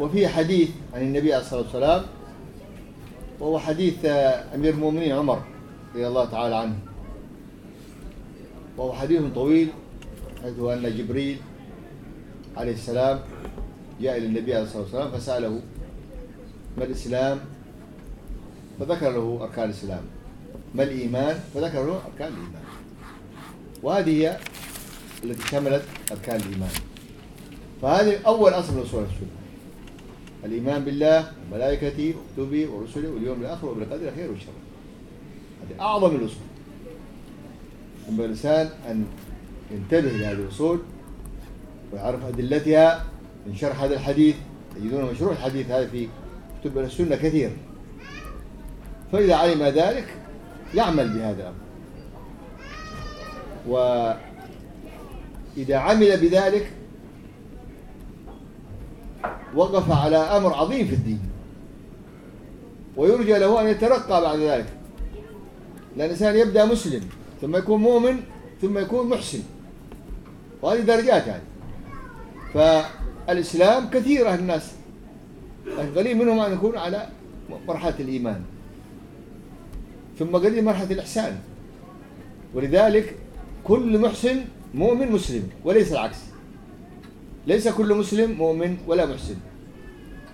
[0.00, 2.02] وفي حديث عن النبي عليه الصلاة والسلام
[3.40, 4.04] وهو حديث
[4.54, 5.42] أمير المؤمنين عمر
[5.94, 6.78] رضي الله تعالى عنه.
[8.76, 9.68] وهو حديث طويل
[10.42, 11.38] حيث أن جبريل
[12.56, 13.20] عليه السلام
[14.00, 15.60] جاء إلى النبي عليه الصلاة والسلام فسأله
[16.78, 17.40] ما الإسلام؟
[18.80, 20.02] فذكر له أركان الإسلام.
[20.74, 22.62] ما الإيمان؟ فذكر له أركان الإيمان.
[23.82, 24.38] وهذه هي
[25.24, 25.82] التي شملت
[26.12, 26.70] أركان الإيمان.
[27.82, 29.28] فهذه أول أصل من أصول السنة
[30.44, 34.52] الإيمان بالله وملائكته وكتبه ورسله واليوم الآخر وبالقدر خير وشر
[35.62, 36.46] هذه أعظم الأصول.
[38.08, 39.06] ينبغي الإنسان أن
[39.70, 40.78] ينتبه لهذه الأصول
[41.92, 43.04] ويعرف أدلتها
[43.46, 44.36] من شرح هذا الحديث.
[44.74, 46.08] تجدون مشروع الحديث هذا في
[46.60, 47.50] كتب السنة كثير.
[49.12, 50.14] فإذا علم ذلك
[50.74, 51.62] يعمل بهذا الأمر.
[55.56, 56.70] وإذا عمل بذلك
[59.54, 61.20] وقف على أمر عظيم في الدين.
[62.96, 64.66] ويرجى له أن يترقى بعد ذلك.
[65.96, 67.02] لأن الإنسان يبدأ مسلم
[67.40, 68.20] ثم يكون مؤمن
[68.62, 69.42] ثم يكون محسن.
[70.62, 71.42] وهذه درجات يعني.
[72.54, 74.72] فالإسلام كثيرة الناس
[75.66, 77.08] لكن قليل منهم أن يكون على
[77.68, 78.42] مرحلة الإيمان.
[80.18, 81.38] ثم قليل مرحلة الإحسان.
[82.54, 83.16] ولذلك
[83.64, 86.18] كل محسن مؤمن مسلم وليس العكس.
[87.46, 89.36] ليس كل مسلم مؤمن ولا محسن.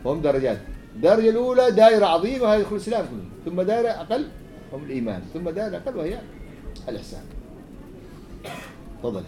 [0.04, 0.58] هم درجات.
[0.96, 3.24] الدرجة الأولى دائرة عظيمة هذه يدخل الإسلام كله.
[3.44, 4.28] ثم دائرة أقل
[4.72, 5.22] هم الإيمان.
[5.34, 6.20] ثم دائرة أقل وهي
[6.88, 7.22] الإحسان.
[9.02, 9.22] تفضل.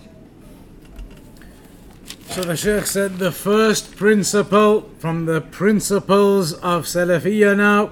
[2.31, 7.91] So the Sheikh said the first principle from the principles of Salafiyya now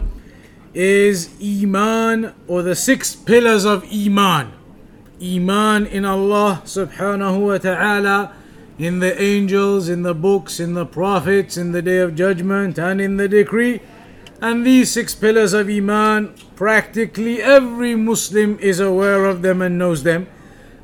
[0.74, 4.52] is Iman or the six pillars of Iman.
[5.22, 8.32] Iman in Allah subhanahu wa ta'ala,
[8.78, 13.00] in the angels, in the books, in the prophets, in the day of judgment, and
[13.00, 13.80] in the decree.
[14.40, 20.04] And these six pillars of Iman, practically every Muslim is aware of them and knows
[20.04, 20.28] them.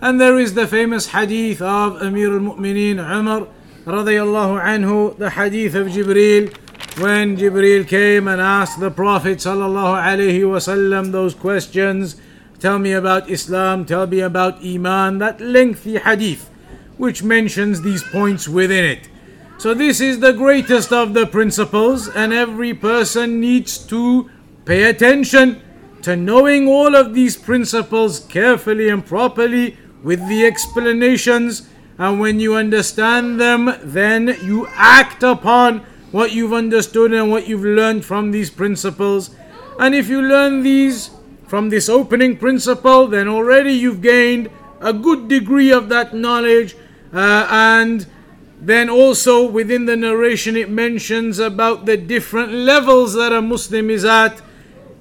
[0.01, 3.47] And there is the famous hadith of Amir al-Mu'mineen Umar
[3.86, 6.52] radiyallahu anhu, the hadith of Jibreel,
[6.98, 12.16] when Jibreel came and asked the Prophet sallallahu alaihi wasallam those questions,
[12.59, 16.51] tell me about Islam, tell me about Iman, that lengthy hadith
[16.97, 19.09] which mentions these points within it.
[19.59, 24.31] So this is the greatest of the principles and every person needs to
[24.64, 25.62] pay attention
[26.02, 31.68] to knowing all of these principles carefully and properly with the explanations
[31.98, 35.78] and when you understand them then you act upon
[36.10, 39.31] what you've understood and what you've learned from these principles
[39.78, 41.10] and if you learn these
[41.46, 44.50] from this opening principle then already you've gained
[44.80, 46.76] a good degree of that knowledge
[47.12, 48.06] uh, and
[48.60, 54.04] then also within the narration it mentions about the different levels that a muslim is
[54.04, 54.40] at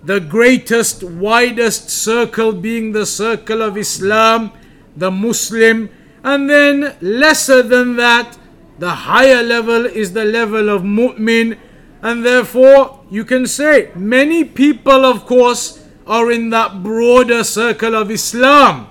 [0.04, 4.52] the greatest widest circle being the circle of islam
[4.96, 5.90] the Muslim,
[6.24, 8.38] and then lesser than that,
[8.80, 11.58] the higher level is the level of mu'min,
[12.02, 18.11] and therefore you can say many people, of course, are in that broader circle of
[18.11, 18.89] Islam,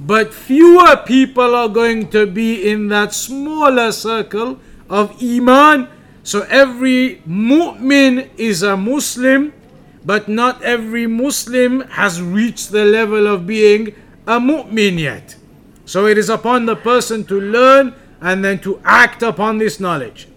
[0.00, 4.58] but fewer people are going to be in that smaller circle
[4.90, 5.88] of Iman.
[6.22, 9.52] So every mu'min is a Muslim,
[10.04, 13.94] but not every Muslim has reached the level of being
[14.26, 15.36] a mu'min yet.
[15.86, 20.28] So it is upon the person to learn and then to act upon this knowledge.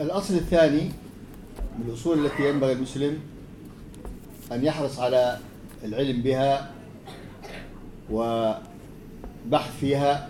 [0.00, 0.92] الأصل الثاني
[1.79, 3.19] من الأصول التي ينبغي المسلم
[4.51, 5.39] أن يحرص على
[5.83, 6.71] العلم بها
[8.11, 10.29] وبحث فيها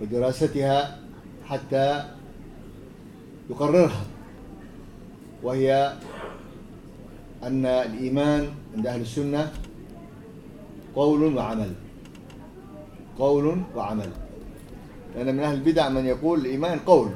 [0.00, 0.98] ودراستها
[1.46, 2.04] حتى
[3.50, 4.04] يقررها
[5.42, 5.96] وهي
[7.42, 9.52] أن الإيمان عند أهل السنة
[10.96, 11.72] قول وعمل
[13.18, 14.10] قول وعمل.
[15.16, 17.10] لأن من أهل البدع من يقول الإيمان قول.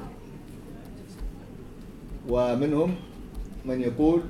[2.28, 2.94] ومنهم
[3.64, 4.20] من يقول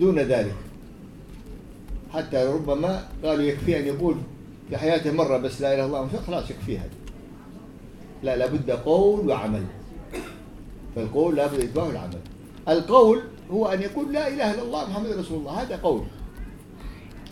[0.00, 0.54] دون ذلك.
[2.14, 4.16] حتى ربما قالوا يكفي أن يقول
[4.70, 6.98] في حياته مرة بس لا إله إلا الله خلاص يكفي هذا.
[8.22, 9.64] لا لابد قول وعمل.
[10.96, 12.20] فالقول لابد إتباعه العمل.
[12.68, 15.62] القول هو أن يقول لا إله إلا الله محمد رسول الله.
[15.62, 16.02] هذا قول.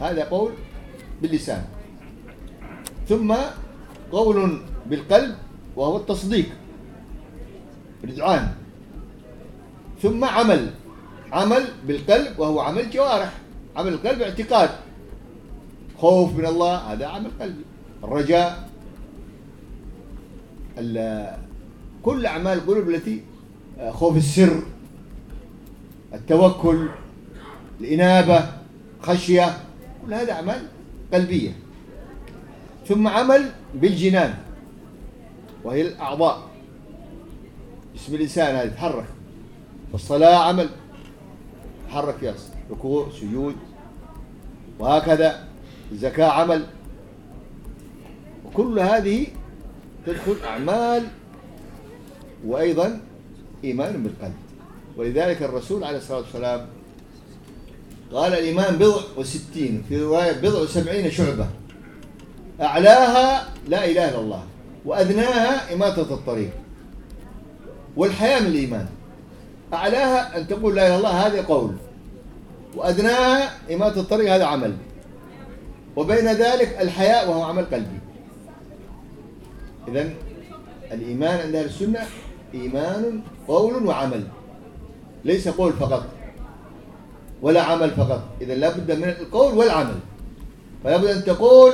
[0.00, 0.52] هذا قول
[1.22, 1.64] باللسان.
[3.08, 3.34] ثم
[4.12, 5.34] قول بالقلب
[5.76, 6.46] وهو التصديق
[8.04, 8.54] الإذعان
[10.02, 10.70] ثم عمل.
[11.32, 13.32] عمل بالقلب وهو عمل جوارح.
[13.76, 14.70] عمل القلب اعتقاد.
[15.98, 17.64] خوف من الله هذا عمل قلبي.
[18.04, 18.68] الرجاء.
[22.02, 23.22] كل أعمال القلوب التي
[23.90, 24.62] خوف السر.
[26.14, 26.88] التوكل.
[27.80, 28.48] الإنابة.
[29.02, 29.58] خشية.
[30.06, 30.66] كل هذا أعمال
[31.14, 31.50] قلبية.
[32.88, 34.34] ثم عمل بالجنان.
[35.64, 36.42] وهي الأعضاء.
[37.94, 39.06] جسم الإنسان هذا يتحرك.
[39.96, 40.68] فالصلاة عمل.
[41.88, 42.34] تحرك فيها
[42.70, 43.54] ركوع سجود.
[44.78, 45.44] وهكذا
[45.92, 46.66] الزكاة عمل.
[48.46, 49.26] وكل هذه
[50.06, 51.06] تدخل أعمال
[52.46, 53.00] وأيضا
[53.64, 54.34] إيمان بالقلب.
[54.96, 56.66] ولذلك الرسول عليه الصلاة والسلام
[58.12, 61.48] قال الإيمان بضع وستين في رواية بضع وسبعين شعبة.
[62.60, 64.42] أعلاها لا إله إلا الله
[64.84, 66.50] وأدناها إماتة الطريق.
[67.96, 68.86] والحياة من الإيمان.
[69.76, 71.72] أعلاها أن تقول لا إله إلا الله هذا قول.
[72.76, 74.76] وأدناها إماتة الطريق هذا عمل.
[75.96, 77.98] وبين ذلك الحياء وهو عمل قلبي.
[79.88, 80.10] إذا
[80.92, 82.00] الإيمان عند أهل السنة
[82.54, 84.24] إيمان قول وعمل.
[85.24, 86.06] ليس قول فقط.
[87.42, 88.22] ولا عمل فقط.
[88.40, 89.98] إذا لابد من القول والعمل.
[90.84, 91.72] فلا بد أن تقول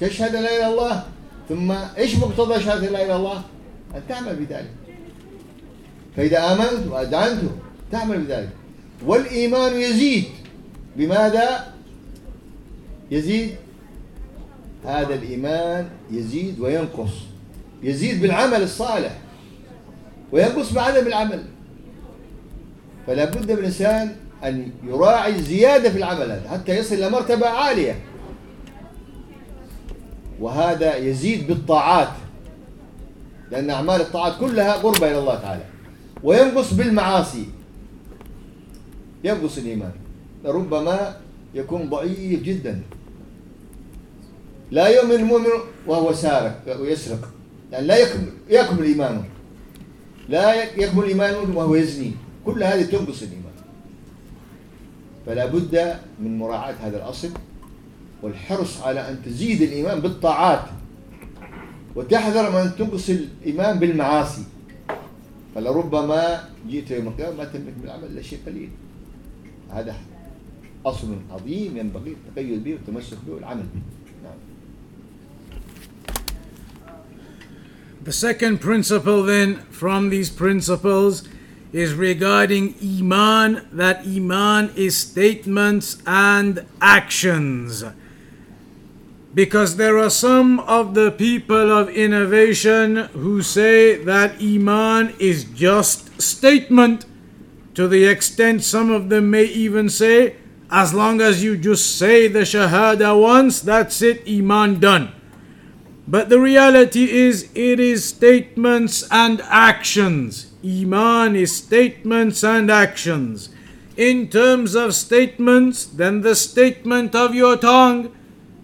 [0.00, 1.02] تشهد لا إله إلا الله
[1.48, 3.42] ثم إيش مقتضى شهادة لا إله إلا الله؟
[3.94, 4.70] أن تعمل بذلك.
[6.18, 7.40] فإذا آمنت وأذعنت
[7.92, 8.48] تعمل بذلك.
[9.06, 10.24] والإيمان يزيد.
[10.96, 11.72] بماذا؟
[13.10, 13.54] يزيد؟
[14.84, 17.10] هذا الإيمان يزيد وينقص.
[17.82, 19.18] يزيد بالعمل الصالح
[20.32, 21.44] وينقص بعدم العمل.
[23.06, 28.00] فلا بد من الإنسان أن يراعي الزيادة في العمل هذا حتى يصل إلى مرتبة عالية.
[30.40, 32.08] وهذا يزيد بالطاعات.
[33.50, 35.77] لأن أعمال الطاعات كلها قربة إلى الله تعالى.
[36.22, 37.46] وينقص بالمعاصي.
[39.24, 39.92] ينقص الإيمان.
[40.44, 41.16] ربما
[41.54, 42.82] يكون ضعيف جدا.
[44.70, 45.50] لا يؤمن المؤمن
[45.86, 47.32] وهو سارق ويسرق.
[47.72, 49.24] يعني لا يكمل يكمل إيمانه.
[50.28, 52.12] لا يكمل إيمانه وهو يزني.
[52.46, 53.52] كل هذه تنقص الإيمان.
[55.26, 57.30] فلا بد من مراعاة هذا الأصل
[58.22, 60.64] والحرص على أن تزيد الإيمان بالطاعات.
[61.96, 64.42] وتحذر من تنقص الإيمان بالمعاصي.
[65.58, 68.70] فلربما جئت يوم القيامة ما تملك من العمل إلا شيء قليل
[69.70, 69.96] هذا
[70.86, 73.80] أصل عظيم ينبغي التقيد به والتمسك به والعمل به
[74.22, 74.38] نعم.
[78.04, 81.24] The second principle, then, from these principles
[81.72, 87.84] is regarding Iman, that Iman is statements and actions.
[89.34, 96.20] Because there are some of the people of innovation who say that Iman is just
[96.20, 97.04] statement,
[97.74, 100.36] to the extent some of them may even say,
[100.70, 105.12] as long as you just say the Shahada once, that's it, Iman done.
[106.06, 110.52] But the reality is, it is statements and actions.
[110.64, 113.50] Iman is statements and actions.
[113.96, 118.14] In terms of statements, then the statement of your tongue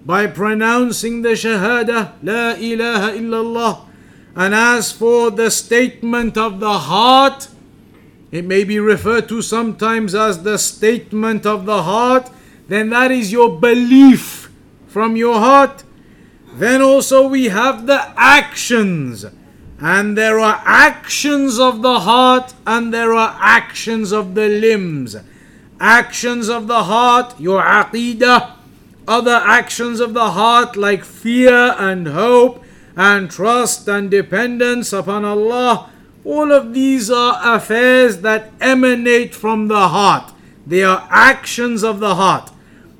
[0.04, 3.86] by pronouncing the Shahada, La ilaha illallah.
[4.36, 7.48] And as for the statement of the heart,
[8.30, 12.30] it may be referred to sometimes as the statement of the heart,
[12.66, 14.50] then that is your belief
[14.88, 15.84] from your heart.
[16.54, 19.24] Then also we have the actions.
[19.78, 25.16] And there are actions of the heart and there are actions of the limbs.
[25.78, 28.52] Actions of the heart, your aqidah.
[29.06, 32.64] Other actions of the heart like fear and hope
[32.96, 35.90] and trust and dependence upon Allah.
[36.24, 40.32] All of these are affairs that emanate from the heart.
[40.66, 42.50] They are actions of the heart.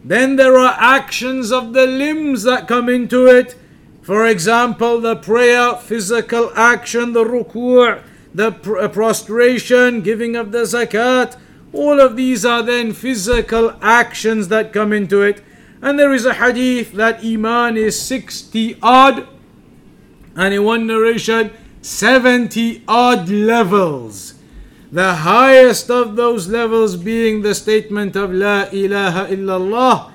[0.04, 3.56] Then there are actions of the limbs that come into it.
[4.02, 8.02] For example, the prayer, physical action, the ruku',
[8.34, 11.38] the pr- uh, prostration, giving of the zakat.
[11.72, 15.42] All of these are then physical actions that come into it.
[15.84, 19.28] And there is a hadith that Iman is 60 odd,
[20.34, 21.52] and in one narration,
[21.82, 24.32] 70 odd levels.
[24.90, 30.10] The highest of those levels being the statement of La ilaha illallah.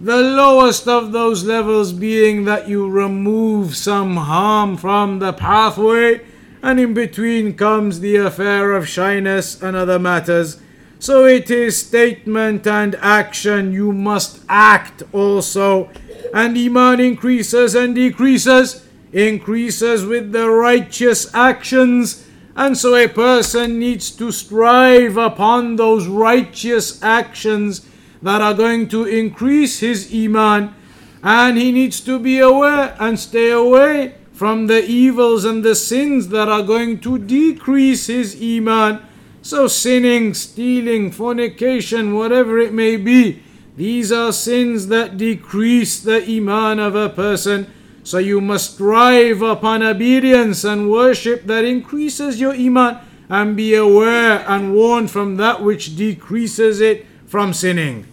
[0.00, 6.22] The lowest of those levels being that you remove some harm from the pathway,
[6.62, 10.62] and in between comes the affair of shyness and other matters.
[11.00, 13.72] So it is statement and action.
[13.72, 15.88] You must act also.
[16.34, 22.26] And Iman increases and decreases, increases with the righteous actions.
[22.54, 27.86] And so a person needs to strive upon those righteous actions
[28.20, 30.74] that are going to increase his Iman.
[31.22, 36.28] And he needs to be aware and stay away from the evils and the sins
[36.28, 39.00] that are going to decrease his Iman.
[39.41, 43.43] So, sinning, stealing, fornication, whatever it may be,
[43.77, 47.67] these are sins that decrease the Iman of a person.
[48.03, 52.97] So, you must strive upon obedience and worship that increases your Iman
[53.29, 58.05] and be aware and warned from that which decreases it from sinning.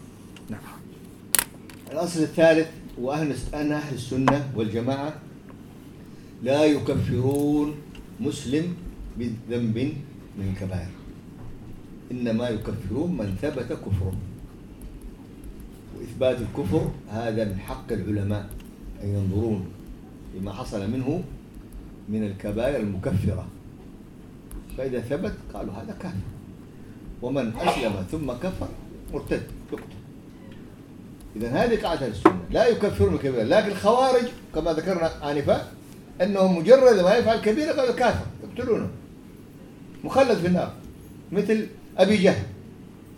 [1.93, 2.69] الأصل الثالث
[2.99, 5.15] وأهل أن أهل السنة والجماعة
[6.43, 7.75] لا يكفرون
[8.21, 8.75] مسلم
[9.19, 9.77] بذنب
[10.39, 10.96] من الكبائر
[12.12, 14.14] إنما يكفرون من ثبت كفره.
[15.98, 18.50] وإثبات الكفر هذا من حق العلماء
[19.04, 19.66] أن ينظرون
[20.36, 21.24] لما حصل منه
[22.10, 23.48] من الكبائر المكفرة.
[24.78, 26.18] فإذا ثبت قالوا هذا كافر.
[27.22, 28.68] ومن أسلم ثم كفر
[29.14, 29.84] مرتد يقتل.
[31.36, 33.44] إذا هذه قاعدة السنة لا يكفرون الكبيرة.
[33.44, 34.26] لكن الخوارج
[34.56, 35.72] كما ذكرنا آنفا
[36.22, 38.90] أنهم مجرد ما يفعل كبيرة قالوا كافر يقتلونه.
[40.04, 40.74] مخلد في النار.
[41.32, 41.68] مثل
[41.98, 42.46] أبي جهل.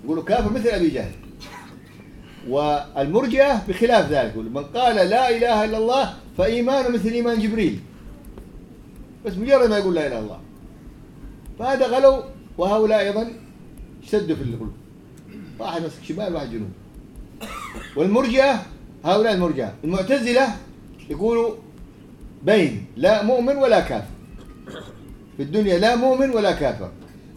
[0.03, 1.11] يقولوا كافر مثل أبي جهل.
[2.49, 7.79] والمرجئة بخلاف ذلك يقول من قال لا إله إلا الله فإيمانه مثل إيمان جبريل.
[9.25, 10.39] بس مجرد ما يقول لا إله إلا الله.
[11.59, 12.23] فهذا غلو
[12.57, 13.31] وهؤلاء أيضا
[14.03, 14.71] اشتدوا في الغلو.
[15.59, 16.71] واحد مسك شمال واحد جنوب.
[17.95, 18.65] والمرجئة
[19.05, 20.47] هؤلاء المرجئة المعتزلة
[21.09, 21.55] يقولوا
[22.43, 24.07] بين لا مؤمن ولا كافر.
[25.37, 26.91] في الدنيا لا مؤمن ولا كافر.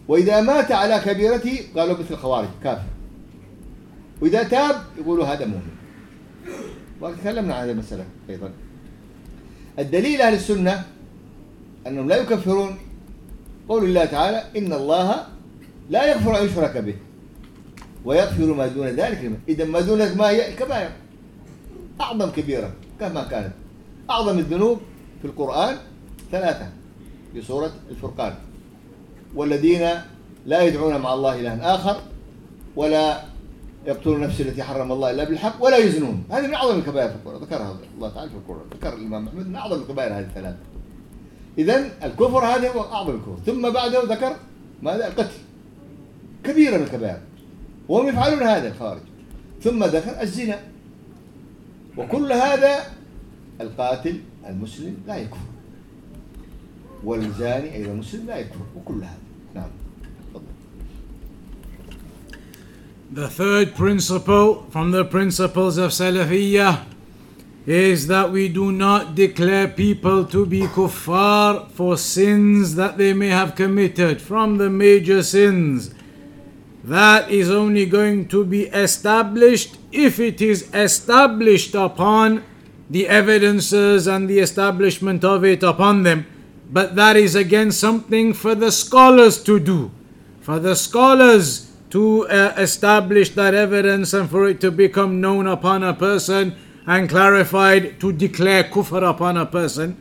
[0.07, 2.83] وإذا مات على كبيرته قالوا مثل الخوارج كافر.
[4.21, 5.71] وإذا تاب يقولوا هذا مؤمن.
[7.01, 8.51] وتكلمنا عن هذه المسألة أيضا.
[9.79, 10.83] الدليل أهل السنة
[11.87, 12.77] أنهم لا يكفرون.
[13.69, 15.27] قول الله تعالى إن الله
[15.89, 16.95] لا يغفر أن يشرك به
[18.05, 20.91] ويغفر ما دون ذلك إذا ما دون ما هي؟ الكبائر
[22.01, 23.53] أعظم كبيرة كما كانت.
[24.09, 24.79] أعظم الذنوب
[25.21, 25.77] في القرآن
[26.31, 26.69] ثلاثة
[27.33, 28.35] في سورة الفرقان.
[29.35, 29.89] والذين
[30.45, 32.01] لا يدعون مع الله إلها آخر
[32.75, 33.21] ولا
[33.85, 36.23] يقتلون النفس التي حرم الله إلا بالحق ولا يزنون.
[36.31, 39.55] هذه من أعظم الكبائر في القرآن ذكرها الله تعالى في القرآن ذكر الإمام أحمد من
[39.55, 40.57] أعظم الكبائر هذه الثلاثة.
[41.57, 43.37] إذا الكفر هذا هو أعظم الكفر.
[43.45, 44.35] ثم بعده ذكر
[44.81, 45.37] ماذا؟ القتل.
[46.43, 47.19] كبيرة من الكبائر.
[47.89, 49.01] وهم يفعلون هذا الخارج.
[49.61, 50.59] ثم ذكر الزنا.
[51.97, 52.79] وكل هذا
[53.61, 55.37] القاتل المسلم لا يكفر.
[57.03, 58.65] والزاني أيضا مسلم لا يكفر.
[58.77, 59.22] وكل هذا.
[63.13, 66.83] The third principle from the principles of Salafiyah
[67.67, 73.27] is that we do not declare people to be kuffar for sins that they may
[73.27, 75.93] have committed from the major sins.
[76.83, 82.43] That is only going to be established if it is established upon
[82.89, 86.25] the evidences and the establishment of it upon them.
[86.71, 89.91] But that is again something for the scholars to do.
[90.41, 95.83] For the scholars to uh, establish that evidence and for it to become known upon
[95.83, 96.55] a person
[96.87, 99.95] and clarified to declare kufr upon a person.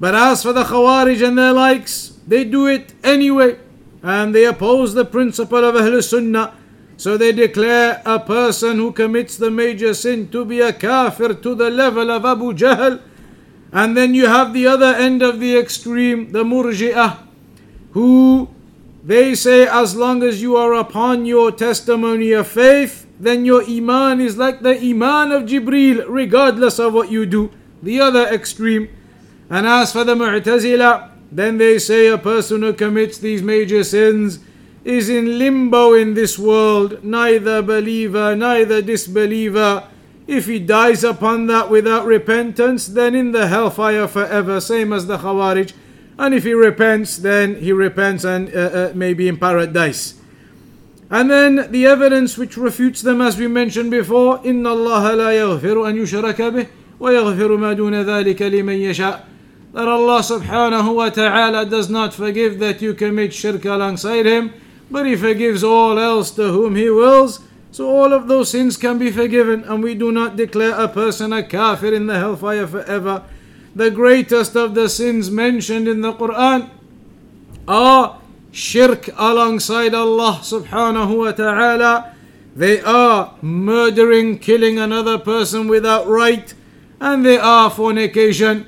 [0.00, 3.58] But as for the Khawarij and their likes, they do it anyway
[4.02, 6.54] and they oppose the principle of Ahl Sunnah.
[6.96, 11.54] So they declare a person who commits the major sin to be a kafir to
[11.54, 12.98] the level of Abu Jahl.
[13.72, 17.18] And then you have the other end of the extreme, the Murji'ah,
[17.92, 18.48] who
[19.02, 24.20] they say as long as you are upon your testimony of faith, then your iman
[24.20, 27.50] is like the iman of Jibril, regardless of what you do.
[27.82, 28.88] The other extreme.
[29.48, 34.40] And as for the Mu'tazila, then they say a person who commits these major sins
[34.84, 39.86] is in limbo in this world, neither believer, neither disbeliever.
[40.26, 45.18] If he dies upon that without repentance, then in the hellfire forever, same as the
[45.18, 45.72] Khawarij.
[46.19, 50.15] And if he repents, then he repents and uh, uh, maybe in paradise.
[51.09, 55.87] And then the evidence which refutes them, as we mentioned before, إن الله لا يغفر
[55.89, 56.67] أن يشرك به
[56.99, 59.21] ويغفر ما دون ذلك لمن يشاء.
[59.73, 64.53] That Allah subhanahu wa ta'ala does not forgive that you commit shirk alongside Him,
[64.89, 67.41] but He forgives all else to whom He wills.
[67.71, 71.33] So all of those sins can be forgiven, and we do not declare a person
[71.33, 73.23] a kafir in the hellfire forever.
[73.74, 76.70] The greatest of the sins mentioned in the Quran
[77.68, 78.18] are
[78.50, 82.14] shirk alongside Allah subhanahu wa ta'ala.
[82.56, 86.52] They are murdering, killing another person without right,
[87.00, 88.66] and they are fornication.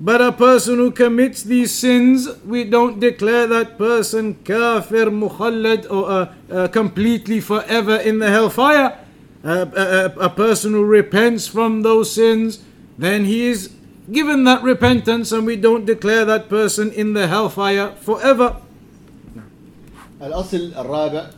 [0.00, 6.10] But a person who commits these sins, we don't declare that person kafir, mukhallad, or
[6.10, 8.98] uh, uh, completely forever in the hellfire.
[9.44, 12.62] Uh, a, a person who repents from those sins,
[12.96, 13.70] then he is
[14.10, 18.56] given that repentance, and we don't declare that person in the hellfire forever.
[20.22, 21.30] الأصل الرابع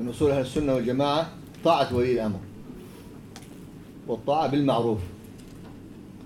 [0.00, 1.28] من أصول أهل السنة والجماعة
[1.64, 2.40] طاعة ولي الأمر.
[4.06, 4.98] والطاعة بالمعروف.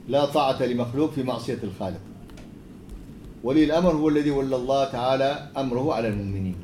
[0.08, 2.00] لا طاعة لمخلوق في معصية الخالق.
[3.44, 6.56] ولي الأمر هو الذي ولى الله تعالى أمره على المؤمنين.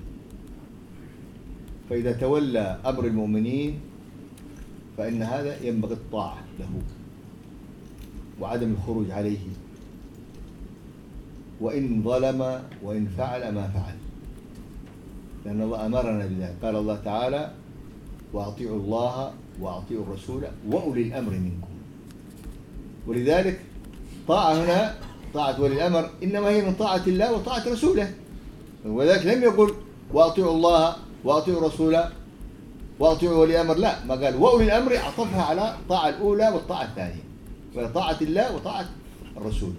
[1.90, 3.80] فإذا تولى أمر المؤمنين
[4.96, 6.97] فإن هذا ينبغي الطاعة له.
[8.40, 9.38] وعدم الخروج عليه.
[11.60, 13.96] وإن ظلم وإن فعل ما فعل.
[15.44, 16.56] لأن الله أمرنا بذلك.
[16.62, 17.50] قال الله تعالى
[18.32, 21.68] وأطيعوا الله وأطيعوا الرسول وأولي الأمر منكم.
[23.06, 23.60] ولذلك
[24.28, 24.94] طاعة هنا
[25.34, 28.12] طاعة ولي الأمر إنما هي من طاعة الله وطاعة رسوله.
[28.86, 29.74] ولذلك لم يقل
[30.12, 31.98] وأطيعوا الله وأطيعوا الرسول
[32.98, 33.76] وأطيعوا ولي الأمر.
[33.76, 37.27] لا ما قال وأولي الأمر عطفها على الطاعة الأولى والطاعة الثانية.
[37.86, 38.88] طاعة الله وطاعة
[39.36, 39.72] الرسول.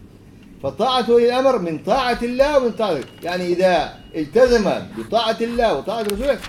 [0.63, 6.39] فطاعة ولي الأمر من طاعة الله ومن طاعة يعني إذا التزم بطاعة الله وطاعة رسوله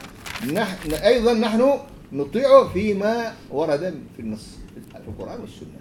[0.52, 1.78] نحن أيضا نحن
[2.12, 4.46] نطيعه فيما ورد في النص
[4.92, 5.80] في القرآن والسنة.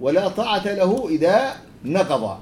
[0.00, 2.38] ولا طاعة له إذا نقض.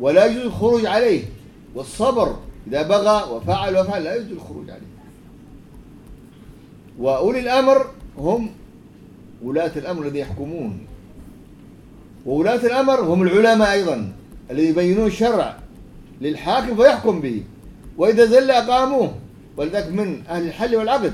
[0.00, 1.24] ولا يجوز الخروج عليه.
[1.74, 2.36] والصبر
[2.66, 4.92] إذا بغى وفعل وفعل لا يجوز الخروج عليه.
[6.98, 7.86] وأولي الأمر
[8.18, 8.50] هم
[9.42, 10.86] ولاة الأمر الذين يحكمون.
[12.26, 14.12] وولاة الأمر هم العلماء أيضا
[14.50, 15.58] الذي يبينون الشرع
[16.20, 17.42] للحاكم فيحكم به.
[17.98, 19.14] وإذا زل أقاموه
[19.56, 21.12] ولذلك من أهل الحل والعقد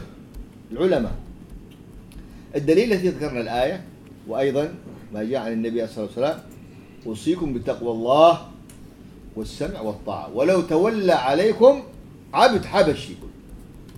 [0.72, 1.12] العلماء.
[2.56, 3.84] الدليل الذي ذكرنا الآية
[4.28, 4.74] وأيضا
[5.14, 6.42] ما جاء عن النبي صلى الله عليه وسلم
[7.06, 8.38] أوصيكم بتقوى الله
[9.36, 10.36] والسمع والطاعة.
[10.36, 11.82] ولو تولى عليكم
[12.34, 13.12] عبد حبشي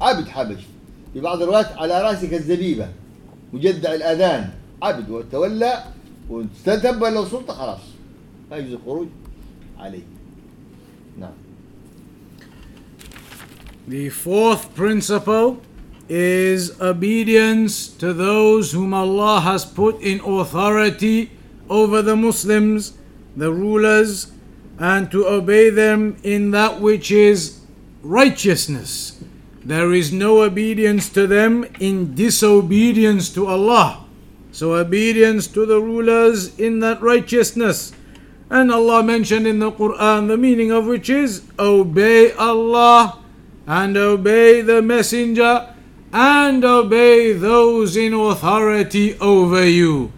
[0.01, 0.67] عبد حبشي.
[1.13, 2.89] في بعض الروايات على رأسك الزبيبة.
[3.53, 4.51] مجدع الأذان
[4.83, 5.85] عبد وتولى
[6.31, 7.81] واستتب له سلطة خلاص
[8.51, 9.09] لا يجوز الخروج
[9.79, 10.03] عليه
[11.19, 11.33] نعم
[13.89, 15.61] The fourth principle
[16.09, 21.31] is obedience to those whom Allah has put in authority
[21.69, 22.93] over the Muslims,
[23.37, 24.31] the rulers,
[24.79, 27.61] and to obey them in that which is
[28.03, 29.20] righteousness.
[29.65, 34.07] There is no obedience to them in disobedience to Allah.
[34.53, 37.93] So, obedience to the rulers in that righteousness.
[38.49, 43.21] And Allah mentioned in the Quran the meaning of which is obey Allah
[43.67, 45.75] and obey the Messenger
[46.13, 50.11] and obey those in authority over you.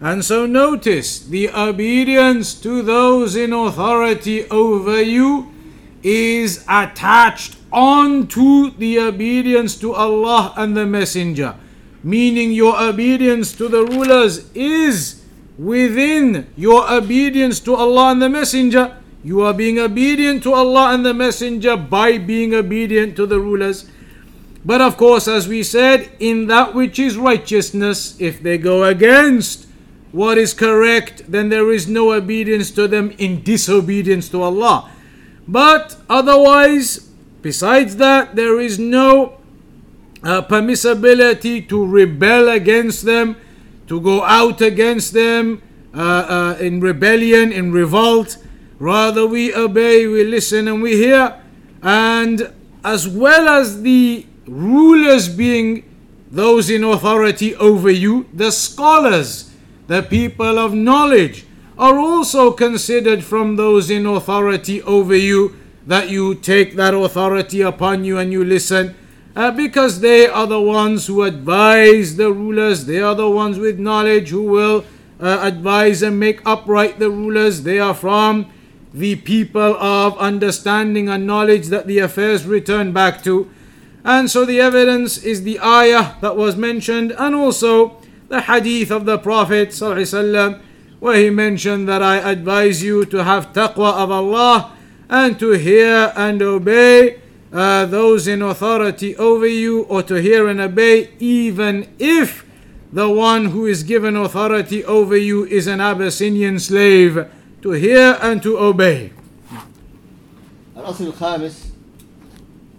[0.00, 5.52] And so notice the obedience to those in authority over you
[6.02, 11.54] is attached onto the obedience to Allah and the Messenger.
[12.02, 15.22] Meaning your obedience to the rulers is
[15.58, 18.96] within your obedience to Allah and the Messenger.
[19.22, 23.84] You are being obedient to Allah and the Messenger by being obedient to the rulers.
[24.64, 29.66] But of course, as we said, in that which is righteousness, if they go against
[30.12, 34.90] what is correct, then there is no obedience to them in disobedience to Allah.
[35.46, 37.09] But otherwise,
[37.42, 39.38] besides that, there is no
[40.22, 43.36] uh, permissibility to rebel against them,
[43.86, 45.62] to go out against them
[45.94, 48.36] uh, uh, in rebellion, in revolt.
[48.78, 51.40] Rather, we obey, we listen, and we hear.
[51.82, 52.52] And
[52.84, 55.84] as well as the rulers being
[56.30, 59.50] those in authority over you, the scholars,
[59.88, 61.44] the people of knowledge,
[61.76, 68.04] are also considered from those in authority over you, that you take that authority upon
[68.04, 68.94] you and you listen.
[69.36, 73.78] Uh, because they are the ones who advise the rulers, they are the ones with
[73.78, 74.84] knowledge who will
[75.20, 77.62] uh, advise and make upright the rulers.
[77.62, 78.50] They are from
[78.92, 83.48] the people of understanding and knowledge that the affairs return back to.
[84.04, 89.04] And so the evidence is the ayah that was mentioned and also the hadith of
[89.04, 89.78] the Prophet
[91.00, 94.76] where he mentioned that I advise you to have taqwa of Allah
[95.09, 97.19] and to hear and obey
[97.53, 102.45] uh, those in authority over you or to hear and obey even if
[102.91, 107.27] the one who is given authority over you is an Abyssinian slave
[107.61, 109.11] to hear and to obey.
[110.77, 111.65] الأصل الخامس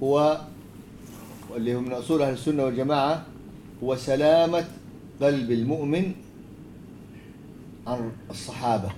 [0.02, 0.40] هو
[1.50, 3.22] واللي هو من أصول أهل السنة والجماعة
[3.82, 4.64] هو سلامة
[5.22, 6.12] قلب المؤمن
[7.86, 8.88] عن الصحابة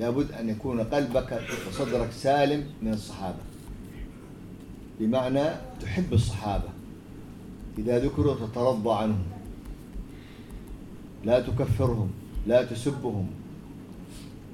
[0.00, 3.38] لابد أن يكون قلبك وصدرك سالم من الصحابة.
[5.00, 5.44] بمعنى
[5.82, 6.68] تحب الصحابة.
[7.78, 9.24] إذا ذكروا تترضى عنهم.
[11.24, 12.10] لا تكفرهم
[12.46, 13.26] لا تسبهم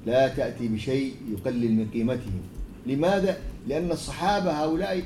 [0.05, 2.41] لا تأتي بشيء يقلل من قيمتهم.
[2.85, 3.37] لماذا؟
[3.67, 5.03] لأن الصحابة هؤلاء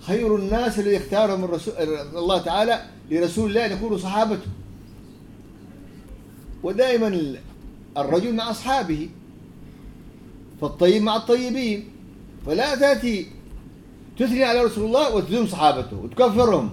[0.00, 1.74] خير الناس الذي اختارهم الرسول
[2.16, 4.50] الله تعالى لرسول الله أن يكونوا صحابته.
[6.62, 7.36] ودائما
[7.96, 9.08] الرجل مع أصحابه.
[10.60, 11.88] فالطيب مع الطيبين.
[12.46, 13.26] فلا تأتي
[14.18, 16.70] تثني على رسول الله وتذم صحابته وتكفرهم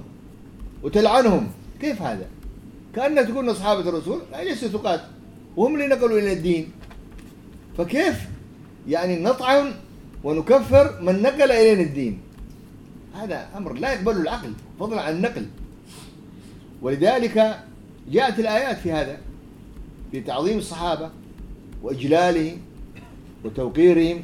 [0.83, 1.47] وتلعنهم.
[1.81, 2.25] كيف هذا؟
[2.95, 5.01] كأنك تقول أصحابة الرسول ليسوا ثقات.
[5.57, 6.71] وهم اللي نقلوا إلى الدين.
[7.77, 8.27] فكيف؟
[8.87, 9.73] يعني نطعن
[10.23, 12.19] ونكفر من نقل إلينا الدين.
[13.15, 15.45] هذا أمر لا يقبله العقل فضلا عن النقل.
[16.81, 17.59] ولذلك
[18.11, 19.17] جاءت الآيات في هذا
[20.11, 21.09] في تعظيم الصحابة
[21.83, 22.57] وإجلالهم
[23.45, 24.23] وتوقيرهم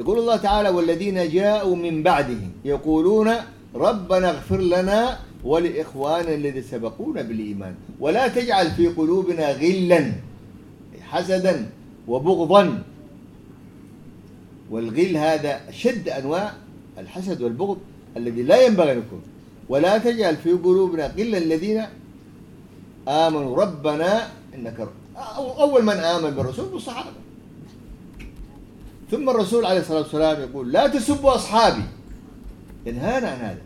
[0.00, 3.30] يقول الله تعالى والذين جاءوا من بعدهم يقولون
[3.74, 10.12] ربنا اغفر لنا ولإخواننا الذين سبقونا بالإيمان ولا تجعل في قلوبنا غلا
[11.00, 11.70] حسدا
[12.08, 12.82] وبغضا.
[14.70, 16.52] والغل هذا أشد أنواع
[16.98, 17.78] الحسد والبغض
[18.16, 19.22] الذي لا ينبغي أن يكون.
[19.68, 21.82] ولا تجعل في قلوبنا غلا الذين
[23.08, 23.56] آمنوا.
[23.56, 24.88] ربنا إنك
[25.36, 27.10] أول من آمن بالرسول والصحابة.
[29.12, 31.82] ثم الرسول عليه الصلاة والسلام يقول لا تسبوا أصحابي.
[32.86, 33.62] ينهانا عن هذا.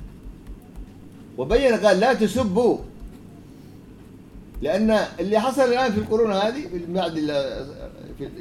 [1.39, 2.79] وبين قال لا تسبوا.
[4.63, 4.91] لأن
[5.21, 7.19] اللي حصل الآن في القرون هذه بعد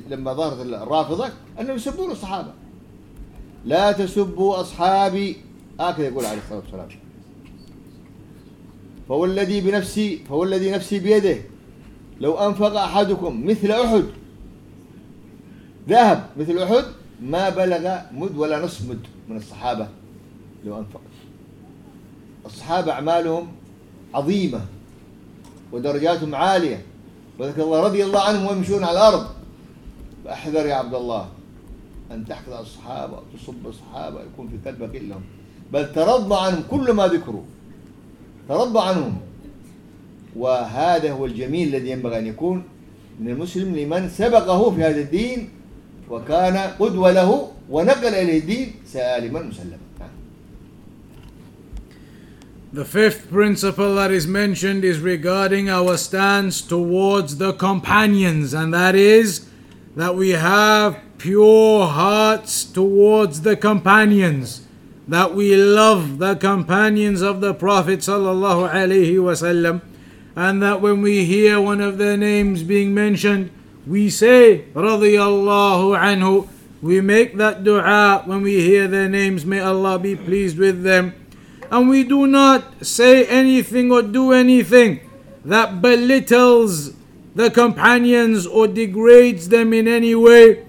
[0.10, 1.30] لما ظهرت الرافضة
[1.60, 2.52] أنهم يسبون الصحابة.
[3.66, 5.38] لا تسبوا أصحابي.
[5.80, 6.88] هكذا يقول عليه الصلاة والسلام.
[9.10, 11.38] فهو الذي بنفسي فهو الذي نفسي بيده
[12.20, 14.04] لو أنفق أحدكم مثل أحد
[15.90, 16.84] ذهب مثل أحد
[17.22, 19.00] ما بلغ مد ولا نصف مد
[19.30, 19.88] من الصحابة
[20.66, 21.02] لو أنفق.
[22.46, 23.48] الصحابة أعمالهم
[24.14, 24.62] عظيمة
[25.72, 26.82] ودرجاتهم عالية.
[27.40, 29.28] وذكر الله رضي الله عنهم ويمشون على الأرض.
[30.26, 31.30] فأحذر يا عبد الله
[32.12, 35.24] أن تحقد على الصحابة وتصب الصحابة يكون في قلبك إلا هم.
[35.74, 37.44] بل ترضى عنهم كل ما ذكروا.
[38.50, 39.18] ترضى عنهم.
[40.36, 42.64] وهذا هو الجميل الذي ينبغي أن يكون
[43.20, 45.50] من المسلم لمن سبقه في هذا الدين
[46.11, 50.11] وكان قدوة له ونقل إليه الدين سالما مسلما نعم.
[52.73, 58.95] The fifth principle that is mentioned is regarding our stance towards the companions, and that
[58.95, 59.47] is
[59.97, 64.67] that we have pure hearts towards the companions,
[65.09, 69.83] that we love the companions of the Prophet sallallahu alaihi wasallam,
[70.37, 73.51] and that when we hear one of their names being mentioned,
[73.88, 76.50] we say radiyallahu anhu.
[76.82, 79.46] We make that dua when we hear their names.
[79.46, 81.14] May Allah be pleased with them
[81.72, 85.00] and we do not say anything or do anything
[85.44, 86.94] that belittles
[87.34, 90.66] the companions or degrades them in any way.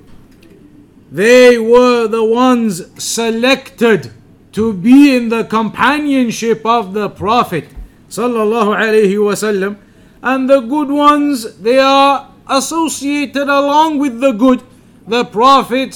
[1.10, 4.12] They were the ones selected
[4.52, 7.68] to be in the companionship of the Prophet
[8.08, 9.76] sallallahu alaihi wasallam
[10.22, 14.62] and the good ones they are associated along with the good
[15.06, 15.92] the Prophet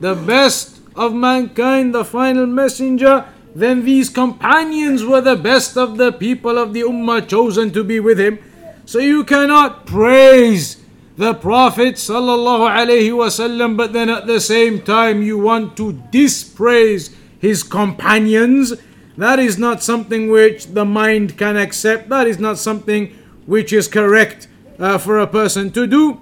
[0.00, 3.24] the best of mankind the final messenger
[3.54, 8.00] then these companions were the best of the people of the ummah chosen to be
[8.00, 8.38] with him
[8.84, 10.76] so you cannot praise
[11.16, 11.96] the Prophet
[13.76, 18.74] but then at the same time you want to dispraise his companions.
[19.16, 22.10] That is not something which the mind can accept.
[22.10, 23.16] That is not something
[23.46, 26.20] which is correct uh, for a person to do.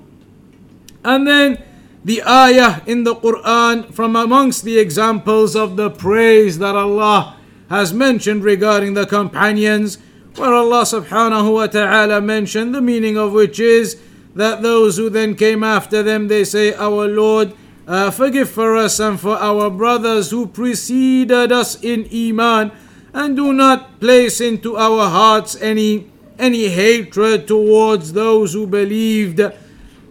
[1.04, 1.62] And then
[2.04, 7.36] the ayah in the Quran from amongst the examples of the praise that Allah
[7.70, 9.98] has mentioned regarding the companions,
[10.36, 14.00] where Allah subhanahu wa ta'ala mentioned the meaning of which is
[14.34, 17.54] that those who then came after them they say, Our Lord,
[17.86, 22.72] uh, forgive for us and for our brothers who preceded us in Iman,
[23.12, 29.40] and do not place into our hearts any any hatred towards those who believed.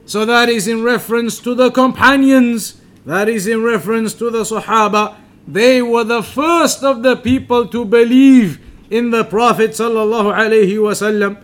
[0.05, 5.15] So that is in reference to the companions, that is in reference to the Sahaba.
[5.47, 8.59] They were the first of the people to believe
[8.89, 11.41] in the Prophet sallallahu alaihi wasallam.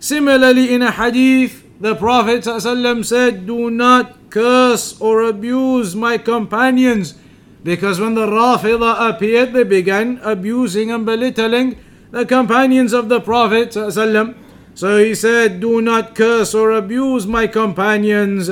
[0.00, 7.14] Similarly, in a hadith, the Prophet said, Do not curse or abuse my companions.
[7.62, 11.78] Because when the Rafida appeared, they began abusing and belittling
[12.10, 13.72] the companions of the Prophet.
[13.72, 18.50] So he said, Do not curse or abuse my companions.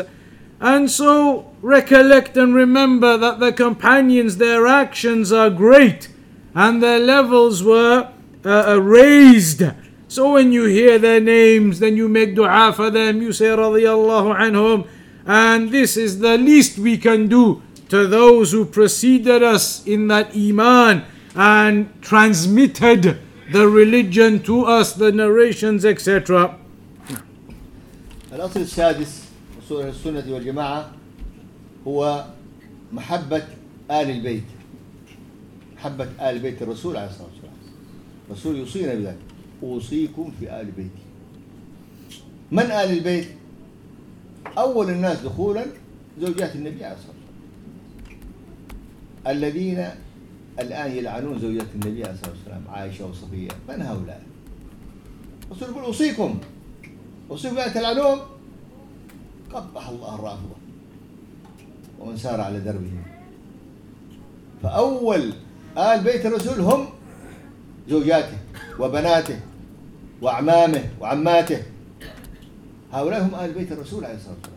[0.61, 6.09] And so recollect and remember that the companions, their actions are great
[6.55, 8.11] and their levels were
[8.45, 9.63] uh, uh, raised.
[10.09, 14.39] So when you hear their names, then you make dua for them, you say radiyallahu
[14.39, 14.89] anhum.
[15.27, 20.35] And this is the least we can do to those who preceded us in that
[20.35, 21.05] iman
[21.35, 23.19] and transmitted
[23.53, 26.59] the religion to us, the narrations, etc.
[28.33, 29.23] الأصل السادس
[29.63, 30.91] أصول السنة والجماعة
[31.87, 32.25] هو
[32.93, 33.43] محبة
[33.91, 34.45] آل البيت.
[35.77, 37.55] محبة آل بيت الرسول عليه الصلاة والسلام.
[38.31, 39.19] الرسول يوصينا بذلك.
[39.63, 41.03] أوصيكم في آل بيتي.
[42.53, 43.29] من آل البيت؟
[44.59, 45.67] أول الناس دخولا
[46.21, 47.15] زوجات النبي عليه الصلاة
[49.25, 49.37] والسلام.
[49.37, 49.91] الذين
[50.61, 54.23] الآن يلعنون زوجات النبي عليه الصلاة والسلام عائشة وصفية من هؤلاء؟
[55.51, 56.39] الرسول يقول أوصيكم.
[57.31, 58.19] أوصيكم بأن تلعنون
[59.53, 60.57] قبح الله الرافضة.
[62.01, 63.03] ومن سار على دربهم
[64.63, 65.33] فأول
[65.79, 66.87] آل بيت الرسول هم
[67.89, 68.39] زوجاته
[68.81, 69.41] وبناته
[70.23, 71.63] وأعمامه وعماته.
[72.93, 74.57] هؤلاء هم آل بيت الرسول عليه الصلاة والسلام.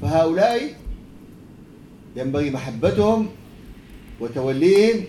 [0.00, 0.74] فهؤلاء
[2.16, 3.28] ينبغي محبتهم
[4.22, 5.04] وتوليهم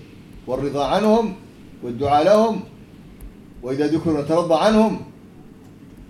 [0.47, 1.35] والرضا عنهم
[1.83, 2.63] والدعاء لهم
[3.63, 5.01] وإذا ذكروا نترضى عنهم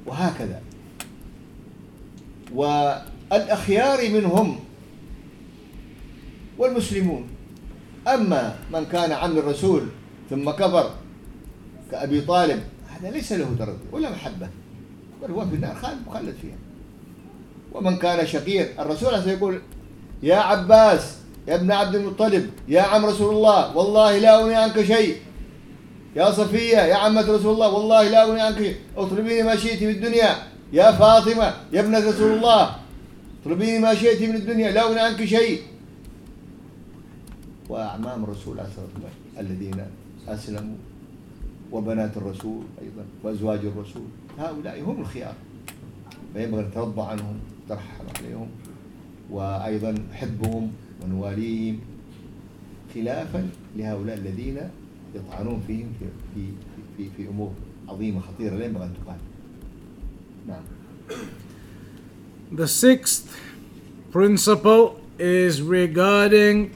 [0.05, 0.61] وهكذا.
[2.53, 4.59] والأخيار منهم
[6.57, 7.27] والمسلمون.
[8.07, 9.81] أما من كان عم الرسول
[10.30, 10.91] ثم كفر
[11.91, 14.49] كأبي طالب هذا ليس له تردد ولا محبة
[15.21, 16.57] بل هو في النار خالد مخلد فيها.
[17.73, 19.61] ومن كان شقير الرسول عليه الصلاة والسلام يقول
[20.23, 25.18] يا عباس يا ابن عبد المطلب يا عم رسول الله والله لا أغني عنك شيء.
[26.15, 28.76] يا صفية يا عمة رسول الله والله لا أغني عنك شيء.
[28.98, 30.36] اطلبيني ما شئت في الدنيا.
[30.74, 32.76] يا فاطمة يا ابنة رسول الله
[33.41, 35.61] اطلبيني ما شئت من الدنيا لا أغني عنك شيء.
[37.70, 39.86] وأعمام الرسول عليه الصلاة والسلام الذين
[40.28, 40.78] أسلموا
[41.72, 44.07] وبنات الرسول أيضا وأزواج الرسول.
[44.40, 45.34] هؤلاء هم الخيار.
[46.34, 48.49] فينبغي أن نترضى عنهم نترحم عليهم
[49.32, 50.72] وأيضا نحبهم
[51.03, 51.80] ونواليهم
[52.95, 54.57] خلافا لهؤلاء الذين
[55.15, 56.05] يطعنون فيهم في
[56.35, 56.45] في
[56.97, 57.51] في, في أمور
[57.89, 59.17] عظيمة خطيرة لا ينبغي أن تقال
[60.47, 60.63] نعم
[62.51, 63.35] The sixth
[64.11, 66.69] principle is regarding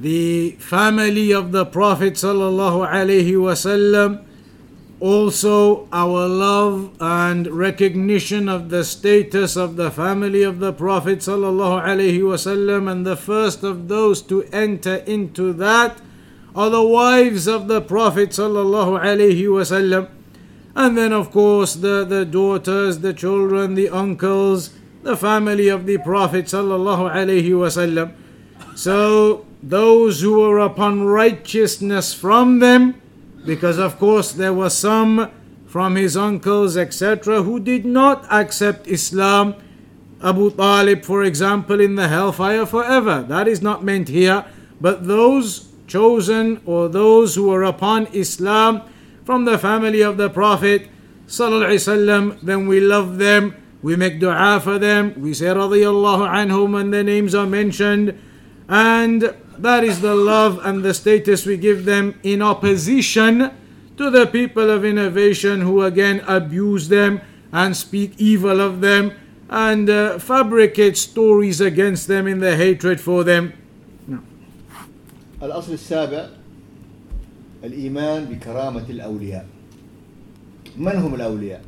[0.00, 4.24] the family of the Prophet sallallahu alaihi wasallam.
[5.00, 12.92] Also, our love and recognition of the status of the family of the Prophet wasallam,
[12.92, 16.02] and the first of those to enter into that
[16.54, 18.38] are the wives of the Prophet.
[20.76, 24.70] And then, of course, the, the daughters, the children, the uncles,
[25.02, 26.50] the family of the Prophet.
[28.76, 33.00] So those who were upon righteousness from them,
[33.44, 35.30] because of course there were some
[35.66, 39.54] from his uncles, etc., who did not accept Islam.
[40.22, 43.22] Abu Talib, for example, in the hellfire forever.
[43.22, 44.44] That is not meant here.
[44.80, 48.82] But those chosen or those who were upon Islam
[49.24, 50.88] from the family of the Prophet,
[51.26, 55.14] sallallahu then we love them we make dua for them.
[55.16, 58.18] We say radiyallahu anhum when their names are mentioned.
[58.68, 63.51] And that is the love and the status we give them in opposition
[63.97, 69.13] to the people of innovation who again abuse them and speak evil of them
[69.49, 73.53] and uh, fabricate stories against them in their hatred for them.
[74.07, 74.19] No.
[75.41, 76.29] الأصل السابع
[77.63, 79.45] الإيمان بكرامة الأولياء
[80.77, 81.61] من هم الأولياء؟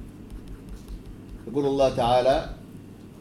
[1.48, 2.49] يقول الله تعالى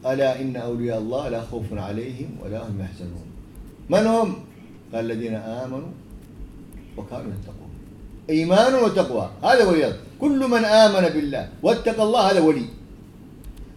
[0.05, 3.27] ألا إن أولياء الله لا خوف عليهم ولا هم يحزنون
[3.89, 4.35] من هم؟
[4.92, 5.88] قال الذين آمنوا
[6.96, 7.70] وكانوا يتقون.
[8.30, 12.66] إيمان وتقوى هذا ولي كل من آمن بالله واتقى الله هذا ولي.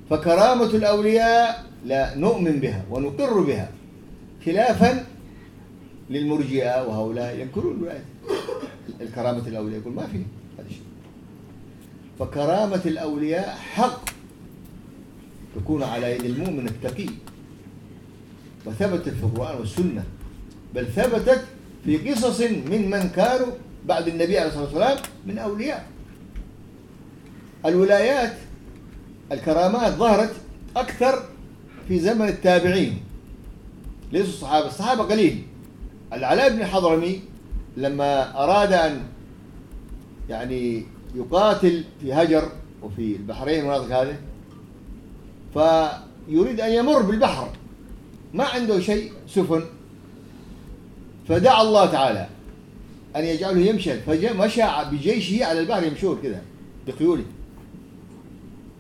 [0.09, 3.71] فكرامة الأولياء لا نؤمن بها ونقر بها
[4.45, 5.05] خلافا
[6.09, 7.89] للمرجئة وهؤلاء ينكرون
[9.01, 10.17] الكرامة الأولياء يقول ما في
[10.57, 10.81] هذا الشيء.
[12.19, 14.09] فكرامة الأولياء حق
[15.55, 17.09] تكون على يد المؤمن التقي.
[18.65, 20.03] وثبتت في القرآن والسنة.
[20.75, 21.41] بل ثبتت
[21.85, 23.47] في قصص من من كانوا
[23.85, 25.87] بعد النبي عليه الصلاة والسلام من أولياء.
[27.65, 28.33] الولايات
[29.31, 30.33] الكرامات ظهرت
[30.77, 31.23] أكثر
[31.87, 32.97] في زمن التابعين.
[34.11, 35.43] ليسوا الصحابة الصحابة قليل.
[36.13, 37.21] العلاء بن حضرمي
[37.77, 39.01] لما أراد أن
[40.29, 40.85] يعني
[41.15, 44.17] يقاتل في هجر وفي البحرين والمناطق هذه
[45.53, 47.49] فيريد أن يمر بالبحر.
[48.33, 49.63] ما عنده شيء سفن
[51.27, 52.27] فدعا الله تعالى
[53.15, 56.41] أن يجعله يمشي فمشى بجيشه على البحر يمشون كذا
[56.87, 57.23] بخيوله.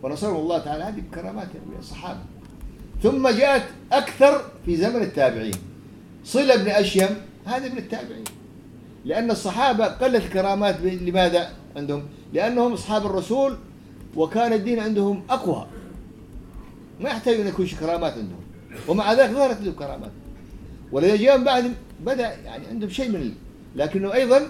[0.03, 1.47] ونصره الله تعالى هذه بكرامات
[1.79, 2.19] الصحابة
[3.03, 5.55] ثم جاءت أكثر في زمن التابعين.
[6.25, 7.09] صلة بن أشيم
[7.45, 8.23] هذا من التابعين.
[9.05, 12.03] لأن الصحابة قلت الكرامات لماذا عندهم؟
[12.33, 13.57] لأنهم أصحاب الرسول
[14.15, 15.67] وكان الدين عندهم أقوى.
[16.99, 18.41] ما يحتاج أن يكون كرامات عندهم.
[18.87, 20.11] ومع ذلك ظهرت له كرامات.
[20.91, 23.33] والذين جاء بعد بدأ يعني عندهم شيء من
[23.75, 24.47] لكنه أيضا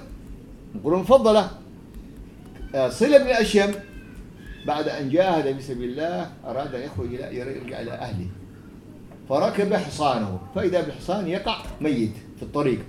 [0.75, 1.51] نقول مفضلة
[2.75, 3.71] آه، صلة بن أشيم
[4.65, 8.27] بعد أن جاهد في سبيل الله أراد أن يخرج إلى يرجع إلى أهله.
[9.29, 10.39] فركب حصانه.
[10.55, 12.79] فإذا بالحصان يقع ميت في الطريق.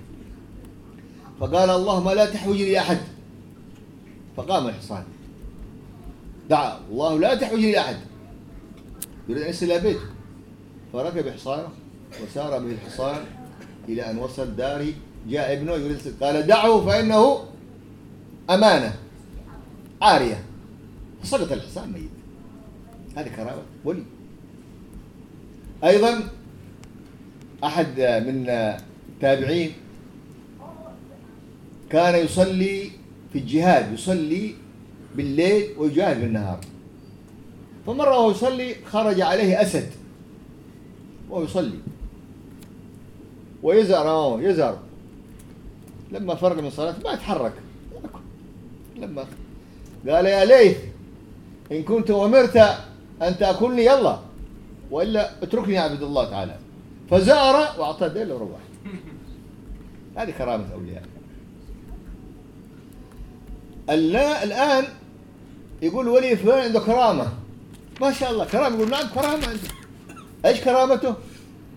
[1.39, 2.97] فقال اللهم لا تحوجني لأحد
[4.37, 5.03] فقام الحصان.
[6.49, 7.97] دعا الله لا تحوجني لأحد
[9.29, 10.05] يريد أن يصل إلى بيته.
[10.93, 11.69] فركب حصانه
[12.23, 13.25] وسار به الحصان.
[13.89, 14.95] إلى أن وصل داري
[15.29, 17.43] جاء ابنه يريد قال دعه فإنه
[18.49, 18.95] أمانة.
[20.01, 20.43] عارية.
[21.23, 22.09] فسقط الحصان ميت.
[23.15, 24.03] هذه كرامة ولي.
[25.83, 26.29] أيضا
[27.63, 29.71] أحد من التابعين
[31.89, 32.91] كان يصلي
[33.33, 34.55] في الجهاد يصلي
[35.15, 36.59] بالليل ويجاهد بالنهار
[37.85, 39.89] فمرة وهو يصلي خرج عليه أسد.
[41.29, 41.79] وهو يصلي.
[43.63, 44.77] ويزهر أمامه يزهر
[46.11, 47.53] لما فرغ من صلاته ما يتحرك.
[48.97, 49.25] لما
[50.09, 50.77] قال يا ليث
[51.71, 52.57] إن كنت أمرت
[53.21, 54.19] أن تأكلني يلا.
[54.91, 56.55] وإلا اتركني أعبد الله تعالى.
[57.11, 58.59] فزار وأعطاه ديل وروح
[60.17, 61.03] هذه كرامة أولياء.
[63.89, 64.83] اللا الآن
[65.81, 67.27] يقول ولي فلان عنده كرامة.
[68.01, 69.59] ما شاء الله كرامة يقول نعم كرامة عنده.
[70.45, 71.15] إيش كرامته؟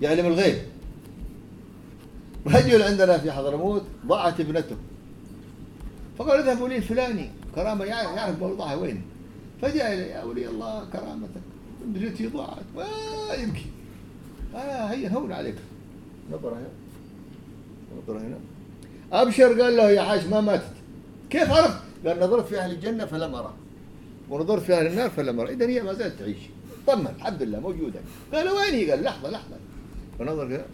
[0.02, 0.58] يعلم الغيب.
[2.46, 4.76] رجل عندنا في حضرموت ضاعت ابنته.
[6.18, 9.02] فقال اذهب ولي الفلاني كرامة يعرف موضعها وين.
[9.62, 11.42] فجاء إلي يا ولي الله كرامتك
[11.82, 12.64] ابنتي ضاعت.
[12.76, 12.84] ما
[13.34, 13.66] يبكي
[14.54, 15.54] آه هيا هون عليك.
[16.32, 16.68] نظرة هنا.
[18.02, 18.38] نظرة هنا.
[19.12, 20.72] أبشر قال له يا حاج ما ماتت.
[21.30, 23.54] كيف عرفت؟ قال نظرت في أهل الجنة فلم أرى.
[24.30, 25.52] ونظرت في أهل النار فلم أرى.
[25.52, 26.38] إذا هي ما زالت تعيش.
[26.86, 28.00] طمن الحمد لله موجودة.
[28.34, 29.56] قال وين هي؟ قال لحظة لحظة.
[30.18, 30.66] فنظر كذا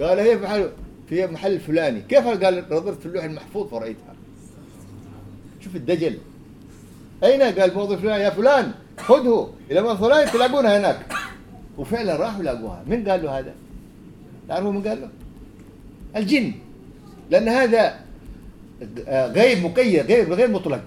[0.00, 0.70] قال هي في محل
[1.08, 2.00] في محل فلاني.
[2.00, 4.14] كيف قال نظرت في اللوح المحفوظ فرأيتها؟
[5.60, 6.18] شوف الدجل.
[7.24, 8.20] أين؟ قال موظف فلان.
[8.20, 9.52] يا فلان خذه.
[9.70, 11.12] إلى من فلان تلاقونها هناك.
[11.78, 13.54] وفعلا راحوا لاقوها من قال له هذا؟
[14.48, 15.08] تعرفوا من قال له؟
[16.16, 16.52] الجن.
[17.30, 18.00] لأن هذا
[19.08, 20.84] غيب مقيد غيب غير مطلق.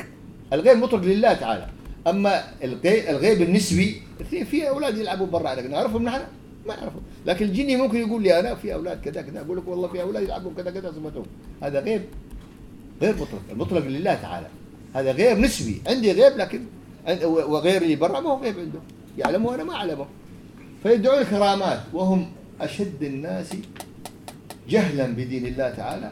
[0.53, 1.67] الغيب مطلق لله تعالى.
[2.07, 5.55] أما الغيب, النسبي في أولاد يلعبوا برا.
[5.55, 6.21] لكن نعرفهم نحن؟
[6.67, 9.87] ما يعرفوا لكن الجني ممكن يقول لي أنا في أولاد كذا كذا أقول لك والله
[9.87, 11.25] في أولاد يلعبون كذا كذا سمعتهم
[11.63, 12.01] هذا غيب
[13.01, 14.47] غير مطلق المطلق لله تعالى.
[14.93, 16.61] هذا غير نسبي عندي غيب لكن
[17.25, 18.79] وغير اللي برا ما هو غيب عنده.
[19.17, 20.05] يعلمه وأنا ما أعلمه.
[20.83, 22.31] فيدعون الكرامات وهم
[22.61, 23.49] أشد الناس
[24.69, 26.09] جهلا بدين الله تعالى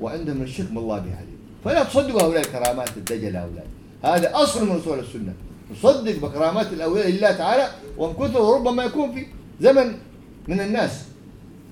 [0.00, 1.34] وعندهم الشرك بالله بهذه.
[1.64, 3.66] فلا تصدقوا هؤلاء الكرامات الدجل هؤلاء.
[4.02, 5.34] هذا أصل من أصول السنة.
[5.72, 9.26] نصدق بكرامات الأولياء لله تعالى وان كثر ربما يكون في
[9.61, 9.95] زمن
[10.47, 11.05] من الناس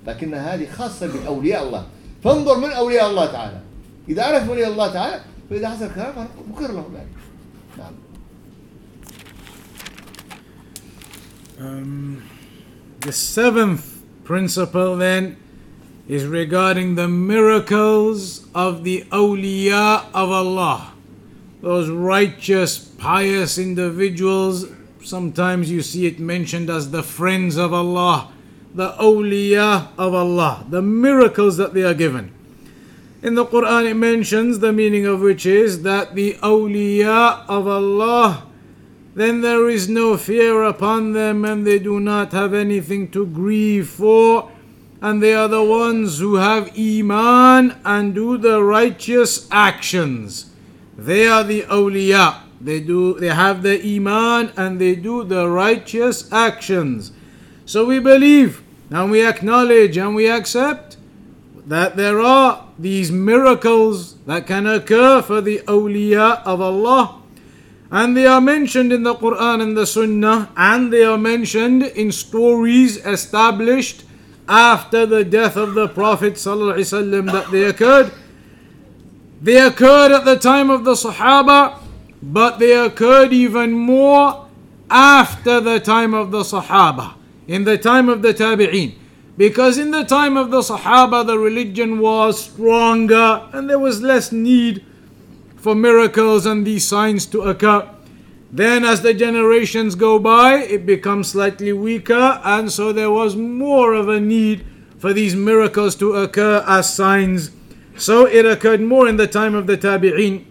[0.08, 1.86] لكن هذه خاصه باولياء الله
[2.24, 3.62] فانظر من اولياء الله تعالى
[4.10, 7.18] اذا عرف ولي الله تعالى فاذا حصل كرامه مقر له ذلك
[7.78, 7.94] نعم
[11.60, 12.22] Um,
[13.00, 15.38] the seventh principle then
[16.08, 20.94] is regarding the miracles of the awliya of Allah.
[21.62, 24.68] Those righteous, pious individuals,
[25.05, 28.33] sometimes you see it mentioned as the friends of Allah,
[28.75, 32.33] the awliya of Allah, the miracles that they are given.
[33.23, 38.47] In the Quran, it mentions the meaning of which is that the awliya of Allah,
[39.15, 43.89] then there is no fear upon them and they do not have anything to grieve
[43.89, 44.51] for
[45.03, 50.51] and they are the ones who have Iman and do the righteous actions.
[50.97, 52.39] They are the awliya.
[52.63, 57.13] They do they have the Iman and they do the righteous actions.
[57.67, 60.97] So we believe and we acknowledge and we accept
[61.67, 67.19] that there are these miracles that can occur for the awliya of Allah.
[67.91, 72.11] And they are mentioned in the Quran and the Sunnah, and they are mentioned in
[72.11, 74.05] stories established
[74.49, 78.11] after the death of the Prophet ﷺ that they occurred.
[79.43, 81.82] They occurred at the time of the Sahaba,
[82.23, 84.49] but they occurred even more
[84.89, 87.15] after the time of the Sahaba,
[87.49, 88.95] in the time of the Tabi'een.
[89.37, 94.31] Because in the time of the Sahaba, the religion was stronger and there was less
[94.31, 94.85] need
[95.57, 97.89] for miracles and these signs to occur.
[98.53, 103.95] Then, as the generations go by, it becomes slightly weaker, and so there was more
[103.95, 104.67] of a need
[104.99, 107.51] for these miracles to occur as signs.
[107.97, 110.45] So it occurred more in the time of the Tabi'een.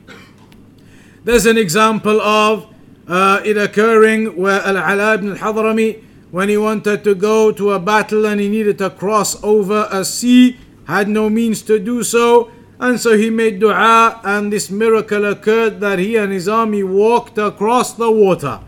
[1.23, 2.68] There's an example of
[3.07, 8.26] uh, it occurring where Al-Ala ibn al-Hadrami, when he wanted to go to a battle
[8.26, 12.49] and he needed to cross over a sea, had no means to do so,
[12.80, 17.38] and so he made dua and this miracle occurred that he and his army walked
[17.38, 18.60] across the water.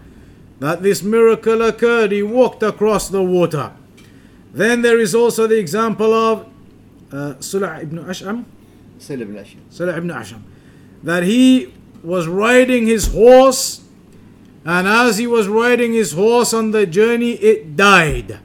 [0.60, 3.72] That this miracle occurred, he walked across the water.
[4.54, 6.48] Then there is also the example of
[7.12, 8.46] uh, Sula' ibn Ash'am.
[9.00, 9.60] Sula' ibn Ash'am.
[9.72, 10.44] Sula' ibn Ash'am.
[11.02, 11.74] That he
[12.04, 13.82] was riding his horse,
[14.66, 18.40] and as he was riding his horse on the journey, it died.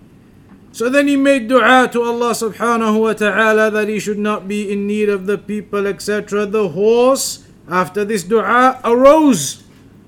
[0.70, 4.70] So then he made dua to Allah subhanahu wa ta'ala that he should not be
[4.70, 6.46] in need of the people, etc.
[6.46, 9.64] The horse, after this dua, arose.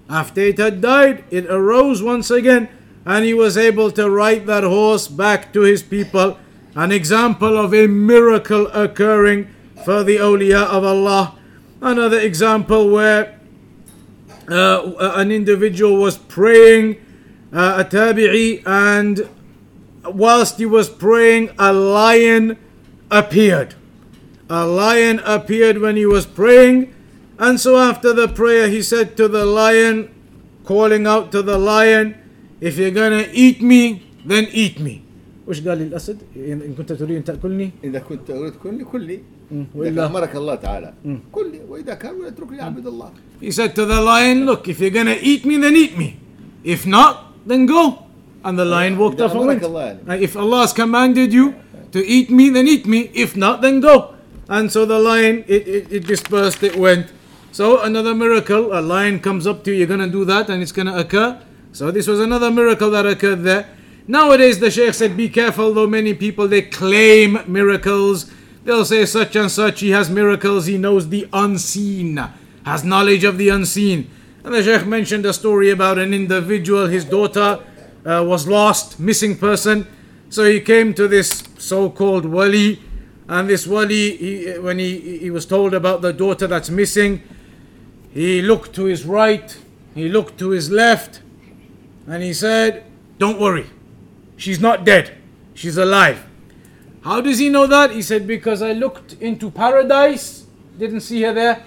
[0.09, 2.68] After it had died, it arose once again,
[3.05, 6.39] and he was able to ride that horse back to his people.
[6.77, 9.51] An example of a miracle occurring
[9.85, 11.35] for the awliya of Allah.
[11.82, 13.40] Another example where
[14.49, 16.98] uh, an individual was praying,
[17.53, 19.28] uh, a tabi'i, and
[20.03, 22.57] whilst he was praying, a lion
[23.10, 23.76] appeared.
[24.49, 26.94] A lion appeared when he was praying,
[27.38, 30.07] And so after the prayer, he said to the lion,
[30.64, 32.16] calling out to the lion,
[32.62, 35.02] If you're gonna eat me, then eat me.
[35.48, 39.22] وش قال للأسد؟ إن إن كنت تريد أن تأكلني اذا كنت اريد كلي كلي مم.
[39.39, 39.39] اذا
[39.76, 41.20] وإلا امرك الله تعالى مم.
[41.32, 43.10] كلي واذا كان اتركني اعبد الله
[43.41, 46.18] He said to the lion, Look, if you're gonna eat me, then eat me.
[46.64, 48.06] If not, then go.
[48.44, 49.62] And the lion walked إذا off and went.
[49.62, 50.10] أمرك الله يعني.
[50.10, 51.53] Uh, If Allah has commanded you
[51.91, 53.12] to eat me, then eat me.
[53.14, 54.16] If not, then go.
[54.49, 57.07] And so the lion, it, it, it dispersed, it went.
[57.52, 60.72] So another miracle, a lion comes up to you, you're gonna do that and it's
[60.72, 61.40] gonna occur.
[61.72, 63.68] So this was another miracle that occurred there.
[64.07, 68.30] Nowadays the Shaykh said, be careful though many people they claim miracles.
[68.65, 72.23] They'll say such and such, he has miracles, he knows the unseen,
[72.65, 74.11] has knowledge of the unseen.
[74.45, 77.65] And the Sheikh mentioned a story about an individual, his daughter
[78.05, 79.87] uh, was lost, missing person.
[80.28, 82.81] So he came to this so-called wali,
[83.28, 87.23] and this wali, he, when he, he was told about the daughter that's missing,
[88.12, 89.57] he looked to his right,
[89.95, 91.23] he looked to his left,
[92.07, 92.85] and he said,
[93.19, 93.66] Don't worry,
[94.37, 95.16] she's not dead,
[95.55, 96.30] she's alive.
[97.02, 97.93] How does he know that?
[97.93, 100.47] He said, Because I looked into paradise,
[100.78, 101.64] didn't see her there.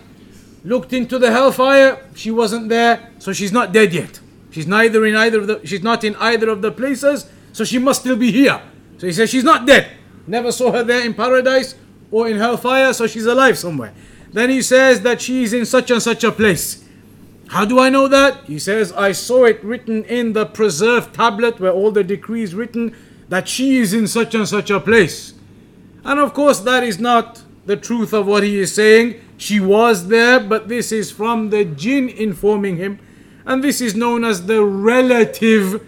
[0.64, 4.20] Looked into the hellfire, she wasn't there, so she's not dead yet.
[4.52, 7.80] She's neither in either of the she's not in either of the places, so she
[7.80, 8.62] must still be here.
[8.98, 9.90] So he says she's not dead.
[10.28, 11.76] Never saw her there in paradise
[12.12, 13.94] or in hellfire, so she's alive somewhere.
[14.32, 16.88] Then he says that she is in such and such a place.
[17.48, 18.46] How do I know that?
[18.46, 22.96] He says, I saw it written in the preserved tablet where all the decrees written
[23.34, 25.34] that she is in such and such a place.
[26.06, 29.20] And of course, that is not the truth of what he is saying.
[29.38, 33.00] She was there, but this is from the jinn informing him.
[33.44, 35.84] And this is known as the relative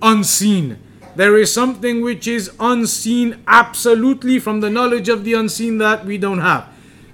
[0.00, 0.78] unseen.
[1.16, 6.18] There is something which is unseen absolutely from the knowledge of the unseen that we
[6.18, 6.68] don't have.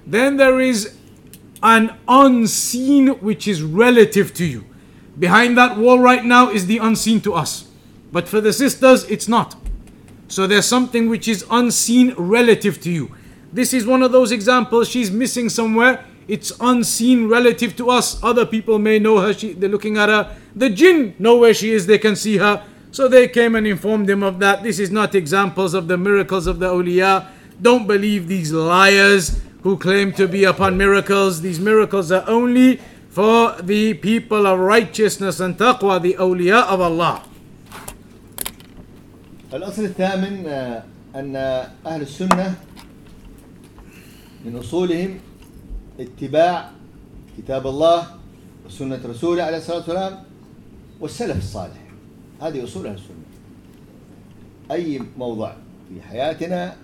[0.05, 0.95] Then there is
[1.63, 4.65] an unseen which is relative to you.
[5.17, 7.72] Behind that wall right now is the unseen to us.
[8.13, 9.55] But for the sisters, it's not.
[10.27, 13.11] So there's something which is unseen relative to you.
[13.51, 14.87] This is one of those examples.
[14.87, 16.05] She's missing somewhere.
[16.27, 18.23] It's unseen relative to us.
[18.23, 19.33] Other people may know her.
[19.33, 20.37] She, they're looking at her.
[20.55, 21.87] The jinn know where she is.
[21.87, 22.63] They can see her.
[22.91, 24.61] So they came and informed him of that.
[24.61, 27.27] This is not examples of the miracles of the awliya.
[27.59, 31.41] Don't believe these liars who claim to be upon miracles.
[31.41, 32.77] These miracles are only
[33.09, 37.23] for the people of righteousness and taqwa, the awliya of Allah.
[39.53, 40.83] الأصل الثامن آه،
[41.15, 41.35] أن
[41.85, 42.55] أهل السنة
[44.45, 45.19] من أصولهم
[45.99, 46.71] اتباع
[47.37, 48.07] كتاب الله
[48.65, 50.23] وسنة رسوله عليه الصلاة والسلام
[50.99, 51.83] والسلف الصالح.
[52.41, 53.15] هذه أصول أهل السنة.
[54.71, 55.53] أي موضع
[55.89, 56.75] في حياتنا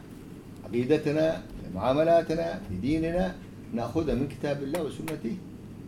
[0.65, 3.35] عقيدتنا في معاملاتنا في ديننا
[3.73, 5.37] نأخذها من كتاب الله وسنته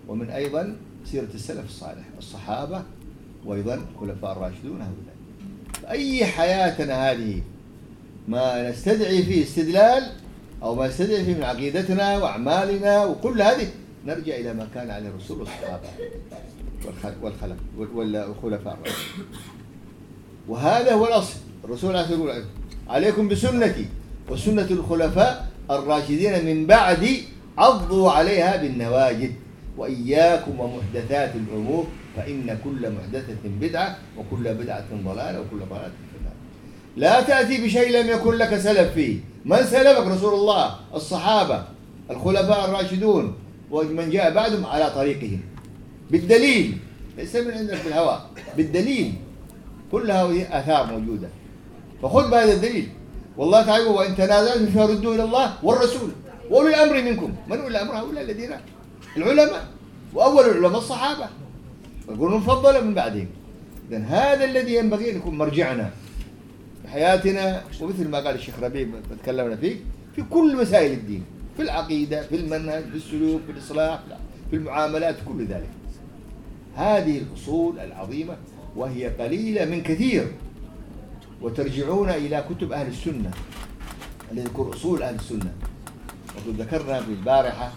[0.08, 2.84] ومن أيضا سيرة السلف الصالح الصحابة
[3.46, 5.21] وأيضا الخلفاء الراشدون هؤلاء.
[5.92, 7.42] أي حياتنا هذه
[8.28, 10.04] ما نستدعي فيه استدلال
[10.64, 13.68] أو ما نستدعي فيه من عقيدتنا وأعمالنا وكل هذه
[14.06, 15.88] نرجع إلى ما كان عليه الرسول والصحابة
[16.86, 17.60] والخلف والخلف
[18.44, 18.78] والخلفاء.
[20.48, 22.44] وهذا هو الأصل الرسول عليه يقول
[22.90, 23.86] عليكم بسنتي
[24.30, 27.24] وسنة الخلفاء الراشدين من بعدي
[27.58, 29.32] عضوا عليها بالنواجد
[29.78, 31.88] وإياكم ومحدثات الأمور
[32.18, 36.34] فإن كل محدثة بدعة وكل بدعة ضلالة وكل ضلالة في النار.
[36.98, 39.20] لا تأتي بشيء لم يكن لك سلف فيه.
[39.46, 41.64] من سلفك؟ رسول الله الصحابة
[42.10, 43.36] الخلفاء الراشدون
[43.72, 45.42] ومن جاء بعدهم على طريقهم.
[46.12, 46.78] بالدليل
[47.18, 49.14] ليس من عندك في الهواء بالدليل.
[49.92, 51.28] كل هذه آثار موجودة.
[52.04, 52.88] فخذ بهذا الدليل.
[53.38, 56.10] والله تعالى وإن تنازعتم فردوا إلى الله والرسول.
[56.50, 57.36] وأولي الأمر منكم.
[57.48, 58.52] من أولي الأمر؟ هؤلاء الذين
[59.18, 59.68] العلماء
[60.14, 61.30] وأول العلماء الصحابة.
[62.12, 63.28] ويقولون مفضلة من بعدهم.
[63.92, 65.92] إذن هذا الذي ينبغي أن يكون مرجعنا
[66.82, 68.88] في حياتنا ومثل ما قال الشيخ ربيع
[69.24, 69.76] تكلمنا فيه
[70.16, 71.24] في كل مسائل الدين
[71.58, 74.00] في العقيدة في المنهج في السلوك في الإصلاح
[74.50, 75.70] في المعاملات كل ذلك.
[76.76, 78.38] هذه الأصول العظيمة
[78.76, 80.28] وهي قليلة من كثير.
[81.42, 83.32] وترجعون إلى كتب أهل السنة
[84.32, 85.54] الذي يذكر أصول أهل السنة.
[86.36, 87.72] وقد ذكرنا في البارحة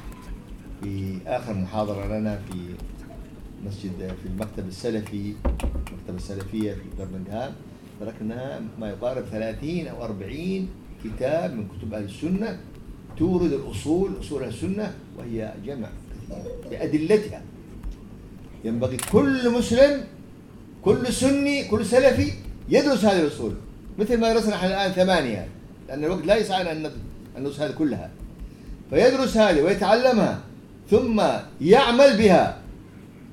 [0.82, 2.58] في آخر محاضرة لنا في
[3.66, 7.52] مسجد في المكتب السلفي المكتبة السلفية في برمنغهام
[8.00, 10.68] تركنا ما يقارب 30 أو 40
[11.04, 12.60] كتاب من كتب أهل السنة
[13.18, 15.88] تورد الأصول أصول أهل السنة وهي جمع
[16.70, 17.42] بأدلتها
[18.64, 20.04] ينبغي كل مسلم
[20.84, 22.32] كل سني كل سلفي
[22.68, 23.54] يدرس هذه الأصول.
[23.98, 25.48] مثل ما درسنا إحنا الآن ثمانية
[25.88, 26.90] لأن الوقت لا يسعنا أن
[27.38, 28.10] ندرس هذه كلها.
[28.90, 30.40] فيدرس هذه ويتعلمها
[30.90, 31.22] ثم
[31.60, 32.63] يعمل بها.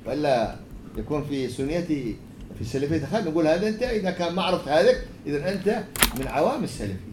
[0.06, 0.56] ولا
[0.98, 2.16] يكون في سنيته
[2.60, 5.84] في سلفيته خلينا نقول هذا أنت إذا كان ما عرفت هذاك إذا أنت
[6.20, 7.12] من عوام السلفية.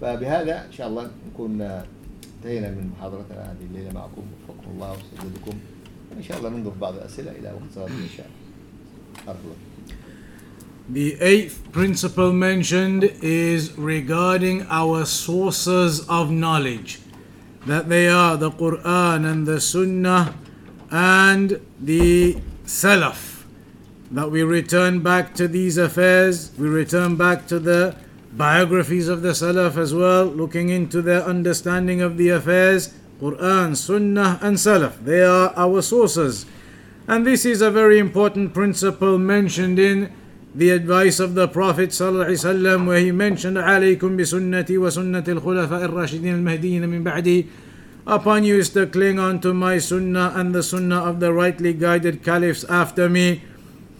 [0.00, 4.22] فبهذا إن شاء الله نكون انتهينا من محاضرتنا هذه الليلة معكم.
[4.22, 5.58] وفقكم الله وسددكم.
[6.18, 8.30] ان شاء الله ننظر بعض الأسئلة إلى وقت صلاة العشاء.
[10.92, 16.98] The eighth principle mentioned is regarding our sources of knowledge.
[17.66, 20.34] That they are the Quran and the Sunnah
[20.91, 23.43] and the Salaf.
[24.11, 27.95] That we return back to these affairs, we return back to the
[28.31, 32.93] biographies of the Salaf as well, looking into their understanding of the affairs.
[33.19, 35.03] Quran, Sunnah, and Salaf.
[35.03, 36.45] They are our sources.
[37.07, 40.11] And this is a very important principle mentioned in
[40.53, 46.89] the advice of the Prophet ﷺ where he mentioned عليكم بسنتي وسنة الخلفاء الراشدين المهديين
[46.89, 47.45] من بعدي
[48.06, 51.72] Upon you is to cling on to my sunnah and the sunnah of the rightly
[51.72, 53.42] guided caliphs after me.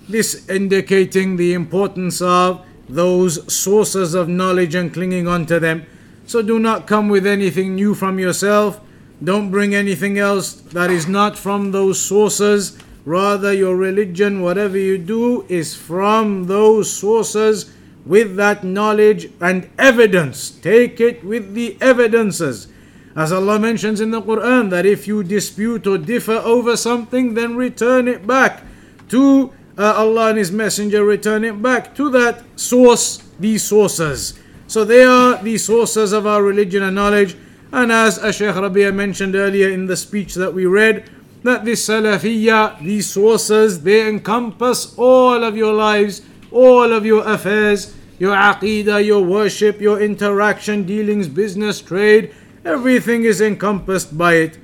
[0.08, 5.86] This indicating the importance of those sources of knowledge and clinging on to them.
[6.26, 8.80] So do not come with anything new from yourself.
[9.22, 12.76] Don't bring anything else that is not from those sources.
[13.04, 17.72] Rather, your religion, whatever you do, is from those sources
[18.04, 20.50] with that knowledge and evidence.
[20.50, 22.66] Take it with the evidences.
[23.14, 27.56] As Allah mentions in the Quran, that if you dispute or differ over something, then
[27.56, 28.62] return it back
[29.08, 34.38] to uh, Allah and His Messenger, return it back to that source, these sources.
[34.66, 37.36] So they are the sources of our religion and knowledge.
[37.72, 41.10] And as Shaykh Rabia mentioned earlier in the speech that we read,
[41.42, 47.94] that this Salafiyya, these sources, they encompass all of your lives, all of your affairs,
[48.18, 52.32] your aqidah, your worship, your interaction, dealings, business, trade,
[52.64, 54.58] everything is encompassed by it.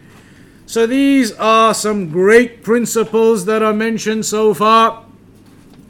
[0.67, 5.05] So these are some great principles that are mentioned so far.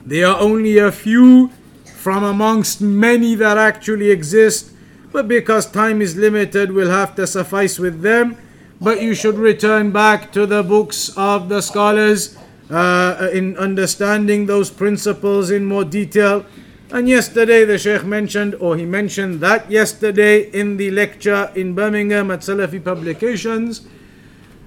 [0.07, 1.51] They are only a few
[1.97, 4.73] from amongst many that actually exist,
[5.13, 8.37] but because time is limited, we'll have to suffice with them
[8.81, 12.37] but you should return back to the books of the scholars
[12.71, 16.45] uh, in understanding those principles in more detail.
[16.91, 22.31] And yesterday the Sheikh mentioned, or he mentioned that yesterday in the lecture in Birmingham
[22.31, 23.87] at Salafi Publications.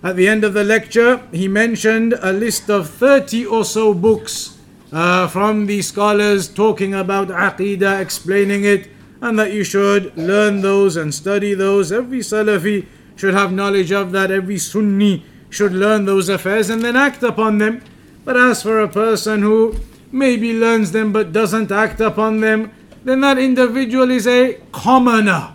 [0.03, 4.58] At the end of the lecture, he mentioned a list of 30 or so books
[4.91, 10.98] uh, from the scholars talking about Aqidah, explaining it, and that you should learn those
[10.98, 11.91] and study those.
[11.91, 12.85] Every Salafi
[13.16, 14.30] should have knowledge of that.
[14.30, 17.82] Every Sunni should learn those affairs and then act upon them.
[18.25, 19.75] But as for a person who
[20.12, 22.70] maybe learns them but doesn't act upon them,
[23.05, 25.55] then that individual is a commoner.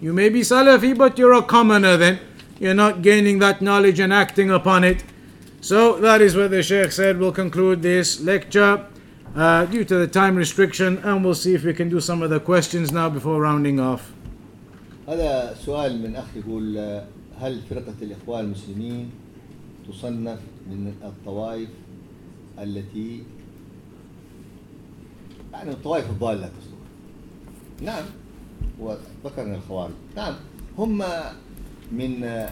[0.00, 2.18] You may be Salafi, but you're a commoner then.
[2.58, 5.04] You're not gaining that knowledge and acting upon it.
[5.60, 7.18] So that is what the Sheikh said.
[7.18, 8.86] We'll conclude this lecture
[9.36, 12.30] uh, due to the time restriction, and we'll see if we can do some of
[12.30, 14.12] the questions now before rounding off.
[15.08, 17.04] هذا سؤال من اخ يقول آه،
[17.40, 19.10] هل فرقه الاخوان المسلمين
[19.88, 20.38] تصنف
[20.70, 21.68] من الطوائف
[22.58, 23.22] التي
[25.65, 26.75] يعني الطوائف الضالة تصدق
[27.81, 28.03] نعم.
[28.79, 29.93] وذكرنا الخوارج.
[30.15, 30.35] نعم.
[30.77, 31.03] هم
[31.91, 32.45] من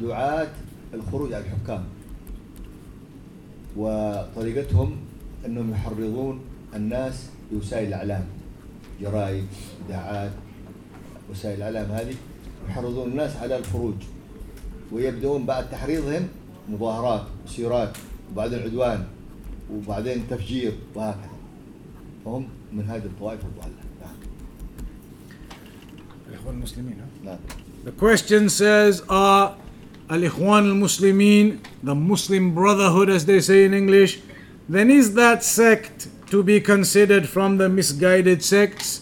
[0.00, 0.48] دعاة
[0.94, 1.84] الخروج على الحكام.
[3.76, 4.96] وطريقتهم
[5.46, 6.40] أنهم يحرضون
[6.74, 8.24] الناس بوسائل الإعلام.
[9.00, 9.46] جرائد
[9.88, 10.32] اذاعات
[11.30, 12.14] وسائل الإعلام هذه
[12.68, 13.94] يحرضون الناس على الخروج.
[14.92, 16.28] ويبدأون بعد تحريضهم
[16.68, 17.96] مظاهرات مسيرات
[18.32, 19.04] وبعدين عدوان
[19.72, 21.30] وبعدين تفجير وهكذا.
[22.24, 24.15] فهم من هذه الطوائف الضالة نعم
[27.23, 27.39] نعم
[27.83, 29.55] The question says, are
[30.09, 34.21] Al-Ikhwan al-Muslimin, the Muslim Brotherhood as they say in English,
[34.67, 39.01] then is that sect to be considered from the misguided sects?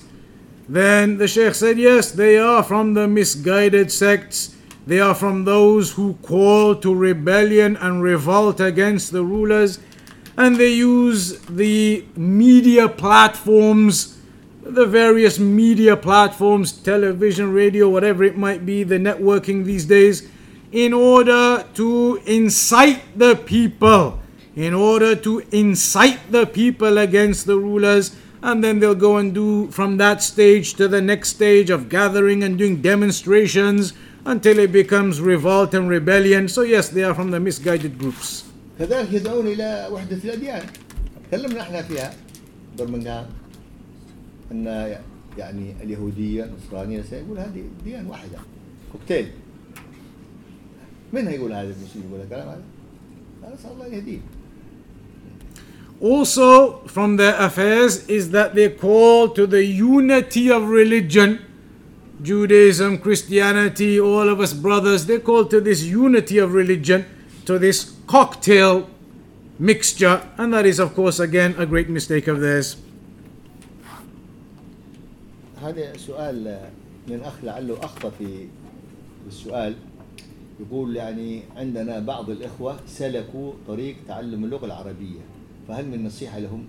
[0.68, 4.56] Then the Sheikh said, yes, they are from the misguided sects.
[4.86, 9.80] They are from those who call to rebellion and revolt against the rulers.
[10.39, 14.19] and they use the media platforms
[14.69, 20.29] the various media platforms, television, radio, whatever it might be, the networking these days,
[20.73, 24.21] in order to incite the people,
[24.55, 28.15] in order to incite the people against the rulers.
[28.43, 32.43] And then they'll go and do from that stage to the next stage of gathering
[32.43, 33.95] and doing demonstrations
[34.27, 36.47] until it becomes revolt and rebellion.
[36.47, 38.48] So, yes, they are from the misguided groups.
[38.80, 40.62] كذلك يدعون الى وحده الاديان
[41.32, 42.14] تكلمنا احنا فيها
[42.80, 43.26] برمنغهام
[44.52, 44.98] ان
[45.38, 48.38] يعني اليهوديه النصرانيه يقول هذه ديان واحده
[48.92, 49.28] كوكتيل
[51.14, 52.62] من هيقول هذا المسلم يقول الكلام هذا؟
[53.42, 54.20] لا نسال الله ان يهديه
[56.02, 61.40] Also, from their affairs is that they call to the unity of religion.
[62.22, 67.06] Judaism, Christianity, all of us brothers, they call to this unity of religion,
[67.46, 68.89] to this cocktail
[69.59, 72.77] mixture, and that is, of course, again a great mistake of theirs.
[75.63, 76.71] هذا سؤال
[77.09, 78.47] من أخ لعله أخطأ في
[79.29, 79.75] السؤال
[80.61, 85.21] يقول يعني عندنا بعض الإخوة سلكوا طريق تعلم اللغة العربية
[85.69, 86.65] فهل من نصيحة لهم؟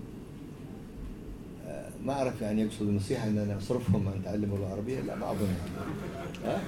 [1.68, 5.32] آه، ما أعرف يعني يقصد النصيحة إن أنا أصرفهم عن تعلم اللغة العربية لا ما
[5.32, 5.48] اظن
[6.46, 6.62] ها؟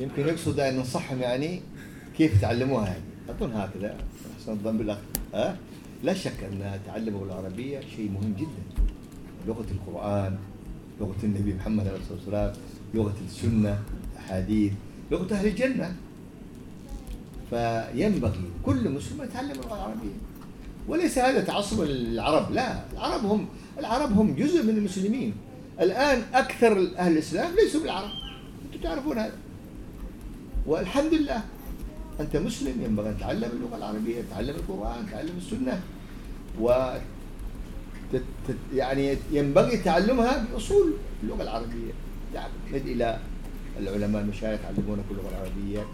[0.00, 1.60] يمكن يقصد أن ننصحهم يعني
[2.18, 3.96] كيف يتعلموها يعني أظن هكذا
[4.38, 4.98] أحسن الظن بالأخ
[5.34, 5.56] أه؟
[6.02, 8.84] لا شك أن تعلم اللغة العربية شيء مهم جدا.
[9.46, 10.36] لغة القرآن
[11.00, 12.52] لغة النبي محمد عليه الصلاة والسلام
[12.94, 13.82] لغة السنة
[14.18, 14.72] أحاديث
[15.10, 15.96] لغة أهل الجنة.
[17.50, 20.16] فينبغي كل مسلم يتعلم اللغة العربية.
[20.88, 22.84] وليس هذا تعصب للعرب لا.
[22.92, 23.46] العرب هم
[23.78, 25.34] العرب هم جزء من المسلمين.
[25.80, 28.10] الآن أكثر أهل الإسلام ليسوا بالعرب.
[28.66, 29.36] أنتم تعرفون هذا.
[30.66, 31.42] والحمد لله
[32.20, 35.80] أنت مسلم ينبغي أن تتعلم اللغة العربية تتعلم القرآن تتعلم السنة.
[36.60, 36.94] و
[38.74, 41.92] يعني ينبغي تعلمها بأصول اللغة العربية.
[42.34, 43.18] يعني إلى
[43.80, 45.86] العلماء المشايخ يعلمونك اللغة العربية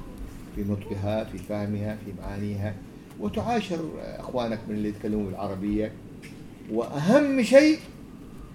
[0.56, 2.74] في نطقها في فهمها في معانيها.
[3.20, 5.92] وتعاشر أخوانك من اللي يتكلمون بالعربية.
[6.72, 7.78] وأهم شيء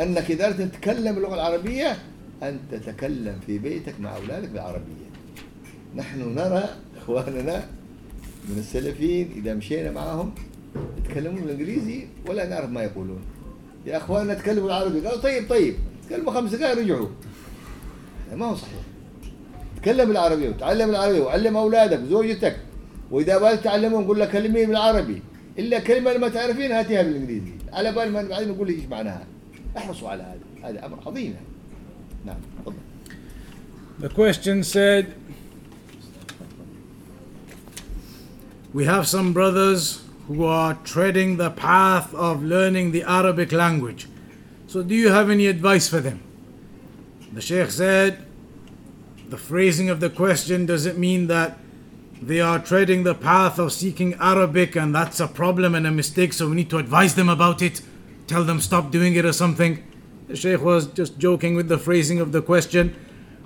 [0.01, 1.97] أنك إذا تتكلم اللغة العربية
[2.43, 5.05] أن تتكلم في بيتك مع أولادك بالعربية.
[5.95, 6.69] نحن نرى
[7.05, 7.65] إخواننا
[8.49, 10.33] من السلفيين إذا مشينا معهم
[10.97, 13.21] يتكلمون بالانجليزي ولا نعرف ما يقولون.
[13.85, 15.75] يا إخواننا تكلموا بالعربي قالوا طيب طيب.
[16.09, 17.07] تكلموا خمس دقائق رجعوا.
[18.35, 18.81] ما هو صحيح.
[19.81, 22.57] تكلم بالعربيه وتعلم العربيه وعلم أولادك وزوجتك.
[23.11, 25.21] وإذا بدأت تعلمون قول لك كلميه بالعربي.
[25.59, 27.51] إلا كلمة اللي ما تعرفين هاتيها بالإنجليزي.
[27.73, 29.27] على بال ما بعدين نقول إيش معناها.
[29.77, 30.69] احرصوا على هذا.
[30.69, 31.35] هذا أمر عظيم.
[32.25, 32.75] نعم تفضل.
[34.01, 35.05] The question said
[38.75, 44.09] We have some brothers who are treading the path of learning the Arabic language.
[44.67, 46.21] So, do you have any advice for them?
[47.31, 48.25] The Sheikh said,
[49.29, 51.57] The phrasing of the question does it mean that
[52.21, 56.33] they are treading the path of seeking Arabic and that's a problem and a mistake,
[56.33, 57.79] so we need to advise them about it,
[58.27, 59.85] tell them stop doing it or something?
[60.27, 62.93] The Sheikh was just joking with the phrasing of the question.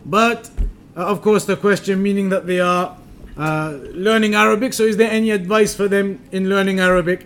[0.03, 0.49] But
[0.97, 2.97] uh, of course, the question meaning that they are
[3.39, 4.73] uh, learning Arabic.
[4.73, 7.25] So, is there any advice for them in learning Arabic?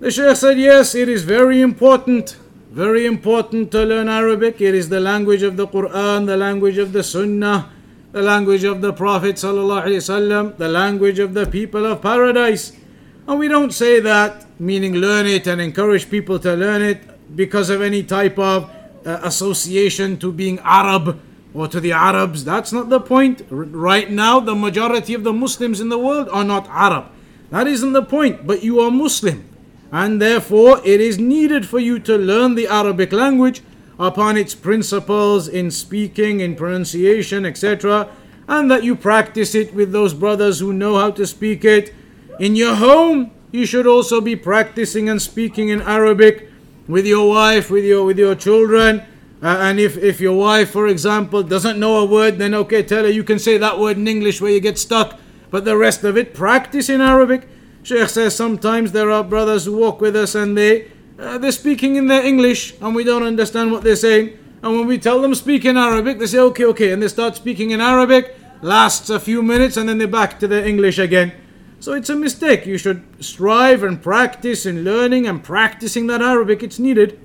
[0.00, 2.36] The Shaykh said, Yes, it is very important,
[2.70, 4.60] very important to learn Arabic.
[4.60, 7.70] It is the language of the Quran, the language of the Sunnah,
[8.10, 12.72] the language of the Prophet, ﷺ, the language of the people of paradise.
[13.28, 17.00] And we don't say that, meaning learn it and encourage people to learn it
[17.36, 18.70] because of any type of
[19.06, 21.20] uh, association to being Arab
[21.56, 22.44] or to the Arabs.
[22.44, 23.42] That's not the point.
[23.50, 27.06] R- right now, the majority of the Muslims in the world are not Arab.
[27.50, 29.48] That isn't the point, but you are Muslim.
[29.90, 33.62] And therefore, it is needed for you to learn the Arabic language
[33.98, 38.08] upon its principles in speaking, in pronunciation, etc.
[38.46, 41.94] And that you practice it with those brothers who know how to speak it.
[42.38, 46.50] In your home, you should also be practicing and speaking in Arabic
[46.86, 49.02] with your wife, with your with your children.
[49.42, 53.04] Uh, and if, if your wife, for example, doesn't know a word, then okay, tell
[53.04, 55.18] her you can say that word in English where you get stuck,
[55.50, 57.46] but the rest of it, practice in Arabic.
[57.82, 61.96] Sheikh says sometimes there are brothers who walk with us and they uh, they're speaking
[61.96, 64.36] in their English and we don't understand what they're saying.
[64.62, 67.36] And when we tell them speak in Arabic, they say okay, okay, and they start
[67.36, 68.36] speaking in Arabic.
[68.62, 71.32] Lasts a few minutes and then they're back to their English again.
[71.78, 72.66] So it's a mistake.
[72.66, 76.62] You should strive and practice in learning and practicing that Arabic.
[76.62, 77.20] It's needed.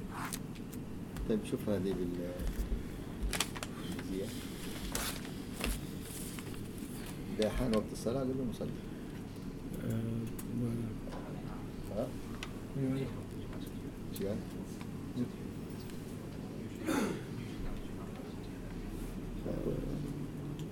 [1.31, 2.09] طيب شوف هذه بال
[7.39, 8.69] بحان وقت الصلاة قبل المصلي.
[11.95, 12.07] ها؟
[14.19, 14.23] شو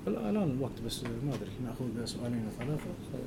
[0.07, 2.83] الآن الوقت بس ما أدري نأخذ سؤالين أو ثلاثة.
[3.13, 3.23] طيب.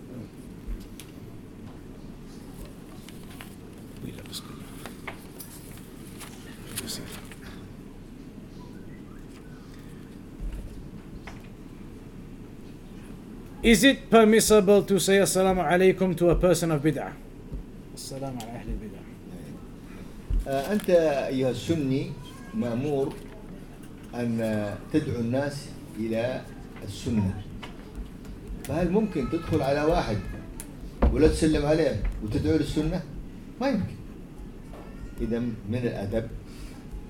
[13.62, 17.12] Is it permissible to say Assalamu alaikum to a person of bid'ah?
[17.94, 19.02] السلام على أهل البدع.
[20.48, 20.90] آه، أنت
[21.30, 22.10] أيها السني
[22.54, 23.14] مأمور
[24.14, 24.34] أن
[24.92, 25.68] تدعو الناس
[25.98, 26.42] إلى
[26.84, 27.42] السنة
[28.64, 30.18] فهل ممكن تدخل على واحد
[31.12, 33.02] ولا تسلم عليه وتدعو للسنة؟
[33.60, 33.96] ما يمكن
[35.20, 35.38] إذا
[35.70, 36.26] من الأدب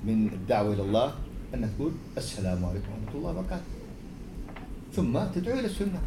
[0.05, 1.15] من الدعوة إلى الله
[1.55, 3.71] أن تقول السلام عليكم ورحمة الله وبركاته
[4.93, 6.01] ثم تدعو إلى السنة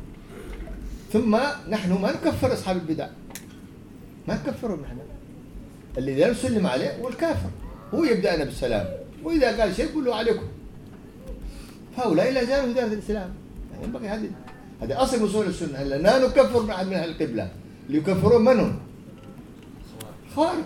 [1.16, 3.08] ثم نحن ما نكفر أصحاب البدع.
[4.28, 4.98] ما نكفرهم نحن.
[5.98, 7.50] اللي لا نسلم عليه هو الكافر.
[7.94, 8.88] هو يبدأنا بالسلام.
[9.24, 10.48] وإذا قال شيء قول له عليكم.
[11.98, 13.34] فهؤلاء لا زالوا في دائرة الإسلام.
[13.72, 14.30] يعني ينبغي هذه
[14.82, 15.84] هذا أصل أصول السنة.
[15.84, 17.52] لا نكفر أحد من أهل القبلة.
[17.88, 18.80] اللي يكفرون من هم؟
[20.36, 20.64] خوارج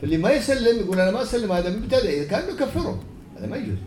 [0.00, 3.04] فاللي ما يسلم يقول أنا ما أسلم هذا مبتدئ إذا كان يكفره
[3.38, 3.78] هذا ما يجوز.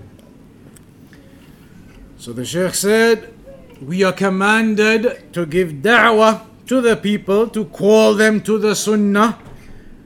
[2.19, 3.36] So the Sheikh said,
[3.81, 9.39] We are commanded to give da'wah to the people, to call them to the Sunnah.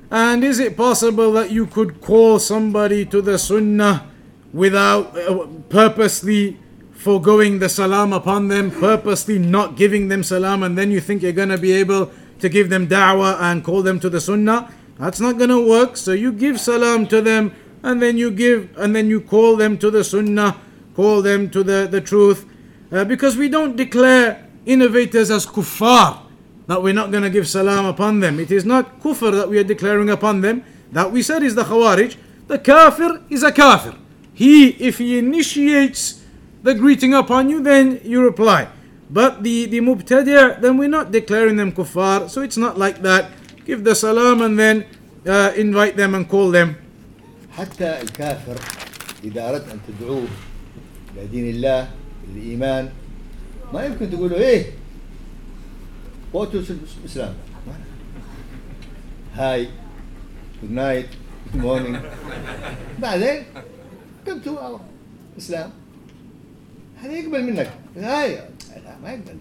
[0.09, 4.09] And is it possible that you could call somebody to the Sunnah
[4.53, 6.59] without uh, purposely
[6.91, 11.31] foregoing the salam upon them, purposely not giving them salam, and then you think you're
[11.31, 14.71] going to be able to give them da'wah and call them to the Sunnah?
[14.99, 15.97] That's not going to work.
[15.97, 19.77] So you give salam to them, and then you give, and then you call them
[19.79, 20.57] to the Sunnah
[20.95, 22.45] call them to the, the truth,
[22.91, 26.21] uh, because we don't declare innovators as kuffar,
[26.67, 28.39] that we're not going to give salam upon them.
[28.39, 30.63] It is not kufr that we are declaring upon them.
[30.91, 32.17] That we said is the khawarij.
[32.47, 33.95] The kafir is a kafir.
[34.33, 36.21] He, if he initiates
[36.63, 38.67] the greeting upon you, then you reply.
[39.09, 43.31] But the, the mubtadi', then we're not declaring them kuffar, so it's not like that.
[43.65, 44.85] Give the salam and then
[45.27, 46.75] uh, invite them and call them.
[47.57, 48.59] حتى الكافر
[49.23, 50.27] إذا أردت أن تدعوه
[51.17, 51.87] لدين الله
[52.29, 52.89] الإيمان
[53.73, 54.65] ما يمكن تقول له إيه
[56.33, 56.61] واتو
[57.03, 57.33] الإسلام
[59.35, 59.67] هاي
[60.61, 61.07] جود نايت
[61.53, 61.97] جود مورنينج
[62.99, 63.43] بعدين
[64.25, 64.77] كم تو
[65.37, 65.69] إسلام
[67.01, 69.35] هذا يقبل منك هاي لا ما يقبل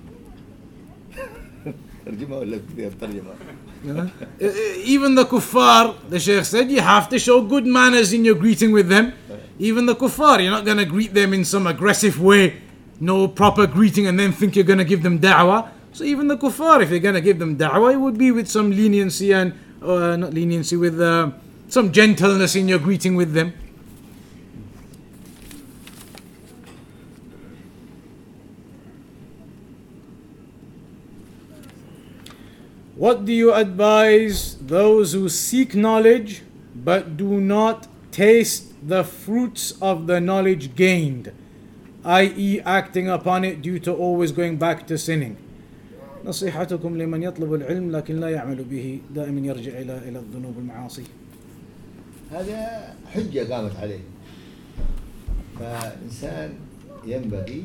[2.06, 2.60] ترجمة ولا
[3.82, 4.52] Uh,
[4.84, 8.72] even the kuffar, the Sheikh said, you have to show good manners in your greeting
[8.72, 9.14] with them.
[9.58, 12.60] Even the kuffar, you're not going to greet them in some aggressive way,
[13.00, 15.70] no proper greeting, and then think you're going to give them da'wah.
[15.92, 18.48] So even the kuffar, if you're going to give them da'wah, it would be with
[18.48, 21.30] some leniency and, uh, not leniency, with uh,
[21.68, 23.54] some gentleness in your greeting with them.
[32.94, 36.42] What do you advise those who seek knowledge
[36.74, 41.32] but do not taste the fruits of the knowledge gained,
[42.04, 45.36] i.e., acting upon it due to always going back to sinning?
[46.24, 51.04] نصيحتكم لمن يطلب العلم لكن لا يعمل به دائما يرجع إلى إلى الذنوب والمعاصي.
[52.30, 54.00] هذا حجة قامت عليه
[55.58, 56.52] فإنسان
[57.06, 57.64] ينبغي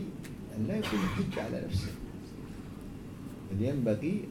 [0.58, 1.92] أن لا يكون حجة على نفسه
[3.52, 4.24] بل ينبغي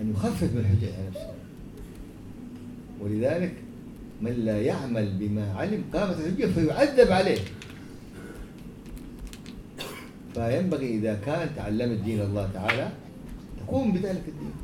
[0.00, 1.32] أن يخفف من الحجة على نفسه
[3.00, 3.54] ولذلك
[4.22, 7.40] من لا يعمل بما علم قامت الحجة فيعذب عليه
[10.34, 12.88] فينبغي إذا كان تعلمت دين الله تعالى
[13.66, 14.54] تقوم بذلك الدين.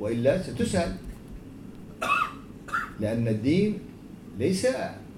[0.00, 0.96] وإلا ستسأل.
[3.00, 3.78] لأن الدين
[4.38, 4.66] ليس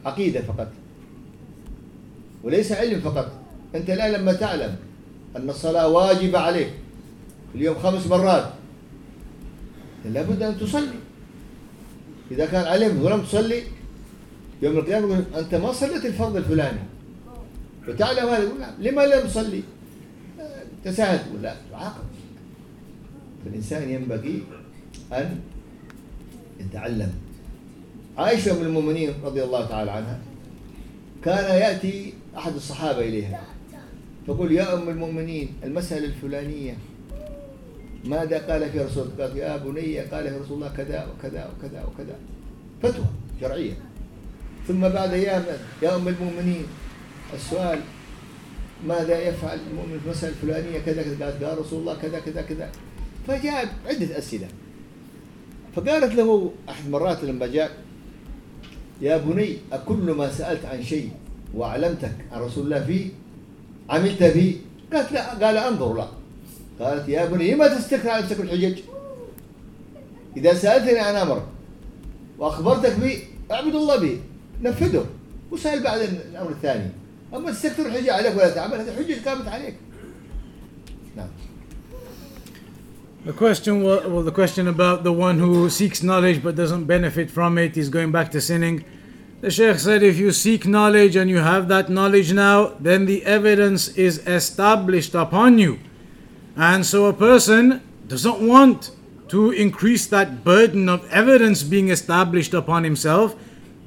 [0.05, 0.69] عقيدة فقط.
[2.43, 3.33] وليس علم فقط.
[3.75, 4.77] أنت الآن لما تعلم
[5.37, 6.71] أن الصلاة واجبة عليك
[7.53, 8.53] في اليوم خمس مرات
[10.05, 10.99] لابد أن تصلي.
[12.31, 13.63] إذا كان علمت ولم تصلي
[14.63, 16.92] يوم القيامة يقول أنت ما صليت الفرض الفلاني.
[17.87, 18.75] فتعلم هذا يقول نعم.
[18.79, 19.63] لما لم تصلي
[20.85, 21.37] تساهل.
[21.37, 22.05] ولا تعاقب
[23.45, 24.43] فالإنسان ينبغي
[25.13, 25.41] أن
[26.61, 27.13] يتعلم.
[28.19, 30.19] عائشة أم المؤمنين رضي الله تعالى عنها
[31.25, 33.41] كان يأتي أحد الصحابة إليها
[34.27, 36.77] فقل يا أم المؤمنين المسألة الفلانية
[38.05, 41.85] ماذا قال في رسول الله؟ قال يا بني قال في رسول الله كذا وكذا وكذا
[41.85, 42.17] وكذا.
[42.83, 43.05] فتوى
[43.41, 43.75] شرعية.
[44.69, 45.45] ثم بعد أيام
[45.83, 46.65] يا أم المؤمنين
[47.35, 47.81] السؤال
[48.87, 52.71] ماذا يفعل المؤمن في المسألة الفلانية؟ كذا كذا قالت قال رسول الله كذا كذا كذا.
[53.27, 54.49] فجاء عدة أسئلة.
[55.77, 57.71] فقالت له أحد مرات لما جاء
[59.01, 61.11] يا بني أكل ما سألت عن شيء
[61.55, 63.09] وأعلمتك عن رسول الله فيه؟
[63.91, 64.57] عملت به؟
[64.93, 65.35] قالت لا.
[65.35, 66.09] قال أنظر لا
[66.81, 68.79] قالت يا بني لما تستكثر على نفسك الحجج؟
[70.37, 71.47] إذا سألتني عن أمر
[72.39, 74.21] وأخبرتك به أعبد الله به
[74.63, 75.07] نفذه.
[75.51, 76.91] وسأل بعد الأمر الثاني.
[77.34, 79.76] أما تستكثر الحجة عليك ولا تعمل هذه حجة قامت عليك
[81.16, 81.30] نعم
[83.26, 87.30] The question, well, well, the question about the one who seeks knowledge but doesn't benefit
[87.30, 88.86] from it is going back to sinning.
[89.42, 93.26] The Sheikh said, if you seek knowledge and you have that knowledge now, then the
[93.26, 95.78] evidence is established upon you
[96.58, 98.90] And so a person doesn't want
[99.30, 103.36] to increase that burden of evidence being established upon himself,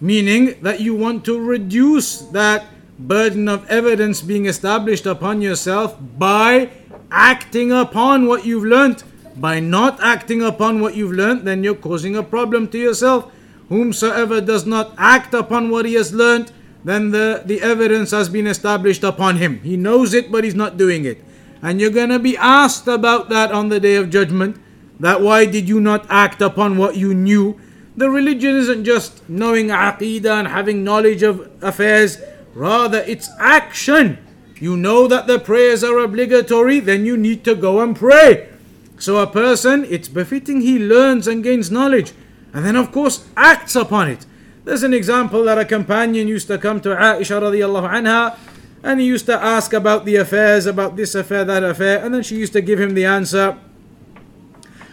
[0.00, 2.66] meaning that you want to reduce that
[2.97, 6.69] burden of evidence being established upon yourself by
[7.11, 9.03] acting upon what you've learnt.
[9.35, 13.31] By not acting upon what you've learnt, then you're causing a problem to yourself.
[13.67, 16.53] Whomsoever does not act upon what he has learnt,
[16.85, 19.59] then the, the evidence has been established upon him.
[19.61, 21.21] He knows it, but he's not doing it.
[21.61, 24.61] And you're going to be asked about that on the day of judgment.
[24.99, 27.59] That why did you not act upon what you knew?
[27.97, 32.21] The religion isn't just knowing aqidah and having knowledge of affairs,
[32.55, 34.17] rather, it's action.
[34.59, 38.49] You know that the prayers are obligatory, then you need to go and pray.
[38.97, 42.13] So, a person, it's befitting he learns and gains knowledge,
[42.53, 44.25] and then, of course, acts upon it.
[44.63, 48.37] There's an example that a companion used to come to Aisha radiallahu anha
[48.85, 52.21] and he used to ask about the affairs, about this affair, that affair, and then
[52.21, 53.57] she used to give him the answer.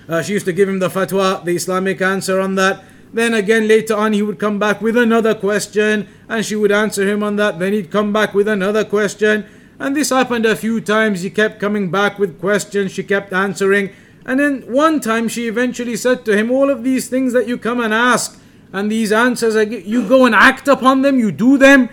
[0.08, 2.82] Uh, she used to give him the fatwa, the Islamic answer on that.
[3.12, 7.06] Then again, later on, he would come back with another question, and she would answer
[7.06, 7.58] him on that.
[7.58, 9.44] Then he'd come back with another question,
[9.78, 11.22] and this happened a few times.
[11.22, 13.90] He kept coming back with questions, she kept answering.
[14.24, 17.58] And then one time, she eventually said to him, All of these things that you
[17.58, 18.40] come and ask,
[18.72, 21.90] and these answers, you go and act upon them, you do them.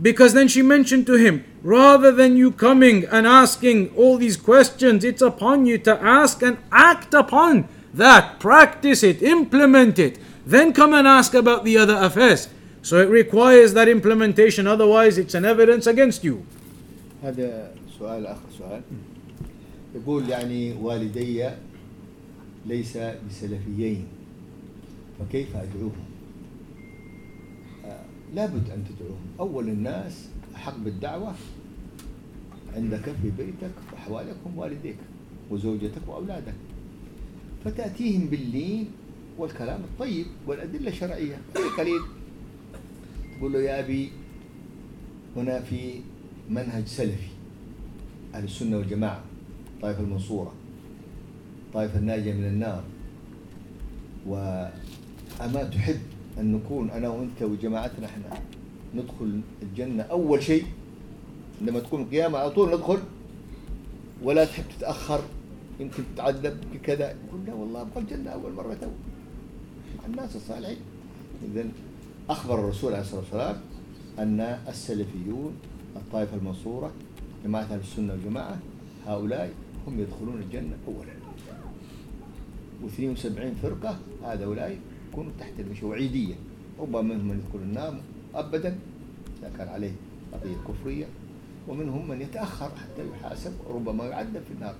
[0.00, 5.02] Because then she mentioned to him, rather than you coming and asking all these questions,
[5.02, 10.93] it's upon you to ask and act upon that, practice it, implement it, then come
[10.93, 12.47] and ask about the other affairs.
[12.81, 16.45] So it requires that implementation, otherwise, it's an evidence against you.
[17.23, 18.81] هذا سؤال آخر سؤال
[19.95, 21.49] يقول يعني والدي
[22.65, 24.07] ليس بسلفيين
[25.19, 26.05] فكيف أدعوهم
[27.85, 31.33] آه، لابد أن تدعوهم أول الناس أحق بالدعوة
[32.75, 34.97] عندك في بيتك وحواليكم والديك
[35.51, 36.53] وزوجتك وأولادك
[37.65, 38.91] فتأتيهم باللين
[39.38, 41.38] والكلام الطيب والأدلة الشرعية.
[41.78, 42.00] قليل
[43.38, 44.10] تقول له يا أبي
[45.36, 46.00] هنا في
[46.50, 47.28] منهج سلفي
[48.34, 49.20] أهل السنة والجماعة
[49.82, 50.52] طائفة المنصورة
[51.74, 52.84] طائفة الناجية من النار.
[54.26, 56.00] وأما تحب
[56.38, 58.40] أن نكون أنا وأنت وجماعتنا إحنا
[58.94, 60.64] ندخل الجنة أول شيء
[61.60, 62.98] عندما تكون القيامة على طول ندخل.
[64.22, 65.20] ولا تحب تتأخر
[65.80, 68.88] يمكن تتعذب كذا يقول لا والله أبغى الجنة أول مرة تو.
[70.06, 70.76] الناس الصالحين.
[71.44, 71.64] إذا
[72.30, 73.56] أخبر الرسول عليه الصلاة والسلام
[74.18, 75.52] أن السلفيون
[75.96, 76.92] الطائفة المنصورة
[77.44, 78.58] جماعة أهل السنة والجماعة
[79.06, 79.52] هؤلاء
[79.86, 81.12] هم يدخلون الجنة أولا.
[82.84, 84.78] و72 فرقة هؤلاء
[85.12, 86.34] يكونوا تحت المشروعية
[86.80, 88.00] ربما منهم من يدخل النار
[88.34, 88.78] أبدا
[89.40, 89.92] إذا كان عليه
[90.32, 91.06] قضية كفرية.
[91.68, 94.74] ومنهم من يتأخر حتى يحاسب وربما يعذب في النار.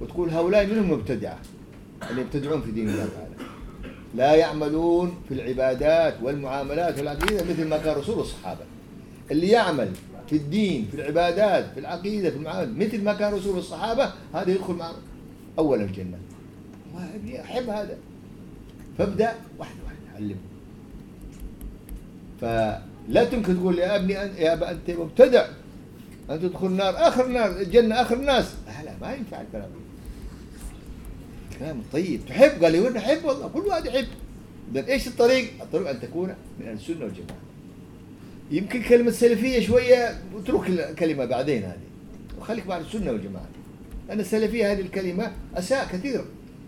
[0.00, 1.38] وتقول هؤلاء منهم مبتدعة
[2.10, 3.25] اللي يبتدعون في دين الله تعالى.
[4.16, 8.60] لا يعملون في العبادات والمعاملات والعقيدة مثل ما كان رسول الصحابة.
[9.30, 9.90] اللي يعمل
[10.28, 14.72] في الدين في العبادات في العقيدة في المعاملات مثل ما كان رسول الصحابة هذا يدخل
[14.74, 14.92] مع
[15.58, 16.18] أول الجنة.
[17.40, 17.98] أحب هذا.
[18.98, 20.36] فابدأ واحد واحد علمه.
[22.40, 25.46] فلا تمكن تقول يا أبني أن- يا أبا أنت مبتدع.
[26.30, 28.54] أنت تدخل النار آخر النار الجنة آخر الناس.
[28.84, 29.70] لا ما ينفع الكلام.
[31.58, 34.06] كلام طيب تحب قال لي وأنا احب والله كل واحد يحب.
[34.72, 37.38] اذا إيش الطريق؟ الطريق أن تكون من السنة والجماعة.
[38.50, 41.86] يمكن كلمة سلفية شوية اترك الكلمة بعدين هذه.
[42.38, 43.48] وخليك مع السنة والجماعة.
[44.08, 46.24] لأن السلفية هذه الكلمة أساء كثير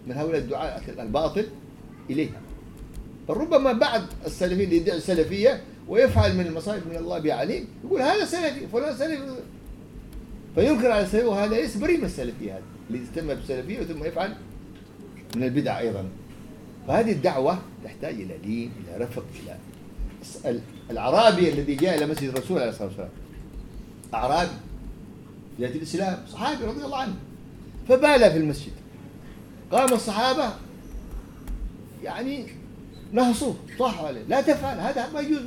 [0.06, 1.46] من هؤلاء الدعاء الباطل
[2.10, 2.40] إليها.
[3.28, 8.24] بل ربما بعض السلفيين اللي يدعي السلفية ويفعل من المصائب من الله بعليم يقول هذا
[8.24, 9.22] سلفي فلان سلفي.
[10.54, 14.34] فينكر على السلفية وهذا ليس بريء من السلفية هذا اللي يهتم بالسلفية ثم يفعل
[15.36, 16.04] من البدع أيضا.
[16.88, 19.56] فهذه الدعوة تحتاج إلى لين إلى رفق إلى
[20.50, 23.08] ال- الأعرابي الذي جاء إلى مسجد الرسول عليه الصلاة والسلام
[24.14, 24.50] اعرابي
[25.58, 27.14] ياتي الإسلام صحابي رضي الله عنه
[27.88, 28.72] فبال في المسجد.
[29.72, 30.52] قام الصحابة
[32.04, 32.46] يعني
[33.12, 34.22] نهصوه طاحوا عليه.
[34.28, 35.40] لا تفعل هذا ما يجوز.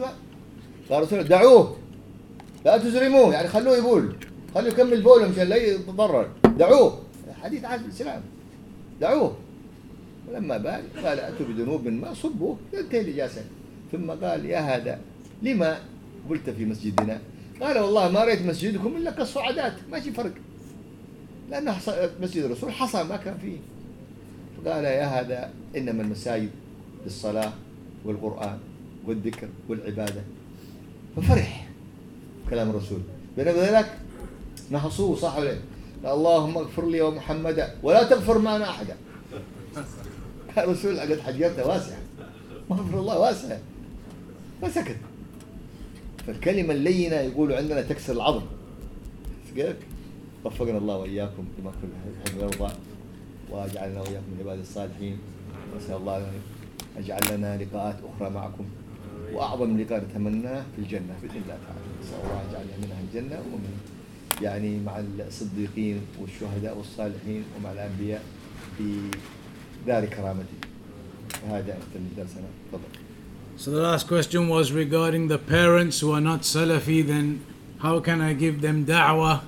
[0.89, 1.77] قال الرسول دعوه.
[2.65, 4.15] لا تزرموه يعني خلوه يبول.
[4.55, 6.27] خلوه يكمل بوله مشان لا يتضرر.
[6.57, 6.99] دعوه.
[7.43, 8.21] حديث عهد الإسلام.
[9.01, 9.35] دعوه.
[10.31, 13.41] ولما بال قال اتوا بذنوب ما؟ صبوه ينتهي الاجازه
[13.91, 14.99] ثم قال يا هذا
[15.41, 15.79] لما
[16.29, 17.19] قلت في مسجدنا؟
[17.61, 20.31] قال والله ما رأيت مسجدكم إلا كالصعدات ما في فرق.
[21.53, 23.57] حص- مسجد الرسول حصى ما كان فيه.
[24.57, 26.49] فقال يا هذا إنما المساجد
[27.05, 27.53] للصلاة
[28.05, 28.57] والقرآن
[29.07, 30.21] والذكر والعبادة.
[31.17, 31.67] ففرح
[32.49, 32.99] كلام الرسول.
[33.37, 33.97] بينما ذلك
[34.71, 35.59] نهصوه صح عليه
[36.05, 38.95] اللهم اغفر لي ومحمدا ولا تغفر معنا أحدا.
[40.57, 41.97] الرسول قد حجرته واسعه
[42.69, 43.59] مغفر الله واسعه
[44.61, 44.97] فسكت.
[46.27, 48.41] فالكلمة اللينة يقولوا عندنا تكسر العظم؟
[50.45, 51.87] وفقنا الله وإياكم لما كل
[52.25, 52.73] يحب ويرضى
[53.51, 55.17] واجعلنا وإياكم من عباد الصالحين.
[55.73, 56.33] وأسأل الله أن
[56.97, 58.65] يجعل لنا لقاءات أخرى معكم.
[59.33, 61.79] وأعظم لقاء نتمناه في الجنة بإذن الله تعالى.
[62.03, 63.73] نسال الله يجعلنا منها الجنة ومن
[64.41, 68.23] يعني مع الصديقين والشهداء والصالحين ومع الأنبياء
[68.77, 68.83] في
[69.86, 70.56] دار كرامته
[71.50, 73.06] هذا اختم درسنا تفضل
[73.58, 77.42] So the last question was regarding the parents who are not Salafi, then
[77.78, 79.44] how can I give them da'wah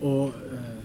[0.00, 0.76] or uh,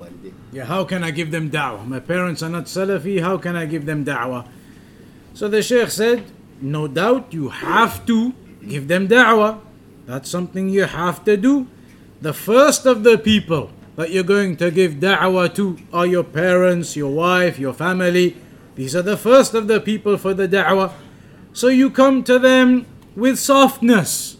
[0.00, 1.86] والديك yeah, how can I give them da'wah?
[1.86, 4.48] My parents are not Salafi, how can I give them da'wah?
[5.34, 6.24] So the Sheikh said,
[6.62, 8.32] no doubt you have to
[8.66, 9.60] give them da'wah.
[10.06, 11.66] That's something you have to do.
[12.22, 16.95] The first of the people that you're going to give da'wah to are your parents,
[16.95, 18.33] your wife, your family.
[18.75, 20.93] These are the first of the people for the da'wah.
[21.51, 24.37] So you come to them with softness,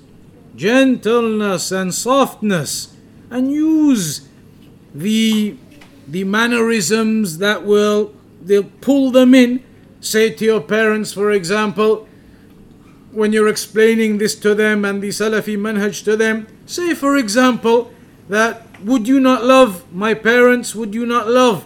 [0.55, 2.95] gentleness, and softness,
[3.29, 4.29] and use
[4.95, 5.57] the
[6.07, 9.61] the mannerisms that will they'll pull them in.
[9.99, 12.07] Say to your parents, for example,
[13.11, 17.91] when you're explaining this to them and the Salafi manhaj to them, say for example
[18.29, 20.75] that would you not love my parents?
[20.75, 21.65] Would you not love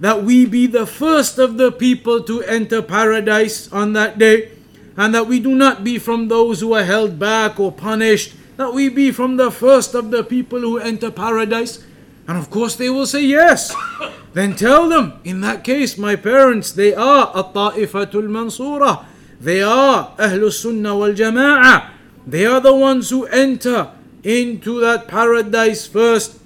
[0.00, 4.50] that we be the first of the people to enter paradise on that day?
[4.96, 8.74] And that we do not be from those who are held back or punished, that
[8.74, 11.84] we be from the first of the people who enter paradise?
[12.28, 13.74] And of course they will say yes.
[14.32, 19.04] Then tell them, in that case, my parents, they are at-ta'ifatul mansura.
[19.38, 21.90] They are Ahlus Sunnah wal Jama'ah.
[22.26, 23.90] They are the ones who enter
[24.22, 26.38] into that paradise first.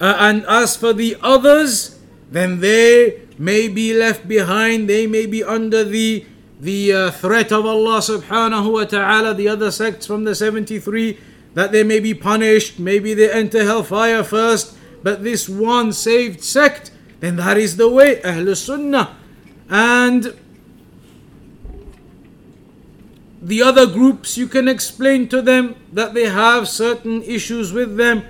[0.00, 1.98] Uh, and as for the others,
[2.30, 4.88] then they may be left behind.
[4.88, 6.24] They may be under the
[6.60, 11.16] the uh, threat of Allah subhanahu wa ta'ala, the other sects from the 73,
[11.54, 16.90] that they may be punished, maybe they enter hellfire first, but this one saved sect,
[17.20, 19.16] then that is the way, Ahlul Sunnah.
[19.70, 20.34] And
[23.40, 28.24] the other groups, you can explain to them that they have certain issues with them,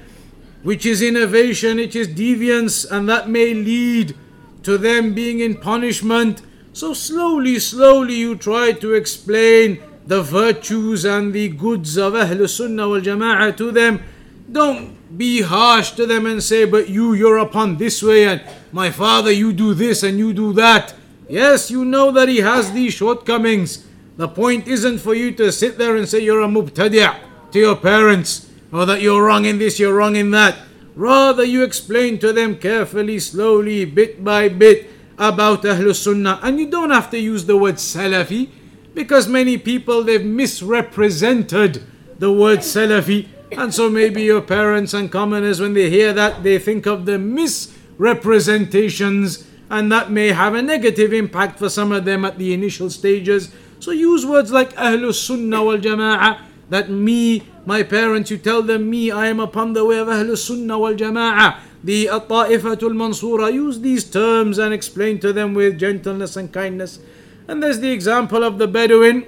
[0.63, 4.17] which is innovation, it is deviance, and that may lead
[4.63, 6.43] to them being in punishment.
[6.73, 12.89] So slowly, slowly you try to explain the virtues and the goods of Ahlul Sunnah
[12.89, 14.03] wal Jama'ah to them.
[14.51, 18.91] Don't be harsh to them and say, but you, you're upon this way, and my
[18.91, 20.95] father, you do this and you do that.
[21.29, 23.85] Yes, you know that he has these shortcomings.
[24.17, 27.15] The point isn't for you to sit there and say you're a mubtadi'
[27.53, 30.59] to your parents, or that you're wrong in this, you're wrong in that.
[30.95, 36.41] Rather, you explain to them carefully, slowly, bit by bit, about Ahlul Sunnah.
[36.43, 38.49] And you don't have to use the word Salafi,
[38.95, 41.85] because many people they've misrepresented
[42.19, 43.29] the word Salafi.
[43.53, 47.19] And so maybe your parents and commoners, when they hear that, they think of the
[47.19, 52.91] misrepresentations, and that may have a negative impact for some of them at the initial
[52.91, 53.53] stages.
[53.81, 56.41] So use words like Ahlul Sunnah wal Jama'ah,
[56.71, 60.39] that me, my parents, you tell them, me, I am upon the way of Ahlul
[60.39, 61.59] Sunnah wal Jama'ah.
[61.85, 66.99] The At-Ta'ifatul Mansura, use these terms and explain to them with gentleness and kindness.
[67.47, 69.27] And there's the example of the Bedouin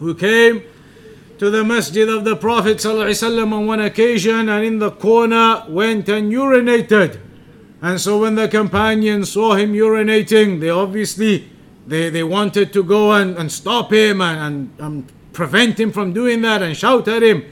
[0.00, 0.64] who came
[1.38, 6.10] to the masjid of the Prophet ﷺ on one occasion and in the corner went
[6.10, 7.18] and urinated.
[7.80, 11.48] And so when the companions saw him urinating, they obviously
[11.86, 16.13] they, they wanted to go and, and stop him and, and, and prevent him from
[16.13, 17.45] doing that and shout at him.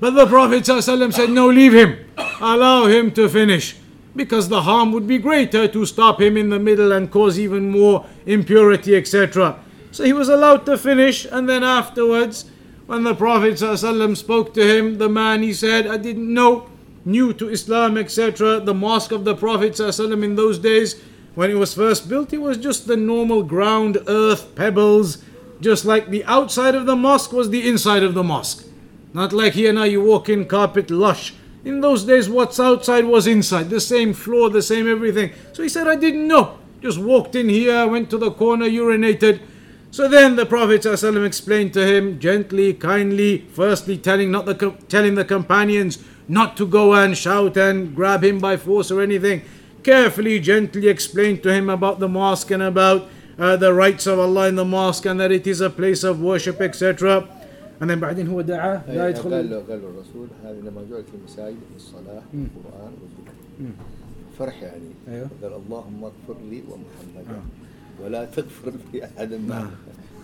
[0.00, 1.98] But the Prophet ﷺ said, No, leave him.
[2.40, 3.76] Allow him to finish.
[4.16, 7.70] Because the harm would be greater to stop him in the middle and cause even
[7.70, 9.58] more impurity, etc.
[9.90, 12.50] So he was allowed to finish, and then afterwards,
[12.86, 16.68] when the Prophet ﷺ spoke to him, the man he said, I didn't know,
[17.04, 18.60] new to Islam, etc.
[18.60, 21.00] The mosque of the Prophet ﷺ in those days,
[21.34, 25.24] when it was first built, it was just the normal ground, earth, pebbles,
[25.61, 28.65] just like the outside of the mosque was the inside of the mosque.
[29.13, 31.33] Not like here now you walk in carpet lush.
[31.65, 35.33] In those days, what's outside was inside, the same floor, the same everything.
[35.51, 36.57] So he said, I didn't know.
[36.81, 39.41] Just walked in here, went to the corner, urinated.
[39.91, 45.15] So then the Prophet ﷺ explained to him gently, kindly, firstly telling not the telling
[45.15, 45.97] the companions
[46.27, 49.41] not to go and shout and grab him by force or anything.
[49.83, 54.48] Carefully, gently explained to him about the mosque and about uh, the rights of Allah
[54.48, 57.26] in the mosque and that it is a place of worship, etc.
[57.80, 61.06] and then بعدين هو دعا لا قال يدخل له قال له الرسول هذه انما جعلت
[61.08, 62.46] في المساجد للصلاه مم.
[62.56, 63.70] والقران والذكر مم.
[64.38, 65.28] فرح يعني أيوه.
[65.42, 68.04] قال اللهم اغفر لي ومحمدا آه.
[68.04, 69.70] ولا تغفر لاحد معه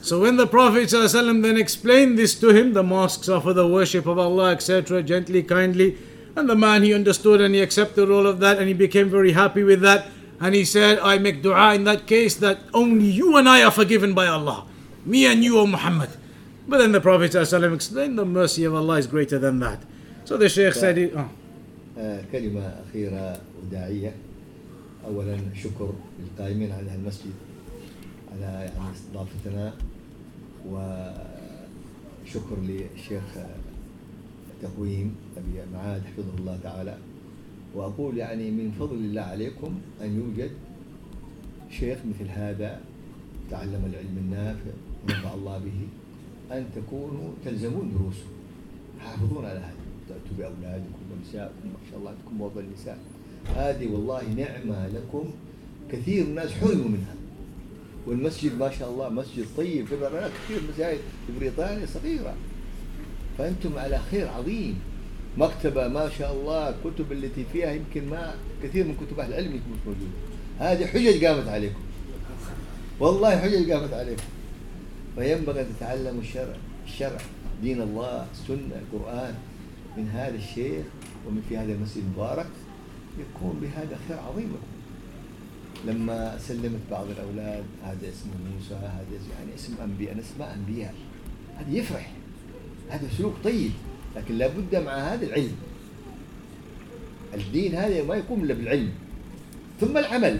[0.02, 3.68] So when the Prophet ﷺ then explained this to him, the mosques are for the
[3.68, 5.99] worship of Allah, etc., gently, kindly,
[6.36, 9.33] and the man he understood and he accepted all of that and he became very
[9.33, 10.07] happy with that.
[10.41, 13.70] And he said, I make dua in that case that only you and I are
[13.70, 14.67] forgiven by Allah.
[15.05, 16.10] Me and you, O Muhammad.
[16.67, 19.83] But then the Prophet ﷺ explained the mercy of Allah is greater than that.
[20.25, 21.28] So the Shaykh said, it, oh,
[21.99, 24.15] آه، كلمة أخيرة وداعية
[25.05, 27.33] أولا شكر للقائمين على هذا المسجد
[28.33, 29.75] على يعني استضافتنا
[30.68, 33.23] وشكر للشيخ
[34.62, 36.97] تقويم أبي معاد حفظه الله تعالى
[37.76, 40.52] وأقول يعني من فضل الله عليكم أن يوجد
[41.72, 42.82] شيخ مثل هذا
[43.52, 44.72] تعلم العلم النافع
[45.04, 45.88] ونفع الله به
[46.58, 48.26] أن تكونوا تلزمون دروسه.
[49.00, 49.76] حافظون على هذا.
[50.10, 52.98] تأتوا بأولادكم ونسائكم ما شاء الله عندكم موضوع النساء.
[53.56, 55.26] هذه والله نعمة لكم.
[55.92, 57.16] كثير من الناس حرموا منها.
[58.08, 62.36] والمسجد ما شاء الله مسجد طيب في كثير مساجد في بريطانيا صغيرة.
[63.38, 64.76] فأنتم على خير عظيم.
[65.38, 69.69] مكتبة ما شاء الله كتب التي فيها يمكن ما كثير من كتب أهل العلم يمكن
[69.72, 70.11] مش موجودة
[70.59, 71.80] هذه حجج قامت عليكم.
[72.99, 74.23] والله حجج قامت عليكم.
[75.15, 76.55] فينبغي أن تتعلموا الشرع
[76.85, 77.17] الشرع
[77.64, 79.35] دين الله السنة القرآن.
[79.97, 80.85] من هذا الشيخ
[81.27, 82.47] ومن في هذا المسجد المبارك
[83.19, 84.51] يكون بهذا خير عظيم.
[84.55, 84.75] لكم
[85.88, 89.05] لما سلمت بعض الأولاد هذا اسمه موسى هذا
[89.39, 90.93] يعني اسم أنبياء أسماء أنبياء.
[91.57, 92.11] هذا يفرح.
[92.89, 93.72] هذا سلوك طيب.
[94.16, 95.56] لكن لابد مع هذا العلم.
[97.34, 98.92] الدين هذا ما يقوم إلا بالعلم.
[99.82, 100.40] ثم العمل.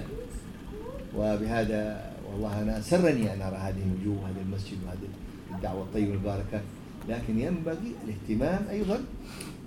[1.18, 5.08] وبهذا والله أنا سرني أن أرى هذه الوجوه هذا المسجد وهذه
[5.56, 6.62] الدعوة الطيبة المباركة.
[7.10, 9.00] لكن ينبغي الاهتمام أيضا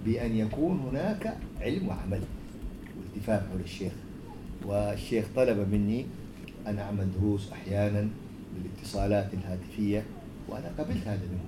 [0.05, 2.21] بأن يكون هناك علم وعمل
[2.99, 3.93] والتفاف حول الشيخ.
[4.67, 6.07] والشيخ طلب مني
[6.67, 8.09] أن أعمل دروس أحيانا
[8.55, 10.05] بالاتصالات الهاتفية
[10.49, 11.48] وأنا قبلت هذا منه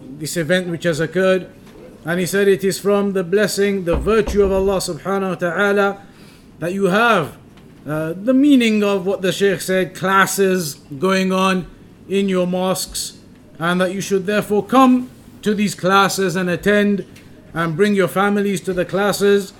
[0.21, 1.49] this event which has occurred.
[2.05, 6.01] And he said, it is from the blessing, the virtue of Allah subhanahu wa ta'ala
[6.59, 7.37] that you have
[7.85, 11.65] uh, the meaning of what the Sheikh said, classes going on
[12.07, 13.19] in your mosques,
[13.57, 15.09] and that you should therefore come
[15.41, 17.05] to these classes and attend
[17.55, 19.53] and bring your families to the classes.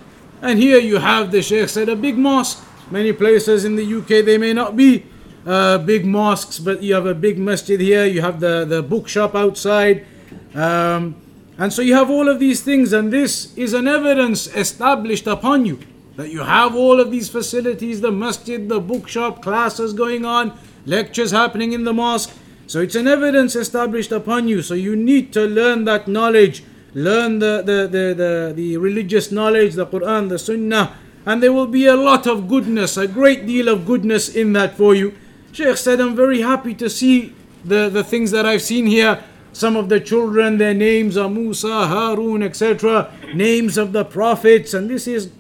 [0.43, 2.63] And here you have the Sheikh said a big mosque.
[2.91, 5.05] Many places in the UK they may not be
[5.45, 8.05] uh, big mosques, but you have a big masjid here.
[8.05, 10.05] You have the the bookshop outside,
[10.55, 11.15] um,
[11.57, 12.93] and so you have all of these things.
[12.93, 15.79] And this is an evidence established upon you
[16.15, 21.31] that you have all of these facilities: the masjid, the bookshop, classes going on, lectures
[21.31, 22.31] happening in the mosque.
[22.67, 24.61] So it's an evidence established upon you.
[24.61, 26.63] So you need to learn that knowledge,
[26.93, 31.67] learn the, the, the, the, the religious knowledge, the Quran, the Sunnah, and there will
[31.67, 35.13] be a lot of goodness, a great deal of goodness in that for you.
[35.51, 39.21] Sheikh said, I'm very happy to see the, the things that I've seen here.
[39.53, 44.89] Some of the children, their names are Musa, Harun, etc., names of the prophets, and
[44.89, 45.31] this is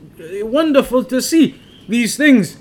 [0.43, 2.57] wonderful to see these things.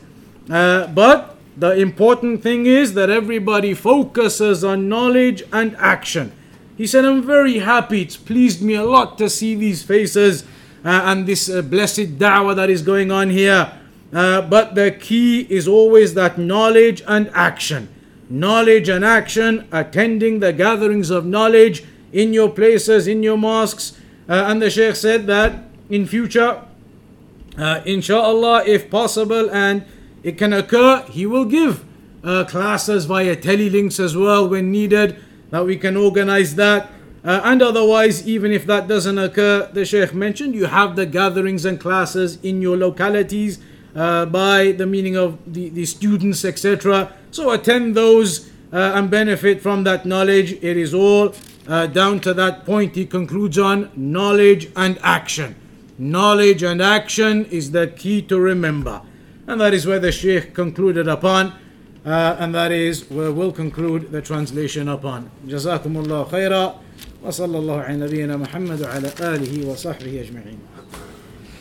[0.48, 6.32] Uh, but the important thing is that everybody focuses on knowledge and action.
[6.76, 8.02] He said, I'm very happy.
[8.02, 10.44] It's pleased me a lot to see these faces
[10.84, 13.78] uh, and this uh, blessed da'wah that is going on here.
[14.12, 17.88] Uh, but the key is always that knowledge and action.
[18.30, 23.98] Knowledge and action, attending the gatherings of knowledge in your places, in your mosques.
[24.28, 26.62] Uh, and the Shaykh said that in future,
[27.58, 29.84] uh, inshallah, if possible and
[30.22, 31.84] it can occur, he will give
[32.22, 35.16] uh, classes via telelinks as well when needed,
[35.50, 36.90] that we can organize that.
[37.22, 41.64] Uh, and otherwise, even if that doesn't occur, the Sheikh mentioned you have the gatherings
[41.64, 43.58] and classes in your localities
[43.94, 47.12] uh, by the meaning of the, the students, etc.
[47.31, 50.53] So attend those uh, and benefit from that knowledge.
[50.53, 51.33] It is all
[51.67, 55.55] uh, down to that point he concludes on knowledge and action.
[55.97, 59.01] Knowledge and action is the key to remember.
[59.47, 61.53] And that is where the Sheikh concluded upon.
[62.05, 65.29] Uh, and that is where we'll conclude the translation upon.
[65.47, 66.75] جزاكم الله خيرا
[67.23, 70.59] وصلى الله على نبينا محمد وعلى آله وصحبه أجمعين.